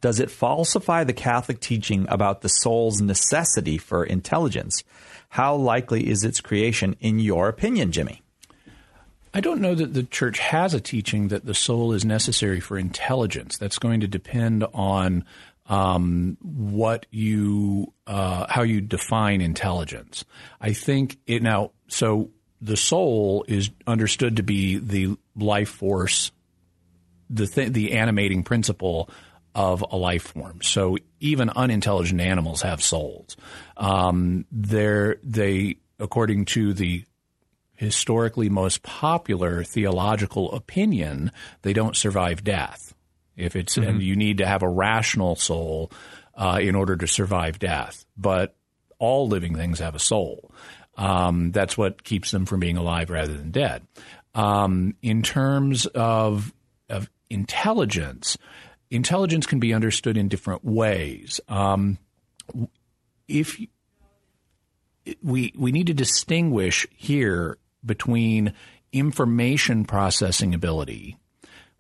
does 0.01 0.21
it 0.21 0.31
falsify 0.31 1.05
the 1.05 1.13
Catholic 1.13 1.61
teaching 1.61 2.07
about 2.09 2.43
the 2.43 2.49
soul's 2.49 3.01
necessity 3.01 3.79
for 3.79 4.05
intelligence? 4.05 4.85
How 5.31 5.55
likely 5.55 6.09
is 6.09 6.25
its 6.25 6.41
creation, 6.41 6.97
in 7.01 7.19
your 7.19 7.49
opinion, 7.49 7.93
Jimmy? 7.93 8.23
I 9.35 9.41
don't 9.41 9.63
know 9.63 9.75
that 9.75 9.95
the 9.95 10.03
church 10.03 10.41
has 10.41 10.75
a 10.75 10.81
teaching 10.81 11.29
that 11.29 11.47
the 11.47 11.55
soul 11.55 11.93
is 11.95 12.05
necessary 12.05 12.61
for 12.61 12.77
intelligence. 12.77 13.57
That's 13.57 13.79
going 13.79 14.01
to 14.01 14.09
depend 14.09 14.65
on 14.75 15.25
um, 15.67 16.37
what 16.41 17.07
you, 17.11 17.93
uh, 18.07 18.47
how 18.49 18.63
you 18.63 18.81
define 18.81 19.41
intelligence. 19.41 20.25
I 20.61 20.73
think 20.73 21.19
it 21.27 21.43
now. 21.43 21.73
So 21.89 22.31
the 22.61 22.77
soul 22.77 23.45
is 23.49 23.71
understood 23.87 24.37
to 24.37 24.43
be 24.43 24.79
the 24.79 25.17
life 25.37 25.69
force, 25.71 26.31
the 27.31 27.47
th- 27.47 27.73
the 27.73 27.93
animating 27.93 28.43
principle 28.43 29.09
of 29.55 29.85
a 29.91 29.97
life 29.97 30.29
form. 30.29 30.63
So 30.63 30.97
even 31.21 31.51
unintelligent 31.51 32.21
animals 32.21 32.63
have 32.63 32.83
souls. 32.83 33.37
Um, 33.77 34.47
they, 34.51 35.77
according 35.99 36.47
to 36.47 36.73
the 36.73 37.05
historically 37.75 38.49
most 38.49 38.83
popular 38.83 39.65
theological 39.65 40.53
opinion, 40.53 41.33
they 41.63 41.73
don't 41.73 41.97
survive 41.97 42.45
death. 42.45 42.92
If 43.37 43.57
it's 43.57 43.77
and 43.77 44.03
you 44.03 44.17
need 44.17 44.39
to 44.39 44.47
have 44.47 44.63
a 44.63 44.69
rational 44.69 45.37
soul 45.37 45.91
uh, 46.35 46.59
in 46.61 46.75
order 46.75 46.97
to 46.97 47.07
survive 47.07 47.59
death, 47.59 48.05
but 48.17 48.55
all 48.99 49.29
living 49.29 49.55
things 49.57 49.79
have 49.79 49.95
a 49.95 49.99
soul. 49.99 50.51
Um, 50.97 51.51
that's 51.51 51.77
what 51.77 52.05
keeps 52.05 52.31
them 52.31 52.47
from 52.47 52.61
being 52.61 52.77
alive 52.77 53.11
rather 53.11 53.33
than 53.33 53.51
dead. 53.51 53.87
Um, 54.35 54.95
in 55.03 55.23
terms 55.23 55.87
of 55.87 56.53
of 56.89 57.11
intelligence, 57.31 58.37
intelligence 58.91 59.47
can 59.47 59.61
be 59.61 59.73
understood 59.73 60.17
in 60.17 60.29
different 60.29 60.65
ways. 60.65 61.41
Um, 61.49 61.99
if 63.29 63.59
we 65.23 65.53
we 65.57 65.73
need 65.73 65.87
to 65.89 65.95
distinguish 65.95 66.87
here 66.95 67.59
between 67.85 68.53
information 68.93 69.85
processing 69.85 70.55
ability, 70.55 71.17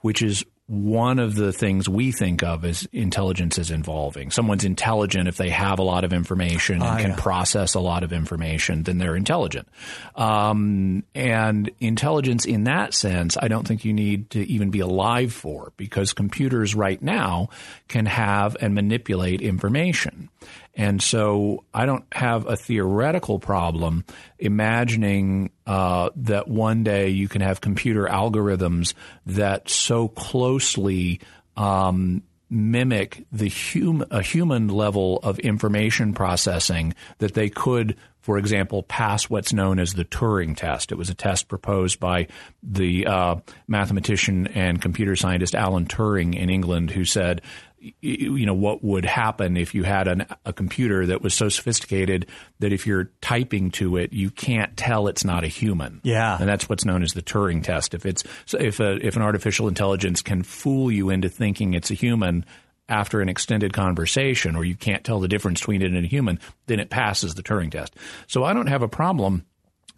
which 0.00 0.22
is 0.22 0.44
one 0.72 1.18
of 1.18 1.34
the 1.34 1.52
things 1.52 1.86
we 1.86 2.12
think 2.12 2.42
of 2.42 2.64
as 2.64 2.88
intelligence 2.92 3.58
is 3.58 3.70
involving. 3.70 4.30
Someone's 4.30 4.64
intelligent 4.64 5.28
if 5.28 5.36
they 5.36 5.50
have 5.50 5.78
a 5.78 5.82
lot 5.82 6.02
of 6.02 6.14
information 6.14 6.80
and 6.80 6.98
can 6.98 7.14
process 7.14 7.74
a 7.74 7.80
lot 7.80 8.02
of 8.02 8.10
information, 8.10 8.82
then 8.82 8.96
they're 8.96 9.14
intelligent. 9.14 9.68
Um, 10.14 11.04
and 11.14 11.70
intelligence 11.78 12.46
in 12.46 12.64
that 12.64 12.94
sense, 12.94 13.36
I 13.38 13.48
don't 13.48 13.68
think 13.68 13.84
you 13.84 13.92
need 13.92 14.30
to 14.30 14.40
even 14.50 14.70
be 14.70 14.80
alive 14.80 15.30
for 15.34 15.74
because 15.76 16.14
computers 16.14 16.74
right 16.74 17.02
now 17.02 17.50
can 17.88 18.06
have 18.06 18.56
and 18.58 18.74
manipulate 18.74 19.42
information. 19.42 20.30
And 20.74 21.02
so 21.02 21.64
I 21.74 21.84
don't 21.84 22.04
have 22.12 22.46
a 22.46 22.56
theoretical 22.56 23.38
problem 23.38 24.04
imagining 24.38 25.50
uh, 25.66 26.10
that 26.16 26.48
one 26.48 26.82
day 26.82 27.08
you 27.08 27.28
can 27.28 27.42
have 27.42 27.60
computer 27.60 28.06
algorithms 28.06 28.94
that 29.26 29.68
so 29.68 30.08
closely 30.08 31.20
um, 31.56 32.22
mimic 32.48 33.26
the 33.32 33.50
hum- 33.50 34.04
a 34.10 34.22
human 34.22 34.68
level 34.68 35.18
of 35.22 35.38
information 35.40 36.14
processing 36.14 36.94
that 37.18 37.34
they 37.34 37.50
could 37.50 37.96
for 38.22 38.38
example, 38.38 38.84
pass 38.84 39.24
what's 39.24 39.52
known 39.52 39.80
as 39.80 39.94
the 39.94 40.04
Turing 40.04 40.56
test. 40.56 40.92
It 40.92 40.94
was 40.94 41.10
a 41.10 41.14
test 41.14 41.48
proposed 41.48 41.98
by 41.98 42.28
the 42.62 43.04
uh, 43.06 43.36
mathematician 43.66 44.46
and 44.46 44.80
computer 44.80 45.16
scientist 45.16 45.56
Alan 45.56 45.86
Turing 45.86 46.36
in 46.36 46.48
England, 46.48 46.92
who 46.92 47.04
said, 47.04 47.42
you 48.00 48.46
know, 48.46 48.54
what 48.54 48.84
would 48.84 49.04
happen 49.04 49.56
if 49.56 49.74
you 49.74 49.82
had 49.82 50.08
an, 50.08 50.26
a 50.44 50.52
computer 50.52 51.06
that 51.06 51.22
was 51.22 51.34
so 51.34 51.48
sophisticated 51.48 52.26
that 52.60 52.72
if 52.72 52.86
you're 52.86 53.10
typing 53.20 53.70
to 53.72 53.96
it, 53.96 54.12
you 54.12 54.30
can't 54.30 54.76
tell 54.76 55.08
it's 55.08 55.24
not 55.24 55.44
a 55.44 55.48
human. 55.48 56.00
Yeah, 56.02 56.36
and 56.38 56.48
that's 56.48 56.68
what's 56.68 56.84
known 56.84 57.02
as 57.02 57.12
the 57.12 57.22
Turing 57.22 57.62
test. 57.62 57.94
If 57.94 58.06
it's 58.06 58.22
if 58.58 58.80
a, 58.80 59.04
if 59.04 59.16
an 59.16 59.22
artificial 59.22 59.68
intelligence 59.68 60.22
can 60.22 60.42
fool 60.42 60.90
you 60.90 61.10
into 61.10 61.28
thinking 61.28 61.74
it's 61.74 61.90
a 61.90 61.94
human, 61.94 62.44
after 62.88 63.20
an 63.20 63.28
extended 63.28 63.72
conversation 63.72 64.56
or 64.56 64.64
you 64.64 64.74
can't 64.74 65.04
tell 65.04 65.20
the 65.20 65.28
difference 65.28 65.60
between 65.60 65.82
it 65.82 65.92
and 65.92 66.04
a 66.04 66.08
human, 66.08 66.38
then 66.66 66.78
it 66.80 66.90
passes 66.90 67.34
the 67.34 67.42
Turing 67.42 67.70
test. 67.70 67.94
So 68.26 68.44
I 68.44 68.52
don't 68.52 68.66
have 68.66 68.82
a 68.82 68.88
problem 68.88 69.46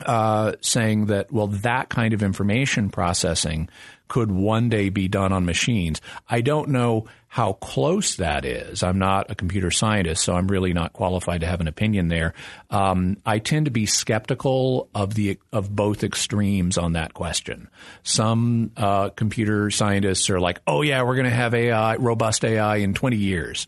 uh, 0.05 0.53
saying 0.61 1.07
that, 1.07 1.32
well, 1.32 1.49
that 1.49 1.88
kind 1.88 2.14
of 2.14 2.22
information 2.22 2.90
processing 2.90 3.68
could 4.09 4.30
one 4.30 4.68
day 4.68 4.90
be 4.90 5.09
done 5.09 5.32
on 5.32 5.45
machines. 5.45 6.01
I 6.28 6.40
don't 6.40 6.68
know 6.68 7.07
how 7.28 7.55
close 7.55 8.16
that 8.16 8.45
is. 8.45 8.82
I'm 8.82 8.99
not 8.99 9.30
a 9.30 9.34
computer 9.34 9.70
scientist, 9.70 10.22
so 10.22 10.34
I'm 10.34 10.47
really 10.47 10.72
not 10.72 10.92
qualified 10.92 11.40
to 11.40 11.49
have 11.49 11.61
an 11.61 11.66
opinion 11.66 12.09
there. 12.09 12.32
Um, 12.70 13.16
I 13.26 13.40
tend 13.40 13.64
to 13.64 13.72
be 13.72 13.86
skeptical 13.86 14.88
of 14.95 15.14
the 15.14 15.38
of 15.53 15.74
both 15.74 16.05
extremes 16.05 16.78
on 16.78 16.92
that 16.92 17.12
question. 17.14 17.68
Some 18.05 18.70
uh, 18.76 19.09
computer 19.11 19.70
scientists 19.70 20.30
are 20.30 20.38
like, 20.38 20.61
"Oh 20.66 20.82
yeah, 20.82 21.03
we're 21.03 21.16
going 21.16 21.24
to 21.24 21.30
have 21.30 21.55
AI, 21.55 21.97
robust 21.97 22.45
AI 22.45 22.76
in 22.76 22.95
20 22.95 23.16
years." 23.16 23.66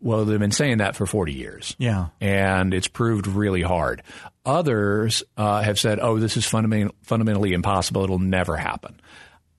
Well, 0.00 0.24
they've 0.24 0.38
been 0.38 0.52
saying 0.52 0.78
that 0.78 0.96
for 0.96 1.06
40 1.06 1.32
years. 1.32 1.74
Yeah. 1.78 2.08
And 2.20 2.72
it's 2.72 2.88
proved 2.88 3.26
really 3.26 3.62
hard. 3.62 4.02
Others 4.46 5.24
uh, 5.36 5.62
have 5.62 5.78
said, 5.78 5.98
oh, 6.00 6.18
this 6.18 6.36
is 6.36 6.46
fundament- 6.46 6.94
fundamentally 7.02 7.52
impossible. 7.52 8.04
It'll 8.04 8.18
never 8.18 8.56
happen. 8.56 9.00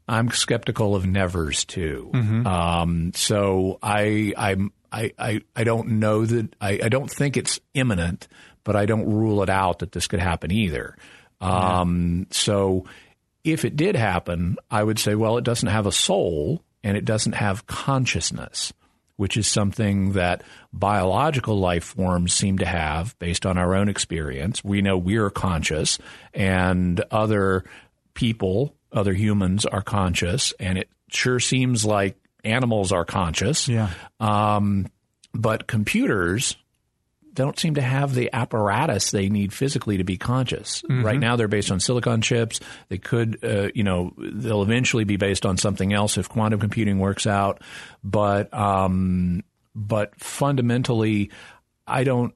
I'm 0.07 0.31
skeptical 0.31 0.95
of 0.95 1.05
nevers 1.05 1.65
too. 1.65 2.09
Mm-hmm. 2.13 2.47
Um, 2.47 3.11
so 3.13 3.77
I, 3.83 4.33
I'm, 4.35 4.71
I, 4.91 5.13
I, 5.19 5.41
I 5.55 5.63
don't 5.63 5.99
know 5.99 6.25
that 6.25 6.55
I, 6.59 6.79
I 6.83 6.89
don't 6.89 7.11
think 7.11 7.37
it's 7.37 7.59
imminent, 7.73 8.27
but 8.63 8.75
I 8.75 8.85
don't 8.85 9.13
rule 9.13 9.43
it 9.43 9.49
out 9.49 9.79
that 9.79 9.91
this 9.91 10.07
could 10.07 10.19
happen 10.19 10.51
either. 10.51 10.95
Um, 11.41 12.19
yeah. 12.19 12.25
So 12.31 12.85
if 13.43 13.65
it 13.65 13.75
did 13.75 13.95
happen, 13.95 14.57
I 14.71 14.83
would 14.83 14.99
say, 14.99 15.15
well, 15.15 15.37
it 15.37 15.43
doesn't 15.43 15.69
have 15.69 15.85
a 15.85 15.91
soul 15.91 16.63
and 16.83 16.97
it 16.97 17.05
doesn't 17.05 17.33
have 17.33 17.67
consciousness, 17.67 18.73
which 19.19 19.35
is 19.35 19.47
something 19.47 20.13
that 20.13 20.41
biological 20.71 21.59
life 21.59 21.83
forms 21.83 22.33
seem 22.33 22.57
to 22.57 22.65
have 22.65 23.17
based 23.19 23.45
on 23.45 23.57
our 23.57 23.75
own 23.75 23.89
experience. 23.89 24.63
We 24.63 24.81
know 24.81 24.97
we're 24.97 25.29
conscious 25.29 25.99
and 26.33 27.03
other 27.11 27.65
people 28.13 28.73
other 28.91 29.13
humans 29.13 29.65
are 29.65 29.81
conscious, 29.81 30.53
and 30.59 30.77
it 30.77 30.89
sure 31.09 31.39
seems 31.39 31.85
like 31.85 32.17
animals 32.43 32.91
are 32.91 33.05
conscious. 33.05 33.67
Yeah. 33.67 33.89
Um, 34.19 34.87
but 35.33 35.67
computers 35.67 36.55
don't 37.33 37.57
seem 37.59 37.75
to 37.75 37.81
have 37.81 38.13
the 38.13 38.29
apparatus 38.33 39.11
they 39.11 39.29
need 39.29 39.53
physically 39.53 39.97
to 39.97 40.03
be 40.03 40.17
conscious. 40.17 40.81
Mm-hmm. 40.83 41.05
Right 41.05 41.19
now, 41.19 41.35
they're 41.35 41.47
based 41.47 41.71
on 41.71 41.79
silicon 41.79 42.21
chips. 42.21 42.59
They 42.89 42.97
could, 42.97 43.43
uh, 43.43 43.69
you 43.73 43.83
know, 43.83 44.13
they'll 44.17 44.63
eventually 44.63 45.03
be 45.03 45.17
based 45.17 45.45
on 45.45 45.57
something 45.57 45.93
else 45.93 46.17
if 46.17 46.29
quantum 46.29 46.59
computing 46.59 46.99
works 46.99 47.27
out. 47.27 47.61
But, 48.03 48.53
um, 48.53 49.43
but 49.75 50.19
fundamentally, 50.19 51.31
I 51.87 52.03
don't. 52.03 52.33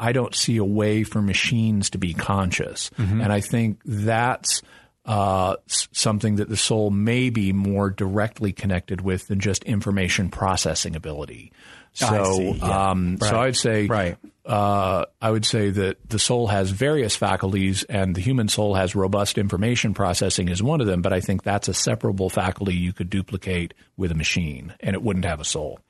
I 0.00 0.10
don't 0.10 0.34
see 0.34 0.56
a 0.56 0.64
way 0.64 1.04
for 1.04 1.22
machines 1.22 1.90
to 1.90 1.98
be 1.98 2.12
conscious, 2.12 2.90
mm-hmm. 2.98 3.20
and 3.20 3.32
I 3.32 3.38
think 3.38 3.80
that's 3.84 4.60
uh, 5.04 5.56
something 5.66 6.36
that 6.36 6.48
the 6.48 6.56
soul 6.56 6.90
may 6.90 7.30
be 7.30 7.52
more 7.52 7.90
directly 7.90 8.52
connected 8.52 9.00
with 9.00 9.26
than 9.28 9.40
just 9.40 9.64
information 9.64 10.30
processing 10.30 10.94
ability. 10.94 11.52
So, 11.94 12.40
yeah. 12.40 12.90
um, 12.90 13.16
right. 13.20 13.28
so 13.28 13.40
I'd 13.40 13.56
say, 13.56 13.86
right. 13.86 14.16
Uh, 14.46 15.04
I 15.20 15.30
would 15.30 15.44
say 15.44 15.70
that 15.70 16.08
the 16.08 16.18
soul 16.18 16.48
has 16.48 16.70
various 16.70 17.14
faculties, 17.14 17.84
and 17.84 18.14
the 18.14 18.20
human 18.20 18.48
soul 18.48 18.74
has 18.74 18.94
robust 18.94 19.38
information 19.38 19.94
processing 19.94 20.48
as 20.48 20.62
one 20.62 20.80
of 20.80 20.86
them. 20.86 21.02
But 21.02 21.12
I 21.12 21.20
think 21.20 21.42
that's 21.42 21.68
a 21.68 21.74
separable 21.74 22.30
faculty 22.30 22.74
you 22.74 22.92
could 22.92 23.10
duplicate 23.10 23.74
with 23.96 24.10
a 24.10 24.14
machine, 24.14 24.74
and 24.80 24.94
it 24.94 25.02
wouldn't 25.02 25.26
have 25.26 25.40
a 25.40 25.44
soul. 25.44 25.80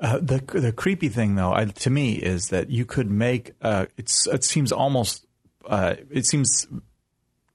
Uh, 0.00 0.18
the 0.18 0.42
the 0.54 0.72
creepy 0.72 1.08
thing, 1.08 1.34
though, 1.36 1.52
I, 1.52 1.66
to 1.66 1.90
me, 1.90 2.14
is 2.14 2.48
that 2.48 2.70
you 2.70 2.84
could 2.84 3.10
make. 3.10 3.52
Uh, 3.62 3.86
it's 3.96 4.26
it 4.26 4.44
seems 4.44 4.72
almost. 4.72 5.26
Uh, 5.66 5.94
it 6.10 6.26
seems 6.26 6.66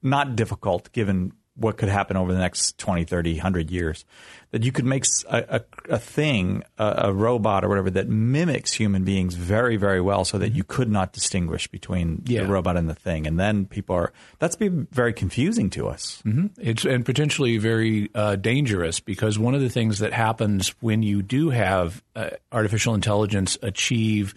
not 0.02 0.36
difficult 0.36 0.92
given 0.92 1.34
what 1.60 1.78
could 1.78 1.90
happen 1.90 2.16
over 2.16 2.32
the 2.32 2.40
next 2.40 2.78
20, 2.78 3.04
30, 3.04 3.34
100 3.34 3.70
years. 3.70 4.06
That 4.52 4.64
you 4.64 4.72
could 4.72 4.86
make 4.86 5.06
a, 5.30 5.62
a, 5.90 5.94
a 5.94 6.00
thing, 6.00 6.64
a, 6.78 6.96
a, 7.06 7.14
robot 7.14 7.64
or 7.64 7.70
whatever, 7.70 7.92
that 7.92 8.08
mimics 8.08 8.74
human 8.74 9.04
beings 9.04 9.36
very, 9.36 9.78
very 9.78 10.02
well 10.02 10.26
so 10.26 10.40
that 10.40 10.54
you 10.54 10.64
could 10.64 10.90
not 10.90 11.12
distinguish 11.12 11.68
between 11.68 12.24
yeah. 12.26 12.42
the 12.42 12.48
robot 12.48 12.76
and 12.76 12.90
the 12.90 12.96
thing. 12.96 13.28
And 13.28 13.40
then 13.40 13.66
people 13.66 13.96
are, 13.96 14.12
that's 14.40 14.56
be 14.56 14.70
very 14.70 15.14
confusing 15.14 15.70
to 15.72 15.88
us. 15.88 16.24
Mm-hmm. 16.26 16.48
It's, 16.58 16.86
and 16.86 17.06
potentially 17.06 17.58
very 17.58 18.10
uh, 18.16 18.38
dangerous 18.38 19.00
because 19.00 19.38
one 19.38 19.54
of 19.54 19.62
the 19.62 19.70
things 19.70 20.00
that 20.00 20.14
happens 20.14 20.70
when 20.82 21.04
you 21.04 21.22
do 21.22 21.50
have 21.52 22.02
uh, 22.16 22.32
artificial 22.52 22.96
intelligence 22.96 23.58
achieve 23.62 24.34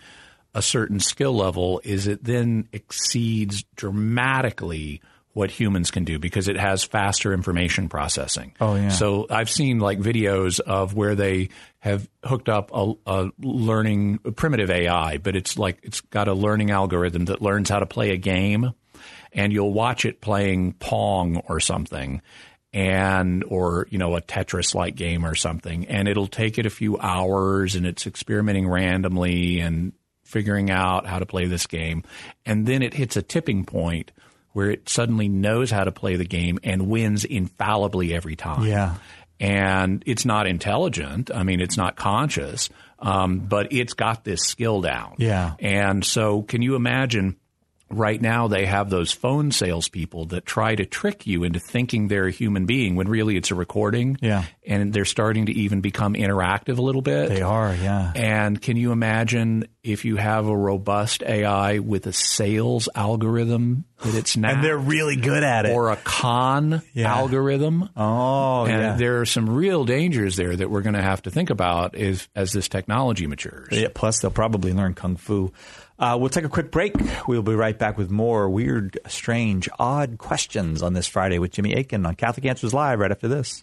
a 0.54 0.60
certain 0.60 1.00
skill 1.00 1.32
level 1.32 1.80
is 1.84 2.06
it 2.06 2.22
then 2.22 2.68
exceeds 2.72 3.64
dramatically 3.76 5.00
what 5.34 5.50
humans 5.50 5.90
can 5.90 6.04
do 6.04 6.18
because 6.18 6.48
it 6.48 6.56
has 6.56 6.84
faster 6.84 7.32
information 7.32 7.88
processing. 7.88 8.52
Oh 8.60 8.74
yeah. 8.74 8.88
So 8.88 9.26
I've 9.30 9.48
seen 9.48 9.78
like 9.78 9.98
videos 9.98 10.60
of 10.60 10.94
where 10.94 11.14
they 11.14 11.48
have 11.80 12.08
hooked 12.24 12.48
up 12.48 12.70
a, 12.72 12.92
a, 13.06 13.30
learning 13.40 14.20
a 14.24 14.32
primitive 14.32 14.70
AI, 14.70 15.18
but 15.18 15.34
it's 15.34 15.58
like 15.58 15.78
it's 15.82 16.00
got 16.00 16.28
a 16.28 16.34
learning 16.34 16.70
algorithm 16.70 17.26
that 17.26 17.40
learns 17.40 17.70
how 17.70 17.78
to 17.78 17.86
play 17.86 18.10
a 18.10 18.16
game, 18.16 18.72
and 19.32 19.52
you'll 19.52 19.72
watch 19.72 20.04
it 20.04 20.20
playing 20.20 20.74
Pong 20.74 21.38
or 21.48 21.60
something, 21.60 22.20
and 22.74 23.42
or 23.44 23.86
you 23.88 23.98
know 23.98 24.16
a 24.16 24.20
Tetris 24.20 24.74
like 24.74 24.96
game 24.96 25.24
or 25.24 25.34
something, 25.34 25.86
and 25.86 26.08
it'll 26.08 26.26
take 26.26 26.58
it 26.58 26.66
a 26.66 26.70
few 26.70 26.98
hours, 26.98 27.74
and 27.74 27.86
it's 27.86 28.06
experimenting 28.06 28.68
randomly 28.68 29.60
and 29.60 29.92
figuring 30.24 30.70
out 30.70 31.06
how 31.06 31.18
to 31.18 31.26
play 31.26 31.46
this 31.46 31.66
game, 31.66 32.02
and 32.44 32.66
then 32.66 32.82
it 32.82 32.92
hits 32.92 33.16
a 33.16 33.22
tipping 33.22 33.64
point 33.64 34.12
where 34.52 34.70
it 34.70 34.88
suddenly 34.88 35.28
knows 35.28 35.70
how 35.70 35.84
to 35.84 35.92
play 35.92 36.16
the 36.16 36.24
game 36.24 36.58
and 36.62 36.88
wins 36.88 37.24
infallibly 37.24 38.14
every 38.14 38.36
time. 38.36 38.64
Yeah. 38.64 38.96
And 39.40 40.02
it's 40.06 40.24
not 40.24 40.46
intelligent. 40.46 41.30
I 41.34 41.42
mean, 41.42 41.60
it's 41.60 41.76
not 41.76 41.96
conscious, 41.96 42.68
um, 43.00 43.40
but 43.40 43.72
it's 43.72 43.94
got 43.94 44.24
this 44.24 44.42
skill 44.42 44.80
down. 44.82 45.16
Yeah. 45.18 45.54
And 45.58 46.04
so, 46.04 46.42
can 46.42 46.62
you 46.62 46.76
imagine 46.76 47.36
right 47.92 48.20
now 48.20 48.48
they 48.48 48.66
have 48.66 48.90
those 48.90 49.12
phone 49.12 49.50
salespeople 49.52 50.26
that 50.26 50.46
try 50.46 50.74
to 50.74 50.84
trick 50.84 51.26
you 51.26 51.44
into 51.44 51.60
thinking 51.60 52.08
they're 52.08 52.26
a 52.26 52.32
human 52.32 52.66
being 52.66 52.96
when 52.96 53.08
really 53.08 53.36
it's 53.36 53.50
a 53.50 53.54
recording. 53.54 54.18
Yeah. 54.20 54.44
And 54.66 54.92
they're 54.92 55.04
starting 55.04 55.46
to 55.46 55.52
even 55.52 55.80
become 55.80 56.14
interactive 56.14 56.78
a 56.78 56.82
little 56.82 57.02
bit. 57.02 57.28
They 57.28 57.42
are, 57.42 57.74
yeah. 57.74 58.12
And 58.14 58.60
can 58.60 58.76
you 58.76 58.92
imagine 58.92 59.66
if 59.82 60.04
you 60.04 60.16
have 60.16 60.46
a 60.46 60.56
robust 60.56 61.22
AI 61.22 61.80
with 61.80 62.06
a 62.06 62.12
sales 62.12 62.88
algorithm 62.94 63.84
that 64.02 64.14
it's 64.14 64.36
now? 64.36 64.50
and 64.50 64.64
they're 64.64 64.78
really 64.78 65.16
good 65.16 65.42
at 65.42 65.66
it. 65.66 65.72
Or 65.72 65.90
a 65.90 65.96
con 65.96 66.82
yeah. 66.92 67.12
algorithm. 67.12 67.88
Oh, 67.96 68.64
and 68.64 68.82
yeah. 68.82 68.96
there 68.96 69.20
are 69.20 69.26
some 69.26 69.50
real 69.50 69.84
dangers 69.84 70.36
there 70.36 70.54
that 70.54 70.70
we're 70.70 70.82
going 70.82 70.94
to 70.94 71.02
have 71.02 71.22
to 71.22 71.30
think 71.30 71.50
about 71.50 71.94
as, 71.94 72.28
as 72.34 72.52
this 72.52 72.68
technology 72.68 73.26
matures. 73.26 73.68
Yeah, 73.72 73.88
plus 73.92 74.20
they'll 74.20 74.30
probably 74.30 74.72
learn 74.72 74.94
kung 74.94 75.16
fu. 75.16 75.52
Uh, 76.02 76.16
we'll 76.16 76.28
take 76.28 76.44
a 76.44 76.48
quick 76.48 76.72
break. 76.72 76.96
We'll 77.28 77.42
be 77.42 77.54
right 77.54 77.78
back 77.78 77.96
with 77.96 78.10
more 78.10 78.50
weird, 78.50 78.98
strange, 79.06 79.68
odd 79.78 80.18
questions 80.18 80.82
on 80.82 80.94
this 80.94 81.06
Friday 81.06 81.38
with 81.38 81.52
Jimmy 81.52 81.74
Akin 81.74 82.04
on 82.04 82.16
Catholic 82.16 82.44
Answers 82.44 82.74
Live 82.74 82.98
right 82.98 83.12
after 83.12 83.28
this. 83.28 83.62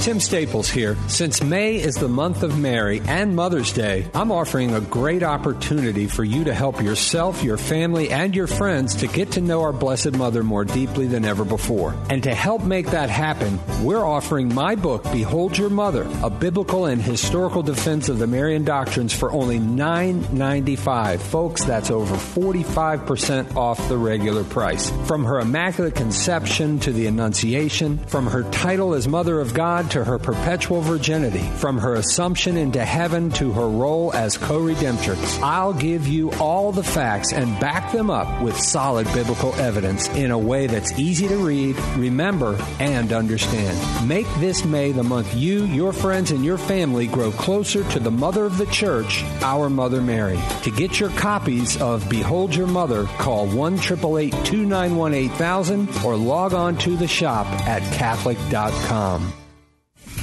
Tim 0.00 0.18
Staples 0.18 0.70
here. 0.70 0.96
Since 1.08 1.42
May 1.42 1.76
is 1.76 1.94
the 1.94 2.08
month 2.08 2.42
of 2.42 2.58
Mary 2.58 3.02
and 3.06 3.36
Mother's 3.36 3.70
Day, 3.70 4.06
I'm 4.14 4.32
offering 4.32 4.74
a 4.74 4.80
great 4.80 5.22
opportunity 5.22 6.06
for 6.06 6.24
you 6.24 6.44
to 6.44 6.54
help 6.54 6.80
yourself, 6.80 7.44
your 7.44 7.58
family, 7.58 8.10
and 8.10 8.34
your 8.34 8.46
friends 8.46 8.94
to 8.96 9.06
get 9.06 9.32
to 9.32 9.42
know 9.42 9.60
our 9.60 9.74
Blessed 9.74 10.12
Mother 10.12 10.42
more 10.42 10.64
deeply 10.64 11.06
than 11.06 11.26
ever 11.26 11.44
before. 11.44 11.94
And 12.08 12.22
to 12.22 12.34
help 12.34 12.64
make 12.64 12.86
that 12.92 13.10
happen, 13.10 13.60
we're 13.82 14.02
offering 14.02 14.54
my 14.54 14.74
book, 14.74 15.02
Behold 15.12 15.58
Your 15.58 15.68
Mother, 15.68 16.08
a 16.22 16.30
biblical 16.30 16.86
and 16.86 17.02
historical 17.02 17.62
defense 17.62 18.08
of 18.08 18.18
the 18.18 18.26
Marian 18.26 18.64
doctrines 18.64 19.12
for 19.12 19.30
only 19.32 19.58
$9.95. 19.58 21.20
Folks, 21.20 21.62
that's 21.64 21.90
over 21.90 22.14
45% 22.14 23.54
off 23.54 23.86
the 23.90 23.98
regular 23.98 24.44
price. 24.44 24.88
From 25.06 25.26
her 25.26 25.40
Immaculate 25.40 25.94
Conception 25.94 26.78
to 26.80 26.90
the 26.90 27.06
Annunciation, 27.06 27.98
from 28.06 28.28
her 28.28 28.44
title 28.44 28.94
as 28.94 29.06
Mother 29.06 29.40
of 29.40 29.52
God 29.52 29.89
to 29.90 30.04
her 30.04 30.18
perpetual 30.18 30.80
virginity, 30.80 31.46
from 31.56 31.78
her 31.78 31.94
assumption 31.94 32.56
into 32.56 32.84
heaven 32.84 33.30
to 33.30 33.52
her 33.52 33.68
role 33.68 34.12
as 34.14 34.38
co 34.38 34.60
redemptrix. 34.60 35.40
I'll 35.42 35.74
give 35.74 36.06
you 36.06 36.32
all 36.34 36.72
the 36.72 36.82
facts 36.82 37.32
and 37.32 37.58
back 37.60 37.92
them 37.92 38.10
up 38.10 38.42
with 38.42 38.58
solid 38.58 39.06
biblical 39.12 39.54
evidence 39.56 40.08
in 40.10 40.30
a 40.30 40.38
way 40.38 40.66
that's 40.66 40.98
easy 40.98 41.28
to 41.28 41.36
read, 41.36 41.76
remember, 41.96 42.58
and 42.78 43.12
understand. 43.12 44.08
Make 44.08 44.26
this 44.38 44.64
May 44.64 44.92
the 44.92 45.02
month 45.02 45.34
you, 45.34 45.64
your 45.64 45.92
friends, 45.92 46.30
and 46.30 46.44
your 46.44 46.58
family 46.58 47.06
grow 47.06 47.32
closer 47.32 47.84
to 47.90 47.98
the 47.98 48.10
Mother 48.10 48.44
of 48.44 48.58
the 48.58 48.66
Church, 48.66 49.24
our 49.42 49.68
Mother 49.68 50.00
Mary. 50.00 50.38
To 50.62 50.70
get 50.70 51.00
your 51.00 51.10
copies 51.10 51.80
of 51.80 52.08
Behold 52.08 52.54
Your 52.54 52.66
Mother, 52.66 53.04
call 53.18 53.46
1 53.46 53.74
888 53.74 54.32
291 54.44 55.14
8000 55.14 55.88
or 56.04 56.16
log 56.16 56.54
on 56.54 56.76
to 56.78 56.96
the 56.96 57.08
shop 57.08 57.46
at 57.66 57.82
Catholic.com. 57.92 59.39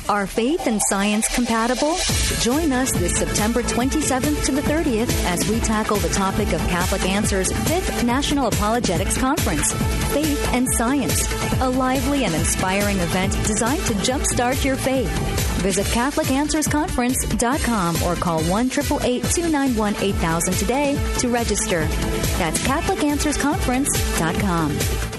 Are 0.10 0.26
faith 0.26 0.66
and 0.68 0.82
science 0.88 1.28
compatible? 1.28 1.98
Join 2.40 2.72
us 2.72 2.94
this 2.94 3.18
September 3.18 3.62
27th 3.62 4.46
to 4.46 4.54
the 4.54 4.62
30th 4.62 5.12
as 5.26 5.46
we 5.50 5.60
tackle 5.60 5.98
the 5.98 6.08
topic 6.10 6.54
of 6.54 6.62
Catholic 6.62 7.06
Answers 7.06 7.52
5th 7.52 8.06
National 8.06 8.48
Apologetics 8.48 9.18
Conference 9.18 9.74
Faith 10.14 10.50
and 10.54 10.66
Science, 10.76 11.28
a 11.60 11.70
lively 11.70 12.24
and 12.24 12.34
inspiring 12.34 13.00
event 13.00 13.34
designed 13.46 13.86
to 13.88 13.94
jumpstart 13.96 14.64
your 14.64 14.78
faith. 14.78 15.12
Visit 15.62 15.88
CatholicAnswersConference.com 15.88 18.04
or 18.04 18.16
call 18.16 18.42
1 18.44 18.70
291 18.70 19.96
8000 19.98 20.54
today 20.54 20.98
to 21.18 21.28
register. 21.28 21.84
That's 22.38 22.66
CatholicAnswersConference.com. 22.66 25.17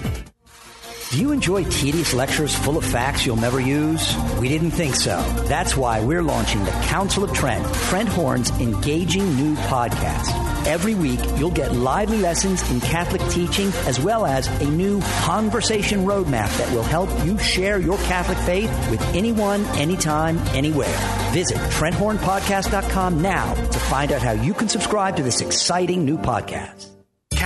Do 1.10 1.18
you 1.18 1.32
enjoy 1.32 1.64
tedious 1.64 2.12
lectures 2.12 2.54
full 2.54 2.76
of 2.76 2.84
facts 2.84 3.24
you'll 3.24 3.36
never 3.36 3.60
use? 3.60 4.14
We 4.38 4.50
didn't 4.50 4.72
think 4.72 4.94
so. 4.94 5.22
That's 5.46 5.74
why 5.74 6.04
we're 6.04 6.22
launching 6.22 6.62
the 6.66 6.70
Council 6.70 7.24
of 7.24 7.32
Trent, 7.32 7.66
Trent 7.74 8.10
Horn's 8.10 8.50
engaging 8.60 9.34
new 9.34 9.54
podcast. 9.54 10.66
Every 10.66 10.94
week, 10.94 11.20
you'll 11.38 11.50
get 11.50 11.74
lively 11.74 12.18
lessons 12.18 12.70
in 12.70 12.82
Catholic 12.82 13.22
teaching 13.30 13.68
as 13.86 13.98
well 13.98 14.26
as 14.26 14.48
a 14.60 14.70
new 14.70 15.00
conversation 15.22 16.04
roadmap 16.04 16.54
that 16.58 16.70
will 16.74 16.82
help 16.82 17.08
you 17.24 17.38
share 17.38 17.78
your 17.78 17.96
Catholic 17.96 18.36
faith 18.38 18.70
with 18.90 19.00
anyone, 19.14 19.64
anytime, 19.78 20.36
anywhere. 20.48 20.94
Visit 21.32 21.56
TrentHornPodcast.com 21.56 23.22
now 23.22 23.54
to 23.54 23.78
find 23.78 24.12
out 24.12 24.20
how 24.20 24.32
you 24.32 24.52
can 24.52 24.68
subscribe 24.68 25.16
to 25.16 25.22
this 25.22 25.40
exciting 25.40 26.04
new 26.04 26.18
podcast. 26.18 26.97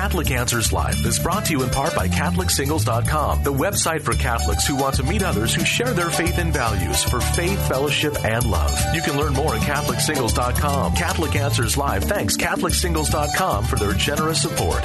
Catholic 0.03 0.33
Answers 0.33 0.73
Live 0.73 1.07
is 1.07 1.21
brought 1.21 1.45
to 1.45 1.53
you 1.53 1.63
in 1.63 1.71
part 1.71 1.95
by 1.95 2.09
CatholicSingles.com, 2.09 3.45
the 3.45 3.53
website 3.53 4.03
for 4.03 4.15
Catholics 4.15 4.67
who 4.67 4.75
want 4.75 4.97
to 4.97 5.05
meet 5.05 5.23
others 5.23 5.55
who 5.55 5.65
share 5.65 5.95
their 5.95 6.11
faith 6.11 6.39
and 6.39 6.53
values 6.53 7.05
for 7.05 7.21
faith, 7.21 7.69
fellowship, 7.69 8.13
and 8.25 8.45
love. 8.45 8.77
You 8.97 9.01
can 9.01 9.17
learn 9.17 9.33
more 9.33 9.55
at 9.55 9.61
CatholicSingles.com. 9.61 10.97
Catholic 10.97 11.37
Answers 11.37 11.77
Live 11.77 12.03
thanks 12.03 12.37
CatholicSingles.com 12.37 13.65
for 13.65 13.77
their 13.77 13.93
generous 13.93 14.43
support. 14.43 14.85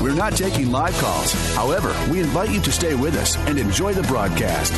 We're 0.00 0.14
not 0.14 0.34
taking 0.34 0.70
live 0.70 0.96
calls. 0.98 1.32
However, 1.56 1.92
we 2.08 2.20
invite 2.20 2.50
you 2.52 2.60
to 2.60 2.70
stay 2.70 2.94
with 2.94 3.16
us 3.16 3.36
and 3.36 3.58
enjoy 3.58 3.92
the 3.92 4.04
broadcast. 4.04 4.72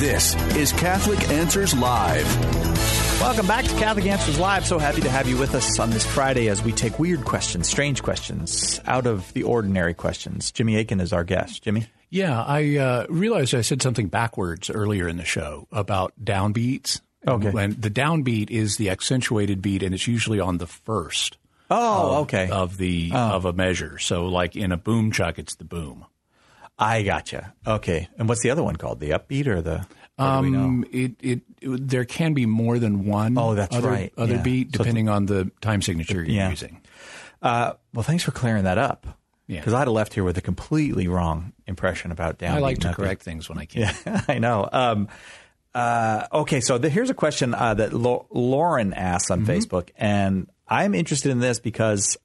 This 0.00 0.34
is 0.56 0.72
Catholic 0.72 1.28
Answers 1.28 1.74
Live. 1.74 3.03
Welcome 3.20 3.46
back 3.46 3.64
to 3.64 3.74
Catholic 3.76 4.06
Answers 4.06 4.38
Live. 4.38 4.66
So 4.66 4.78
happy 4.78 5.00
to 5.00 5.08
have 5.08 5.26
you 5.26 5.38
with 5.38 5.54
us 5.54 5.78
on 5.78 5.90
this 5.90 6.04
Friday 6.04 6.48
as 6.48 6.62
we 6.62 6.72
take 6.72 6.98
weird 6.98 7.24
questions, 7.24 7.66
strange 7.68 8.02
questions, 8.02 8.80
out 8.86 9.06
of 9.06 9.32
the 9.32 9.44
ordinary 9.44 9.94
questions. 9.94 10.52
Jimmy 10.52 10.76
Akin 10.76 11.00
is 11.00 11.12
our 11.12 11.24
guest. 11.24 11.62
Jimmy? 11.62 11.86
Yeah, 12.10 12.42
I 12.42 12.76
uh, 12.76 13.06
realized 13.08 13.54
I 13.54 13.62
said 13.62 13.80
something 13.82 14.08
backwards 14.08 14.68
earlier 14.68 15.08
in 15.08 15.16
the 15.16 15.24
show 15.24 15.66
about 15.72 16.12
downbeats. 16.22 17.00
Okay. 17.26 17.50
When 17.50 17.80
the 17.80 17.90
downbeat 17.90 18.50
is 18.50 18.76
the 18.76 18.90
accentuated 18.90 19.62
beat, 19.62 19.82
and 19.82 19.94
it's 19.94 20.06
usually 20.06 20.38
on 20.38 20.58
the 20.58 20.66
first. 20.66 21.38
Oh, 21.70 22.10
of, 22.10 22.18
okay. 22.24 22.50
Of 22.50 22.76
the 22.76 23.10
Oh. 23.14 23.30
of 23.36 23.44
a 23.46 23.54
measure. 23.54 23.98
So, 23.98 24.26
like 24.26 24.54
in 24.54 24.70
a 24.70 24.76
boom 24.76 25.10
chuck, 25.10 25.38
it's 25.38 25.54
the 25.54 25.64
boom. 25.64 26.04
I 26.78 27.02
gotcha. 27.02 27.54
Okay. 27.66 28.08
And 28.18 28.28
what's 28.28 28.42
the 28.42 28.50
other 28.50 28.62
one 28.62 28.76
called? 28.76 29.00
The 29.00 29.10
upbeat 29.10 29.46
or 29.46 29.62
the. 29.62 29.86
Or 30.18 30.36
do 30.36 30.42
we 30.42 30.50
know? 30.50 30.64
Um, 30.64 30.84
it, 30.92 31.12
it 31.20 31.40
it 31.60 31.88
there 31.88 32.04
can 32.04 32.34
be 32.34 32.46
more 32.46 32.78
than 32.78 33.04
one. 33.06 33.36
Oh, 33.38 33.54
that's 33.54 33.74
other, 33.74 33.88
right. 33.88 34.12
Other 34.16 34.34
Yeah. 34.34 34.42
beat 34.42 34.72
So 34.72 34.78
depending 34.78 35.08
on 35.08 35.26
the 35.26 35.50
time 35.60 35.82
signature 35.82 36.16
you're 36.16 36.26
yeah. 36.26 36.50
using. 36.50 36.80
Uh, 37.42 37.74
well, 37.92 38.02
thanks 38.02 38.22
for 38.24 38.30
clearing 38.30 38.64
that 38.64 38.78
up. 38.78 39.06
Yeah. 39.46 39.60
Because 39.60 39.74
I'd 39.74 39.80
have 39.80 39.88
left 39.88 40.14
here 40.14 40.24
with 40.24 40.38
a 40.38 40.40
completely 40.40 41.06
wrong 41.08 41.52
impression 41.66 42.10
about 42.10 42.38
down. 42.38 42.56
I 42.56 42.60
like 42.60 42.78
to 42.80 42.94
correct 42.94 43.22
things 43.22 43.48
when 43.48 43.58
I 43.58 43.66
can. 43.66 43.82
Yeah, 43.82 44.22
I 44.28 44.38
know. 44.38 44.66
Um, 44.72 45.08
uh, 45.74 46.26
okay, 46.32 46.60
so 46.60 46.78
the, 46.78 46.88
here's 46.88 47.10
a 47.10 47.14
question 47.14 47.52
uh, 47.52 47.74
that 47.74 47.92
Lo- 47.92 48.26
Lauren 48.30 48.94
asks 48.94 49.30
on 49.30 49.44
Facebook, 49.44 49.90
and 49.96 50.48
I'm 50.68 50.94
interested 50.94 51.30
in 51.32 51.40
this 51.40 51.58
because 51.58 52.16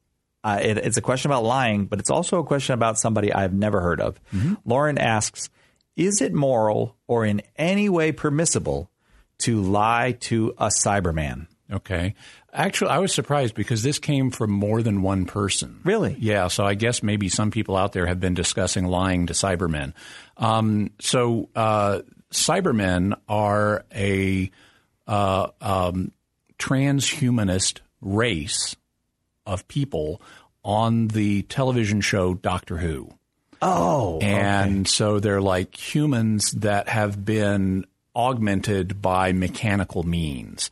uh, 0.44 0.60
it, 0.62 0.78
it's 0.78 0.98
a 0.98 1.02
question 1.02 1.32
about 1.32 1.44
lying, 1.44 1.88
but 1.88 2.00
it's 2.00 2.12
also 2.12 2.40
a 2.40 2.44
question 2.46 2.74
about 2.74 2.98
somebody 3.00 3.34
I've 3.34 3.54
never 3.54 3.82
heard 3.82 4.00
of. 4.00 4.20
Lauren 4.66 4.98
asks, 4.98 5.50
"Is 6.00 6.22
it 6.22 6.34
moral 6.34 6.96
or 7.08 7.26
in 7.26 7.42
any 7.56 7.90
way 7.90 8.12
permissible 8.12 8.90
to 9.40 9.62
lie 9.62 10.14
to 10.22 10.54
a 10.58 10.68
Cyberman?" 10.68 11.48
Okay. 11.72 12.16
Actually, 12.52 12.92
I 12.92 12.98
was 12.98 13.14
surprised 13.14 13.54
because 13.54 13.84
this 13.84 14.00
came 14.00 14.32
from 14.32 14.50
more 14.50 14.82
than 14.82 15.04
one 15.04 15.26
person. 15.26 15.82
Really? 15.84 16.16
Yeah. 16.20 16.48
So 16.48 16.66
I 16.66 16.74
guess 16.74 17.04
maybe 17.04 17.30
some 17.30 17.52
people 17.52 17.78
out 17.78 17.94
there 17.94 18.08
have 18.08 18.20
been 18.20 18.34
discussing 18.34 18.86
lying 18.86 19.28
to 19.28 19.34
Cybermen. 19.34 19.94
Um, 20.38 20.92
so 21.00 21.50
uh, 21.56 22.02
Cybermen 22.32 23.14
are 23.28 23.86
a 23.94 24.50
uh, 25.06 25.48
um, 25.62 26.12
transhumanist 26.58 27.82
race 28.02 28.76
of 29.46 29.68
people 29.68 30.22
on 30.64 31.08
the 31.10 31.44
television 31.44 32.02
show 32.02 32.34
Doctor 32.34 32.78
Who. 32.78 33.12
Oh, 33.62 34.20
And 34.22 34.88
so 34.88 35.20
they're 35.20 35.42
like 35.42 35.76
humans 35.76 36.52
that 36.54 36.88
have 36.90 37.24
been 37.26 37.86
augmented 38.16 39.02
by 39.02 39.32
mechanical 39.34 40.04
means. 40.04 40.72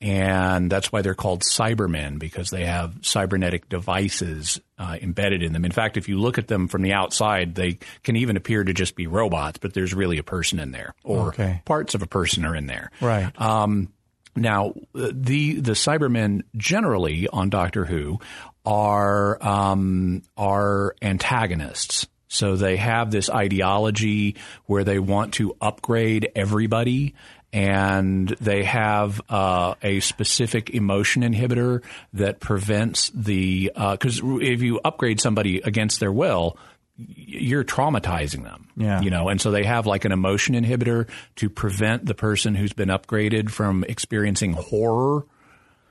And 0.00 0.70
that's 0.70 0.92
why 0.92 1.02
they're 1.02 1.16
called 1.16 1.42
Cybermen 1.42 2.20
because 2.20 2.50
they 2.50 2.64
have 2.66 2.94
cybernetic 3.02 3.68
devices 3.68 4.60
uh, 4.78 4.96
embedded 5.02 5.42
in 5.42 5.52
them. 5.52 5.64
In 5.64 5.72
fact, 5.72 5.96
if 5.96 6.08
you 6.08 6.20
look 6.20 6.38
at 6.38 6.46
them 6.46 6.68
from 6.68 6.82
the 6.82 6.92
outside, 6.92 7.56
they 7.56 7.78
can 8.04 8.14
even 8.14 8.36
appear 8.36 8.62
to 8.62 8.72
just 8.72 8.94
be 8.94 9.08
robots, 9.08 9.58
but 9.58 9.74
there's 9.74 9.92
really 9.94 10.18
a 10.18 10.22
person 10.22 10.60
in 10.60 10.70
there, 10.70 10.94
or 11.02 11.28
Okay. 11.30 11.62
parts 11.64 11.96
of 11.96 12.02
a 12.02 12.06
person 12.06 12.44
are 12.44 12.54
in 12.54 12.66
there. 12.68 12.92
Right. 13.00 13.32
Um, 13.40 13.92
now, 14.36 14.74
the 14.94 15.58
the 15.58 15.72
Cybermen 15.72 16.42
generally 16.56 17.26
on 17.26 17.50
Doctor 17.50 17.84
Who 17.84 18.20
are 18.64 19.42
um, 19.44 20.22
are 20.36 20.94
antagonists. 21.02 22.06
So 22.28 22.56
they 22.56 22.76
have 22.76 23.10
this 23.10 23.30
ideology 23.30 24.36
where 24.66 24.84
they 24.84 24.98
want 24.98 25.34
to 25.34 25.56
upgrade 25.60 26.30
everybody, 26.36 27.14
and 27.52 28.28
they 28.40 28.64
have 28.64 29.20
uh, 29.30 29.74
a 29.82 30.00
specific 30.00 30.70
emotion 30.70 31.22
inhibitor 31.22 31.82
that 32.12 32.40
prevents 32.40 33.10
the 33.14 33.72
because 33.74 34.20
if 34.22 34.62
you 34.62 34.80
upgrade 34.84 35.20
somebody 35.20 35.60
against 35.60 36.00
their 36.00 36.12
will, 36.12 36.58
you're 36.98 37.64
traumatizing 37.64 38.42
them. 38.42 38.68
Yeah. 38.76 39.00
You 39.00 39.10
know, 39.10 39.28
and 39.28 39.40
so 39.40 39.50
they 39.50 39.64
have 39.64 39.86
like 39.86 40.04
an 40.04 40.12
emotion 40.12 40.54
inhibitor 40.54 41.08
to 41.36 41.48
prevent 41.48 42.04
the 42.04 42.14
person 42.14 42.54
who's 42.54 42.72
been 42.72 42.88
upgraded 42.88 43.50
from 43.50 43.84
experiencing 43.84 44.52
horror 44.52 45.24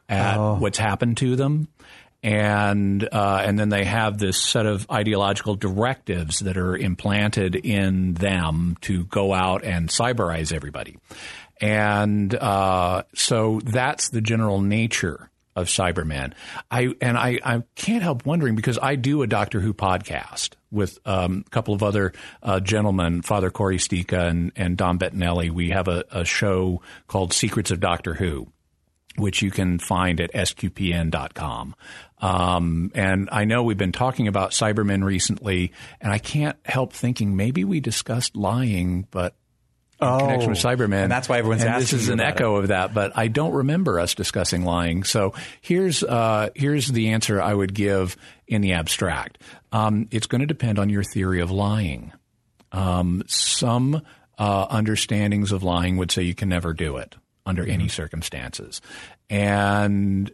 at 0.09 0.38
what's 0.38 0.77
happened 0.77 1.17
to 1.17 1.35
them. 1.35 1.67
And 2.24 3.07
uh, 3.11 3.41
and 3.45 3.59
then 3.59 3.70
they 3.70 3.86
have 3.86 4.18
this 4.18 4.41
set 4.41 4.65
of 4.65 4.89
ideological 4.91 5.55
directives 5.55 6.39
that 6.39 6.57
are 6.57 6.76
implanted 6.76 7.55
in 7.55 8.15
them 8.15 8.76
to 8.82 9.05
go 9.05 9.34
out 9.34 9.63
and 9.63 9.88
cyberize 9.88 10.51
everybody. 10.51 10.97
And 11.61 12.34
uh, 12.34 13.03
so 13.13 13.61
that's 13.63 14.09
the 14.09 14.22
general 14.22 14.61
nature 14.61 15.30
of 15.57 15.68
Cybermen. 15.68 16.34
I 16.70 16.93
and 17.01 17.18
I, 17.18 17.39
I 17.43 17.63
can't 17.76 18.03
help 18.03 18.26
wondering 18.26 18.55
because 18.55 18.78
I 18.80 18.95
do 18.95 19.24
a 19.24 19.28
Doctor 19.28 19.59
Who 19.59 19.74
podcast 19.74 20.51
with 20.70 20.99
um, 21.05 21.43
a 21.47 21.49
couple 21.49 21.74
of 21.74 21.82
other 21.82 22.13
uh, 22.43 22.59
gentlemen, 22.59 23.24
Father 23.24 23.49
Cory 23.49 23.78
Sticha 23.78 24.28
and, 24.28 24.51
and 24.55 24.78
Dom 24.78 24.99
Bettinelli. 24.99 25.49
We 25.49 25.70
have 25.70 25.88
a, 25.88 26.03
a 26.11 26.26
show 26.26 26.82
called 27.07 27.34
Secrets 27.34 27.72
of 27.72 27.80
Doctor 27.80 28.13
Who 28.13 28.47
which 29.18 29.41
you 29.41 29.49
can 29.49 29.80
find 29.80 30.22
at 30.22 30.32
sqpn.com. 30.32 31.76
Um, 32.20 32.91
and 32.95 33.30
I 33.32 33.45
know 33.45 33.63
we've 33.63 33.78
been 33.78 33.91
talking 33.91 34.28
about 34.28 34.51
Cybermen 34.51 35.03
recently, 35.03 35.72
and 36.01 36.11
I 36.11 36.18
can't 36.18 36.57
help 36.65 36.93
thinking 36.93 37.36
maybe 37.36 37.63
we 37.63 37.80
discussed 37.80 38.36
lying, 38.36 39.07
but 39.11 39.36
Oh, 39.99 40.20
connection 40.20 40.51
with 40.51 40.59
Cybermen. 40.59 41.03
and 41.03 41.11
that's 41.11 41.28
why 41.28 41.39
everyone's 41.39 41.61
and 41.63 41.72
asking 41.72 41.82
This 41.82 41.93
is 41.93 42.09
an 42.09 42.20
echo 42.20 42.57
of 42.57 42.68
that, 42.68 42.93
but 42.93 43.18
I 43.18 43.30
don't 43.30 43.51
remember 43.53 43.99
us 43.99 44.13
discussing 44.13 44.63
lying. 44.63 45.03
So 45.03 45.34
here's 45.59 46.03
uh, 46.03 46.49
here's 46.53 46.88
the 46.88 47.09
answer 47.09 47.41
I 47.41 47.51
would 47.51 47.74
give 47.74 48.15
in 48.47 48.61
the 48.61 48.74
abstract. 48.74 49.41
Um, 49.72 50.07
it's 50.11 50.28
going 50.28 50.41
to 50.41 50.45
depend 50.47 50.78
on 50.78 50.89
your 50.89 51.03
theory 51.03 51.41
of 51.41 51.49
lying. 51.49 52.13
Um, 52.72 53.24
some 53.26 54.03
uh, 54.38 54.68
understandings 54.70 55.51
of 55.51 55.63
lying 55.63 55.97
would 55.97 56.11
say 56.11 56.22
you 56.22 56.36
can 56.36 56.49
never 56.49 56.74
do 56.74 56.97
it 56.97 57.15
under 57.47 57.63
any 57.65 57.88
circumstances, 57.88 58.82
and 59.32 60.30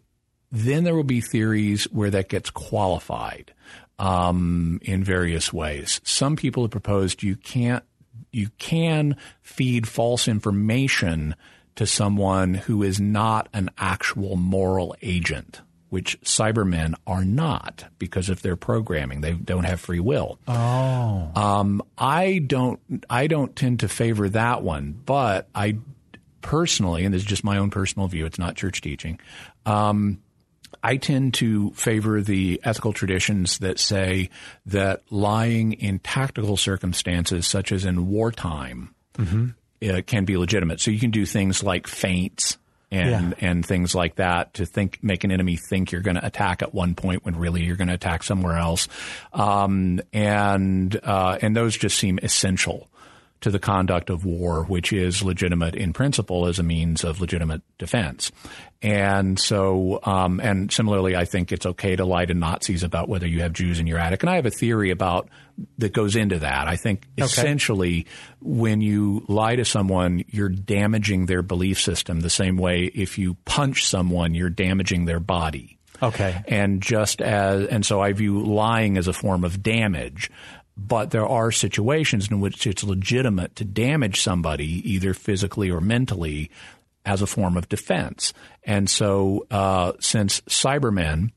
then 0.53 0.83
there 0.83 0.95
will 0.95 1.03
be 1.03 1.19
theories 1.19 1.85
where 1.85 2.11
that 2.11 2.29
gets 2.29 2.51
qualified 2.51 3.51
um, 3.97 4.79
in 4.83 5.03
various 5.03 5.51
ways. 5.51 5.99
Some 6.03 6.35
people 6.35 6.63
have 6.63 6.71
proposed 6.71 7.23
you 7.23 7.35
can't 7.35 7.83
you 8.31 8.49
can 8.57 9.15
feed 9.41 9.87
false 9.87 10.27
information 10.27 11.35
to 11.75 11.87
someone 11.87 12.53
who 12.53 12.83
is 12.83 12.99
not 12.99 13.47
an 13.53 13.69
actual 13.77 14.35
moral 14.35 14.95
agent, 15.01 15.61
which 15.89 16.19
Cybermen 16.21 16.95
are 17.07 17.25
not 17.25 17.85
because 17.97 18.29
of 18.29 18.41
their 18.41 18.55
programming. 18.55 19.21
They 19.21 19.33
don't 19.33 19.63
have 19.63 19.79
free 19.79 19.99
will. 19.99 20.39
Oh. 20.47 21.31
Um, 21.35 21.81
I 21.97 22.39
don't. 22.39 22.79
I 23.09 23.27
don't 23.27 23.55
tend 23.55 23.81
to 23.81 23.87
favor 23.87 24.29
that 24.29 24.61
one, 24.61 24.99
but 25.05 25.47
I 25.55 25.77
personally, 26.41 27.05
and 27.05 27.13
this 27.13 27.21
is 27.23 27.27
just 27.27 27.43
my 27.43 27.57
own 27.57 27.69
personal 27.69 28.07
view. 28.07 28.25
It's 28.25 28.39
not 28.39 28.55
church 28.55 28.81
teaching. 28.81 29.19
Um, 29.65 30.19
I 30.83 30.97
tend 30.97 31.33
to 31.35 31.71
favor 31.71 32.21
the 32.21 32.59
ethical 32.63 32.91
traditions 32.91 33.59
that 33.59 33.79
say 33.79 34.29
that 34.65 35.01
lying 35.09 35.73
in 35.73 35.99
tactical 35.99 36.57
circumstances, 36.57 37.47
such 37.47 37.71
as 37.71 37.85
in 37.85 38.09
wartime, 38.09 38.93
uh, 39.89 40.01
can 40.05 40.25
be 40.25 40.35
legitimate. 40.35 40.81
So 40.81 40.91
you 40.91 40.99
can 40.99 41.11
do 41.11 41.25
things 41.25 41.63
like 41.63 41.87
feints 41.87 42.57
and 42.91 43.33
and 43.41 43.65
things 43.65 43.95
like 43.95 44.15
that 44.15 44.53
to 44.55 44.65
think 44.65 44.99
make 45.01 45.23
an 45.23 45.31
enemy 45.31 45.55
think 45.55 45.91
you're 45.91 46.01
going 46.01 46.15
to 46.15 46.25
attack 46.25 46.61
at 46.61 46.73
one 46.73 46.93
point 46.93 47.25
when 47.25 47.35
really 47.37 47.63
you're 47.63 47.75
going 47.75 47.87
to 47.87 47.93
attack 47.95 48.21
somewhere 48.21 48.57
else, 48.57 48.87
um, 49.33 49.99
and 50.13 50.99
uh, 51.01 51.37
and 51.41 51.55
those 51.55 51.75
just 51.75 51.97
seem 51.97 52.19
essential 52.21 52.87
to 53.43 53.51
the 53.51 53.59
conduct 53.59 54.09
of 54.09 54.23
war, 54.23 54.63
which 54.63 54.93
is 54.93 55.21
legitimate 55.21 55.75
in 55.75 55.91
principle 55.91 56.47
as 56.47 56.59
a 56.59 56.63
means 56.63 57.03
of 57.03 57.19
legitimate 57.19 57.61
defense. 57.77 58.31
And 58.81 59.37
so, 59.37 59.99
um, 60.03 60.39
and 60.39 60.71
similarly, 60.71 61.17
I 61.17 61.25
think 61.25 61.51
it's 61.51 61.65
okay 61.65 61.97
to 61.97 62.05
lie 62.05 62.25
to 62.25 62.33
Nazis 62.33 62.83
about 62.83 63.09
whether 63.09 63.27
you 63.27 63.41
have 63.41 63.51
Jews 63.51 63.79
in 63.79 63.87
your 63.87 63.99
attic. 63.99 64.23
And 64.23 64.29
I 64.29 64.35
have 64.35 64.45
a 64.45 64.51
theory 64.51 64.91
about 64.91 65.27
that 65.77 65.91
goes 65.91 66.15
into 66.15 66.39
that. 66.39 66.69
I 66.69 66.77
think 66.77 67.05
essentially 67.17 68.07
when 68.39 68.79
you 68.79 69.25
lie 69.27 69.57
to 69.57 69.65
someone, 69.65 70.23
you're 70.29 70.47
damaging 70.47 71.25
their 71.25 71.41
belief 71.41 71.81
system 71.81 72.21
the 72.21 72.29
same 72.29 72.55
way 72.55 72.85
if 72.95 73.17
you 73.17 73.35
punch 73.43 73.85
someone, 73.85 74.33
you're 74.33 74.49
damaging 74.49 75.03
their 75.03 75.19
body. 75.19 75.77
Okay. 76.01 76.43
And 76.47 76.81
just 76.81 77.21
as, 77.21 77.67
and 77.67 77.85
so 77.85 78.01
I 78.01 78.13
view 78.13 78.41
lying 78.41 78.97
as 78.97 79.07
a 79.09 79.13
form 79.13 79.43
of 79.43 79.61
damage. 79.61 80.31
But 80.75 81.11
there 81.11 81.27
are 81.27 81.51
situations 81.51 82.31
in 82.31 82.39
which 82.39 82.65
it's 82.65 82.83
legitimate 82.83 83.55
to 83.57 83.65
damage 83.65 84.21
somebody, 84.21 84.81
either 84.91 85.13
physically 85.13 85.69
or 85.69 85.81
mentally, 85.81 86.49
as 87.05 87.21
a 87.21 87.27
form 87.27 87.57
of 87.57 87.69
defense. 87.69 88.33
And 88.63 88.89
so, 88.89 89.45
uh, 89.51 89.93
since 89.99 90.41
Cybermen 90.41 91.31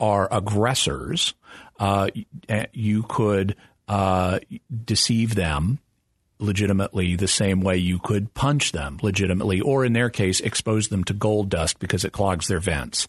are 0.00 0.28
aggressors, 0.30 1.34
uh, 1.78 2.08
you 2.72 3.04
could 3.04 3.56
uh, 3.86 4.40
deceive 4.84 5.34
them 5.34 5.78
legitimately 6.40 7.16
the 7.16 7.28
same 7.28 7.60
way 7.62 7.76
you 7.76 7.98
could 7.98 8.32
punch 8.34 8.72
them 8.72 8.98
legitimately, 9.02 9.60
or 9.60 9.84
in 9.84 9.92
their 9.92 10.10
case, 10.10 10.40
expose 10.40 10.88
them 10.88 11.04
to 11.04 11.12
gold 11.12 11.48
dust 11.48 11.78
because 11.78 12.04
it 12.04 12.12
clogs 12.12 12.48
their 12.48 12.60
vents. 12.60 13.08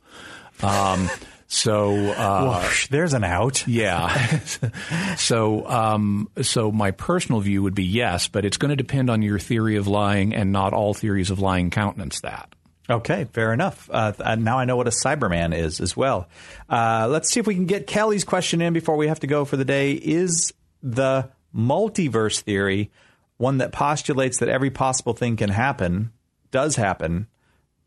Um, 0.64 1.10
so 1.52 1.96
uh, 2.12 2.62
Whoosh, 2.62 2.88
there's 2.88 3.14
an 3.14 3.24
out. 3.24 3.68
yeah. 3.68 4.40
so 5.18 5.68
um, 5.68 6.30
so 6.44 6.72
my 6.72 6.92
personal 6.92 7.42
view 7.42 7.64
would 7.64 7.74
be 7.74 7.84
yes, 7.84 8.28
but 8.28 8.46
it's 8.46 8.58
going 8.58 8.70
to 8.70 8.76
depend 8.76 9.10
on 9.10 9.24
your 9.24 9.40
theory 9.40 9.76
of 9.76 9.88
lying, 9.88 10.36
and 10.36 10.52
not 10.52 10.74
all 10.74 10.94
theories 10.94 11.32
of 11.32 11.40
lying 11.40 11.72
countenance 11.72 12.22
that. 12.22 12.54
Okay, 12.88 13.26
fair 13.34 13.52
enough. 13.52 13.90
Uh, 13.92 14.36
now 14.38 14.60
I 14.60 14.66
know 14.66 14.78
what 14.78 14.88
a 14.88 14.92
Cyberman 14.92 15.56
is 15.56 15.82
as 15.82 15.98
well. 15.98 16.30
Uh, 16.70 17.08
let's 17.10 17.32
see 17.32 17.40
if 17.40 17.48
we 17.48 17.56
can 17.56 17.66
get 17.66 17.88
Kelly's 17.88 18.24
question 18.24 18.62
in 18.62 18.72
before 18.74 18.96
we 18.96 19.08
have 19.08 19.20
to 19.22 19.28
go 19.28 19.44
for 19.44 19.58
the 19.58 19.66
day. 19.66 19.94
Is 19.94 20.54
the 20.84 21.30
multiverse 21.54 22.42
theory 22.42 22.92
one 23.38 23.58
that 23.58 23.72
postulates 23.72 24.38
that 24.40 24.50
every 24.50 24.70
possible 24.70 25.14
thing 25.14 25.36
can 25.36 25.50
happen, 25.50 26.12
does 26.52 26.76
happen, 26.76 27.28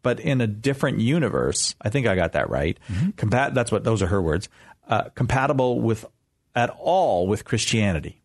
but 0.02 0.20
in 0.20 0.40
a 0.40 0.46
different 0.46 1.00
universe? 1.00 1.74
I 1.80 1.88
think 1.88 2.06
I 2.06 2.14
got 2.14 2.32
that 2.32 2.50
right. 2.50 2.78
Compat- 3.16 3.54
that's 3.54 3.72
what 3.72 3.84
those 3.84 4.02
are 4.02 4.08
her 4.08 4.20
words. 4.20 4.48
Uh, 4.88 5.04
compatible 5.14 5.80
with 5.80 6.04
at 6.54 6.70
all 6.78 7.26
with 7.26 7.44
Christianity. 7.44 8.22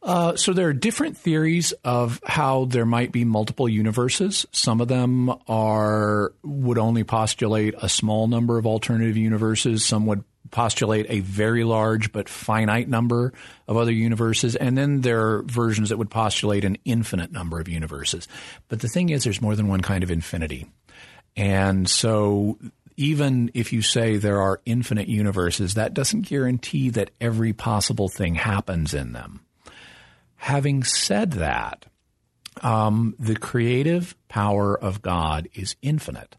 Uh, 0.00 0.36
so 0.36 0.52
there 0.52 0.68
are 0.68 0.72
different 0.72 1.16
theories 1.16 1.72
of 1.84 2.20
how 2.24 2.66
there 2.66 2.86
might 2.86 3.10
be 3.10 3.24
multiple 3.24 3.68
universes. 3.68 4.46
Some 4.52 4.80
of 4.80 4.88
them 4.88 5.30
are 5.48 6.32
would 6.42 6.78
only 6.78 7.04
postulate 7.04 7.74
a 7.82 7.88
small 7.88 8.28
number 8.28 8.58
of 8.58 8.66
alternative 8.66 9.16
universes. 9.16 9.84
Some 9.84 10.06
would 10.06 10.22
postulate 10.50 11.06
a 11.08 11.20
very 11.20 11.64
large 11.64 12.12
but 12.12 12.28
finite 12.28 12.88
number 12.88 13.32
of 13.66 13.76
other 13.76 13.92
universes. 13.92 14.56
And 14.56 14.76
then 14.76 15.00
there 15.02 15.26
are 15.26 15.42
versions 15.42 15.88
that 15.88 15.98
would 15.98 16.10
postulate 16.10 16.64
an 16.64 16.76
infinite 16.84 17.32
number 17.32 17.60
of 17.60 17.68
universes. 17.68 18.28
But 18.68 18.80
the 18.80 18.88
thing 18.88 19.10
is, 19.10 19.24
there's 19.24 19.42
more 19.42 19.56
than 19.56 19.68
one 19.68 19.82
kind 19.82 20.02
of 20.02 20.10
infinity. 20.10 20.66
And 21.36 21.88
so 21.88 22.58
even 22.96 23.50
if 23.54 23.72
you 23.72 23.80
say 23.80 24.16
there 24.16 24.40
are 24.40 24.60
infinite 24.66 25.08
universes, 25.08 25.74
that 25.74 25.94
doesn't 25.94 26.22
guarantee 26.22 26.90
that 26.90 27.12
every 27.20 27.52
possible 27.52 28.08
thing 28.08 28.34
happens 28.34 28.92
in 28.92 29.12
them. 29.12 29.40
Having 30.34 30.82
said 30.82 31.32
that, 31.32 31.86
um, 32.60 33.14
the 33.18 33.36
creative 33.36 34.16
power 34.28 34.76
of 34.76 35.00
God 35.00 35.48
is 35.54 35.76
infinite, 35.80 36.34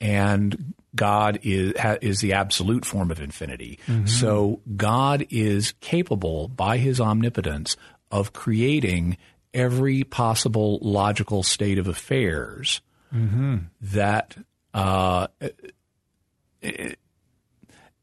and 0.00 0.74
God 0.94 1.40
is 1.42 1.74
ha, 1.78 1.96
is 2.00 2.20
the 2.20 2.32
absolute 2.32 2.84
form 2.84 3.10
of 3.10 3.20
infinity. 3.20 3.78
So 4.06 4.60
God 4.76 5.26
is 5.30 5.74
capable, 5.80 6.48
by 6.48 6.78
His 6.78 7.00
omnipotence, 7.00 7.76
of 8.10 8.32
creating 8.32 9.16
every 9.52 10.04
possible 10.04 10.78
logical 10.82 11.42
state 11.42 11.78
of 11.78 11.86
affairs 11.88 12.80
that 13.80 14.36
uh, 14.72 15.26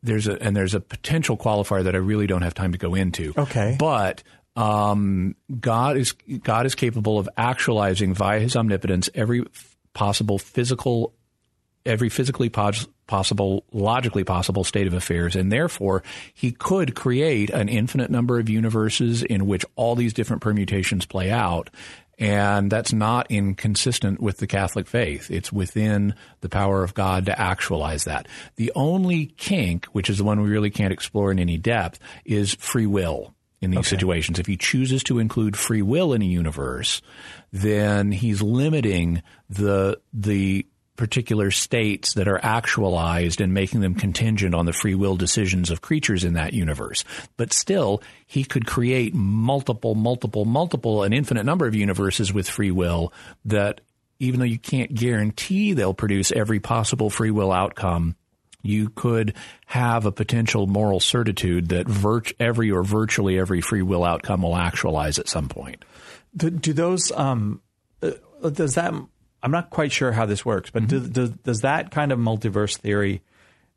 there's 0.03 0.27
a 0.27 0.41
and 0.41 0.55
there's 0.55 0.73
a 0.73 0.79
potential 0.79 1.37
qualifier 1.37 1.83
that 1.83 1.95
I 1.95 1.99
really 1.99 2.27
don't 2.27 2.41
have 2.41 2.53
time 2.53 2.71
to 2.71 2.77
go 2.77 2.95
into. 2.95 3.33
Okay. 3.37 3.75
but 3.79 4.23
um, 4.55 5.35
God 5.59 5.97
is 5.97 6.13
God 6.43 6.65
is 6.65 6.75
capable 6.75 7.19
of 7.19 7.29
actualizing 7.37 8.13
via 8.13 8.39
His 8.39 8.55
omnipotence 8.55 9.09
every 9.13 9.41
f- 9.41 9.77
possible 9.93 10.39
physical, 10.39 11.13
every 11.87 12.09
physically 12.09 12.49
pos- 12.49 12.87
possible, 13.07 13.63
logically 13.71 14.23
possible 14.23 14.63
state 14.63 14.87
of 14.87 14.93
affairs, 14.93 15.35
and 15.35 15.51
therefore 15.51 16.03
He 16.33 16.51
could 16.51 16.95
create 16.95 17.49
an 17.49 17.69
infinite 17.69 18.11
number 18.11 18.39
of 18.39 18.49
universes 18.49 19.23
in 19.23 19.47
which 19.47 19.65
all 19.75 19.95
these 19.95 20.13
different 20.13 20.41
permutations 20.41 21.05
play 21.05 21.31
out. 21.31 21.69
And 22.19 22.71
that's 22.71 22.93
not 22.93 23.27
inconsistent 23.29 24.19
with 24.19 24.37
the 24.37 24.47
Catholic 24.47 24.87
faith. 24.87 25.29
It's 25.29 25.53
within 25.53 26.15
the 26.41 26.49
power 26.49 26.83
of 26.83 26.95
God 26.95 27.27
to 27.27 27.39
actualize 27.39 28.05
that. 28.05 28.27
The 28.55 28.71
only 28.75 29.27
kink, 29.37 29.85
which 29.91 30.09
is 30.09 30.17
the 30.17 30.23
one 30.23 30.41
we 30.41 30.49
really 30.49 30.71
can't 30.71 30.93
explore 30.93 31.31
in 31.31 31.37
any 31.37 31.57
depth, 31.57 31.99
is 32.25 32.55
free 32.55 32.87
will 32.87 33.35
in 33.61 33.71
these 33.71 33.87
situations. 33.87 34.39
If 34.39 34.47
he 34.47 34.57
chooses 34.57 35.03
to 35.03 35.19
include 35.19 35.55
free 35.55 35.81
will 35.81 36.13
in 36.13 36.21
a 36.21 36.25
universe, 36.25 37.01
then 37.51 38.11
he's 38.11 38.41
limiting 38.41 39.21
the 39.49 39.99
the 40.13 40.65
particular 40.97 41.51
states 41.51 42.15
that 42.15 42.27
are 42.27 42.39
actualized 42.43 43.39
and 43.39 43.53
making 43.53 43.81
them 43.81 43.95
contingent 43.95 44.53
on 44.53 44.65
the 44.65 44.73
free 44.73 44.95
will 44.95 45.15
decisions 45.15 45.69
of 45.69 45.81
creatures 45.81 46.23
in 46.23 46.33
that 46.33 46.53
universe. 46.53 47.05
But 47.37 47.53
still, 47.53 48.01
he 48.25 48.43
could 48.43 48.65
create 48.65 49.13
multiple, 49.13 49.95
multiple, 49.95 50.43
multiple, 50.43 51.03
an 51.03 51.13
infinite 51.13 51.45
number 51.45 51.67
of 51.67 51.75
universes 51.75 52.33
with 52.33 52.49
free 52.49 52.71
will 52.71 53.13
that 53.45 53.79
even 54.19 54.39
though 54.39 54.45
you 54.45 54.57
can't 54.57 54.93
guarantee 54.93 55.73
they'll 55.73 55.93
produce 55.93 56.31
every 56.31 56.59
possible 56.59 57.09
free 57.09 57.31
will 57.31 57.51
outcome, 57.51 58.15
you 58.63 58.89
could 58.89 59.35
have 59.67 60.05
a 60.05 60.11
potential 60.11 60.65
moral 60.65 60.99
certitude 60.99 61.69
that 61.69 61.87
virt- 61.87 62.33
every 62.39 62.71
or 62.71 62.83
virtually 62.83 63.37
every 63.37 63.61
free 63.61 63.83
will 63.83 64.03
outcome 64.03 64.41
will 64.41 64.55
actualize 64.55 65.19
at 65.19 65.29
some 65.29 65.47
point. 65.47 65.85
Do, 66.35 66.49
do 66.49 66.73
those 66.73 67.11
um, 67.11 67.61
uh, 68.01 68.11
does 68.49 68.75
that? 68.75 68.93
I'm 69.41 69.51
not 69.51 69.69
quite 69.69 69.91
sure 69.91 70.11
how 70.11 70.25
this 70.25 70.45
works, 70.45 70.69
but 70.71 70.87
do, 70.87 70.99
do, 70.99 71.27
does 71.27 71.61
that 71.61 71.91
kind 71.91 72.11
of 72.11 72.19
multiverse 72.19 72.77
theory 72.77 73.21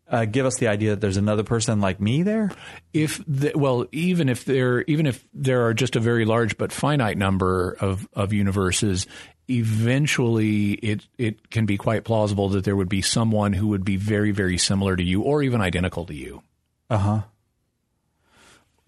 uh, 0.09 0.25
give 0.25 0.47
us 0.47 0.57
the 0.57 0.69
idea 0.69 0.91
that 0.91 1.01
there's 1.01 1.17
another 1.17 1.45
person 1.45 1.81
like 1.81 2.01
me 2.01 2.23
there? 2.23 2.51
If 2.93 3.23
the, 3.27 3.53
well, 3.55 3.87
even 3.93 4.29
if 4.29 4.45
there 4.45 4.83
even 4.83 5.07
if 5.07 5.27
there 5.33 5.67
are 5.67 5.75
just 5.75 5.97
a 5.97 6.01
very 6.01 6.25
large 6.25 6.59
but 6.59 6.73
finite 6.73 7.17
number 7.17 7.77
of 7.81 8.09
of 8.15 8.33
universes, 8.33 9.07
eventually 9.49 10.73
it 10.73 11.07
it 11.19 11.51
can 11.51 11.67
be 11.67 11.77
quite 11.77 12.05
plausible 12.05 12.49
that 12.51 12.65
there 12.65 12.77
would 12.77 12.89
be 12.89 13.03
someone 13.03 13.53
who 13.53 13.69
would 13.69 13.85
be 13.85 13.97
very 13.97 14.31
very 14.31 14.59
similar 14.59 14.97
to 14.97 15.03
you 15.03 15.23
or 15.23 15.43
even 15.43 15.61
identical 15.61 16.07
to 16.07 16.15
you. 16.15 16.43
Uh 16.89 16.99
huh. 16.99 17.21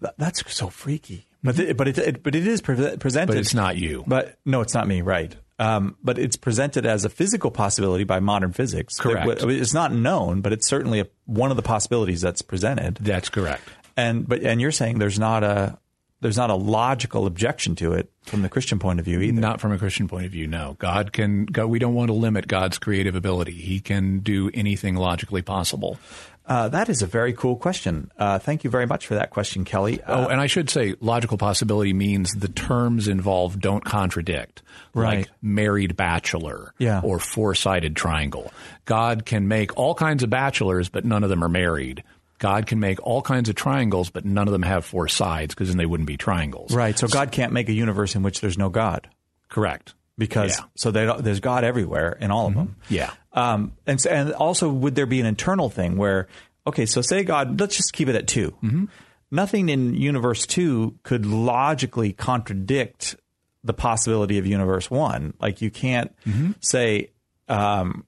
That, 0.01 0.15
that's 0.17 0.53
so 0.53 0.69
freaky. 0.69 1.27
But 1.43 1.77
but 1.77 1.87
it, 1.87 1.97
it 1.97 2.23
but 2.23 2.35
it 2.35 2.47
is 2.47 2.61
pre- 2.61 2.97
presented. 2.97 3.27
But 3.27 3.37
it's 3.37 3.53
not 3.53 3.77
you. 3.77 4.03
But 4.07 4.37
no, 4.45 4.61
it's 4.61 4.73
not 4.73 4.87
me. 4.87 5.01
Right. 5.01 5.35
Um, 5.59 5.95
but 6.03 6.17
it's 6.17 6.35
presented 6.35 6.85
as 6.85 7.05
a 7.05 7.09
physical 7.09 7.51
possibility 7.51 8.03
by 8.03 8.19
modern 8.19 8.53
physics. 8.53 8.99
Correct. 8.99 9.27
It- 9.43 9.49
it's 9.61 9.73
not 9.73 9.93
known, 9.93 10.41
but 10.41 10.51
it's 10.51 10.67
certainly 10.67 10.99
a, 10.99 11.07
one 11.25 11.51
of 11.51 11.57
the 11.57 11.63
possibilities 11.63 12.21
that's 12.21 12.41
presented. 12.41 12.95
That's 12.95 13.29
correct. 13.29 13.61
And 13.95 14.27
but 14.27 14.41
and 14.41 14.59
you're 14.59 14.71
saying 14.71 14.97
there's 14.99 15.19
not 15.19 15.43
a 15.43 15.77
there's 16.21 16.37
not 16.37 16.49
a 16.49 16.55
logical 16.55 17.27
objection 17.27 17.75
to 17.75 17.93
it 17.93 18.09
from 18.23 18.41
the 18.41 18.49
Christian 18.49 18.79
point 18.79 18.97
of 18.99 19.05
view 19.05 19.19
either. 19.19 19.39
Not 19.41 19.59
from 19.61 19.71
a 19.73 19.77
Christian 19.77 20.07
point 20.07 20.25
of 20.25 20.31
view, 20.31 20.47
no. 20.47 20.75
God 20.79 21.11
can 21.13 21.45
God, 21.45 21.65
we 21.67 21.77
don't 21.79 21.93
want 21.93 22.07
to 22.07 22.13
limit 22.13 22.47
God's 22.47 22.79
creative 22.79 23.13
ability. 23.15 23.51
He 23.51 23.79
can 23.81 24.19
do 24.19 24.49
anything 24.53 24.95
logically 24.95 25.41
possible. 25.43 25.99
Uh, 26.45 26.67
that 26.69 26.89
is 26.89 27.01
a 27.01 27.07
very 27.07 27.31
cool 27.33 27.55
question. 27.55 28.11
Uh, 28.17 28.37
thank 28.37 28.63
you 28.63 28.69
very 28.69 28.85
much 28.85 29.07
for 29.07 29.15
that 29.15 29.29
question, 29.29 29.63
Kelly. 29.63 30.01
Uh, 30.01 30.25
oh, 30.25 30.27
and 30.29 30.41
I 30.41 30.47
should 30.47 30.69
say, 30.69 30.95
logical 30.99 31.37
possibility 31.37 31.93
means 31.93 32.33
the 32.33 32.49
terms 32.49 33.07
involved 33.07 33.61
don't 33.61 33.83
contradict. 33.85 34.61
Right. 34.93 35.19
Like 35.19 35.29
married 35.41 35.95
bachelor 35.95 36.73
Yeah. 36.77 36.99
or 37.03 37.19
four 37.19 37.55
sided 37.55 37.95
triangle. 37.95 38.51
God 38.85 39.25
can 39.25 39.47
make 39.47 39.77
all 39.77 39.95
kinds 39.95 40.21
of 40.23 40.29
bachelors, 40.29 40.89
but 40.89 41.05
none 41.05 41.23
of 41.23 41.29
them 41.29 41.43
are 41.43 41.49
married. 41.49 42.03
God 42.39 42.65
can 42.65 42.79
make 42.79 43.01
all 43.05 43.21
kinds 43.21 43.47
of 43.47 43.55
triangles, 43.55 44.09
but 44.09 44.25
none 44.25 44.47
of 44.49 44.51
them 44.51 44.63
have 44.63 44.83
four 44.83 45.07
sides 45.07 45.53
because 45.55 45.69
then 45.69 45.77
they 45.77 45.85
wouldn't 45.85 46.07
be 46.07 46.17
triangles. 46.17 46.73
right. 46.75 46.97
So 46.99 47.07
God 47.07 47.31
can't 47.31 47.53
make 47.53 47.69
a 47.69 47.73
universe 47.73 48.15
in 48.15 48.23
which 48.23 48.41
there's 48.41 48.57
no 48.57 48.69
God 48.69 49.07
Correct. 49.49 49.93
Because 50.17 50.51
Yeah. 50.51 50.57
Mm-hmm. 50.57 50.69
so 50.75 50.91
they, 50.91 51.21
there's 51.21 51.39
God 51.39 51.63
everywhere 51.63 52.17
in 52.19 52.31
all 52.31 52.47
of 52.47 52.53
them. 52.55 52.75
Yeah. 52.89 53.11
Um, 53.33 53.73
and 53.87 53.99
so, 53.99 54.09
and 54.09 54.33
also, 54.33 54.69
would 54.69 54.95
there 54.95 55.05
be 55.07 55.19
an 55.19 55.25
internal 55.25 55.69
thing 55.69 55.97
where, 55.97 56.27
okay, 56.67 56.85
so 56.85 57.01
say 57.01 57.23
God, 57.23 57.59
let's 57.59 57.75
just 57.77 57.93
keep 57.93 58.07
it 58.07 58.15
at 58.15 58.27
2 58.27 58.51
Mm-hmm. 58.63 58.85
Nothing 59.31 59.69
in 59.69 59.95
universe 59.95 60.45
two 60.45 60.99
could 61.01 61.25
logically 61.25 62.13
contradict 62.13 63.15
the 63.63 63.73
possibility 63.73 64.37
of 64.37 64.45
universe 64.45 64.91
one. 64.91 65.33
Like 65.39 65.59
you 65.61 65.71
can't 65.71 66.15
Mm-hmm. 66.27 66.51
say, 66.59 67.09
um, 67.49 68.05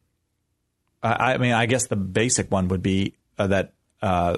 I, 1.01 1.34
I 1.34 1.38
mean, 1.39 1.53
I 1.53 1.66
guess 1.66 1.88
the 1.88 1.95
basic 1.95 2.51
one 2.51 2.68
would 2.68 2.84
be 2.84 3.16
uh, 3.39 3.47
that 3.47 3.74
uh, 4.03 4.38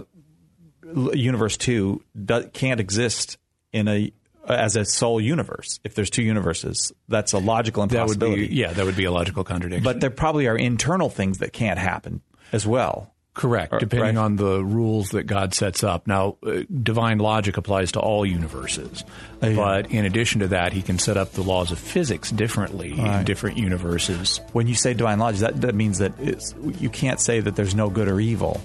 universe 1.14 1.58
two 1.58 2.04
do, 2.26 2.44
can't 2.54 2.80
exist 2.80 3.38
in 3.74 3.88
a 3.90 4.12
as 4.48 4.76
a 4.76 4.86
sole 4.86 5.20
universe. 5.22 5.80
If 5.84 5.96
there's 5.96 6.10
two 6.10 6.24
universes, 6.24 6.92
that's 7.08 7.34
a 7.34 7.40
logical 7.40 7.86
That 7.88 7.94
would 8.08 8.14
impossibility. 8.16 8.48
be 8.48 8.56
yeah, 8.56 8.74
that 8.74 8.86
would 8.86 8.96
be 8.96 9.06
a 9.06 9.12
logical 9.12 9.44
contradiction. 9.44 9.84
But 9.84 10.00
there 10.02 10.10
probably 10.10 10.48
are 10.48 10.58
internal 10.58 11.10
things 11.10 11.40
that 11.40 11.54
can't 11.54 11.80
happen 11.80 12.22
as 12.52 12.66
well. 12.66 13.14
Correct, 13.34 13.72
Or- 13.72 13.78
depending 13.78 14.16
right. 14.16 14.24
on 14.26 14.36
the 14.36 14.64
rules 14.66 15.12
that 15.12 15.24
God 15.28 15.54
sets 15.54 15.84
up. 15.84 16.08
Now, 16.08 16.38
uh, 16.44 16.64
divine 16.82 17.20
logic 17.20 17.58
applies 17.58 17.92
to 17.92 18.00
all 18.00 18.26
universes, 18.26 19.04
Oh, 19.44 19.48
yeah. 19.48 19.56
but 19.56 19.92
in 19.92 20.06
addition 20.06 20.40
to 20.40 20.48
that, 20.48 20.74
he 20.74 20.82
can 20.82 20.98
set 20.98 21.18
up 21.18 21.34
the 21.34 21.44
laws 21.44 21.72
of 21.72 21.78
physics 21.78 22.32
differently 22.32 22.98
in 22.98 23.26
different 23.26 23.58
universes. 23.58 24.40
When 24.54 24.66
you 24.66 24.74
say 24.74 24.96
divine 24.96 25.20
logic, 25.20 25.42
that, 25.42 25.62
that 25.62 25.76
means 25.76 26.00
that 26.00 26.14
it's, 26.20 26.56
you 26.80 26.90
can't 26.90 27.20
say 27.20 27.40
that 27.40 27.56
there's 27.56 27.76
no 27.76 27.92
good 27.92 28.08
or 28.08 28.20
evil. 28.20 28.60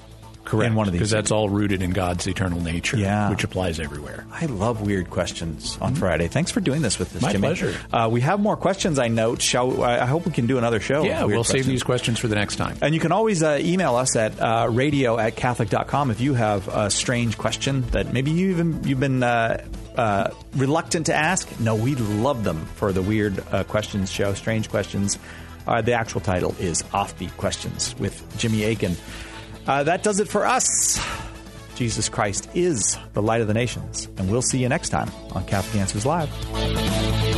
In 0.52 0.74
one 0.74 0.86
of 0.88 0.92
these, 0.92 0.98
because 0.98 1.10
that's 1.10 1.30
all 1.30 1.48
rooted 1.48 1.82
in 1.82 1.90
God's 1.92 2.26
eternal 2.26 2.60
nature, 2.60 2.96
Yeah. 2.96 3.30
which 3.30 3.44
applies 3.44 3.78
everywhere. 3.80 4.26
I 4.32 4.46
love 4.46 4.80
weird 4.82 5.08
questions 5.08 5.78
on 5.80 5.94
Friday. 5.94 6.28
Thanks 6.28 6.50
for 6.50 6.60
doing 6.60 6.82
this 6.82 6.98
with 6.98 7.14
us, 7.16 7.22
My 7.22 7.32
Jimmy. 7.32 7.46
pleasure. 7.48 7.74
Uh, 7.92 8.08
we 8.10 8.20
have 8.22 8.40
more 8.40 8.56
questions. 8.56 8.98
I 8.98 9.08
note. 9.08 9.40
Shall 9.40 9.82
I 9.82 10.00
I 10.00 10.06
hope 10.06 10.26
we 10.26 10.32
can 10.32 10.46
do 10.46 10.58
another 10.58 10.80
show. 10.80 11.04
yeah, 11.04 11.24
we'll 11.24 11.44
save 11.44 11.64
these 11.66 11.82
questions 11.84 12.18
for 12.18 12.28
the 12.28 12.34
next 12.34 12.56
time. 12.56 12.76
And 12.82 12.92
you 12.94 13.00
can 13.00 13.12
always 13.12 13.42
uh, 13.42 13.58
email 13.62 13.94
us 13.96 14.16
at 14.16 14.38
uh, 14.40 14.68
radio 14.70 15.18
at 15.18 15.36
catholic.com 15.36 16.10
if 16.10 16.20
you 16.20 16.34
have 16.34 16.66
a 16.68 16.90
strange 16.90 17.38
question 17.38 17.82
that 17.92 18.12
maybe 18.12 18.30
you 18.32 18.50
even, 18.50 18.82
you've 18.84 19.00
been 19.00 19.22
uh, 19.22 19.64
uh, 19.96 20.30
reluctant 20.56 21.06
to 21.06 21.14
ask. 21.14 21.48
No, 21.60 21.76
we 21.76 21.94
love 21.94 22.44
them 22.44 22.66
for 22.74 22.92
the 22.92 23.00
Weird 23.02 23.42
uh, 23.52 23.62
Questions 23.64 24.10
show, 24.10 24.34
Strange 24.34 24.68
Questions. 24.70 25.18
Uh, 25.66 25.80
the 25.80 25.92
actual 25.92 26.20
title 26.20 26.54
is 26.58 26.82
Offbeat 26.92 27.36
Questions 27.36 27.94
with 28.00 28.20
Jimmy 28.36 28.64
Akin. 28.64 28.96
Uh, 29.66 29.82
that 29.84 30.02
does 30.02 30.20
it 30.20 30.28
for 30.28 30.46
us. 30.46 31.00
Jesus 31.74 32.08
Christ 32.08 32.48
is 32.54 32.98
the 33.14 33.22
light 33.22 33.40
of 33.40 33.48
the 33.48 33.54
nations. 33.54 34.08
And 34.18 34.30
we'll 34.30 34.42
see 34.42 34.58
you 34.58 34.68
next 34.68 34.90
time 34.90 35.10
on 35.32 35.44
Catholic 35.46 35.80
Answers 35.80 36.04
Live. 36.06 37.31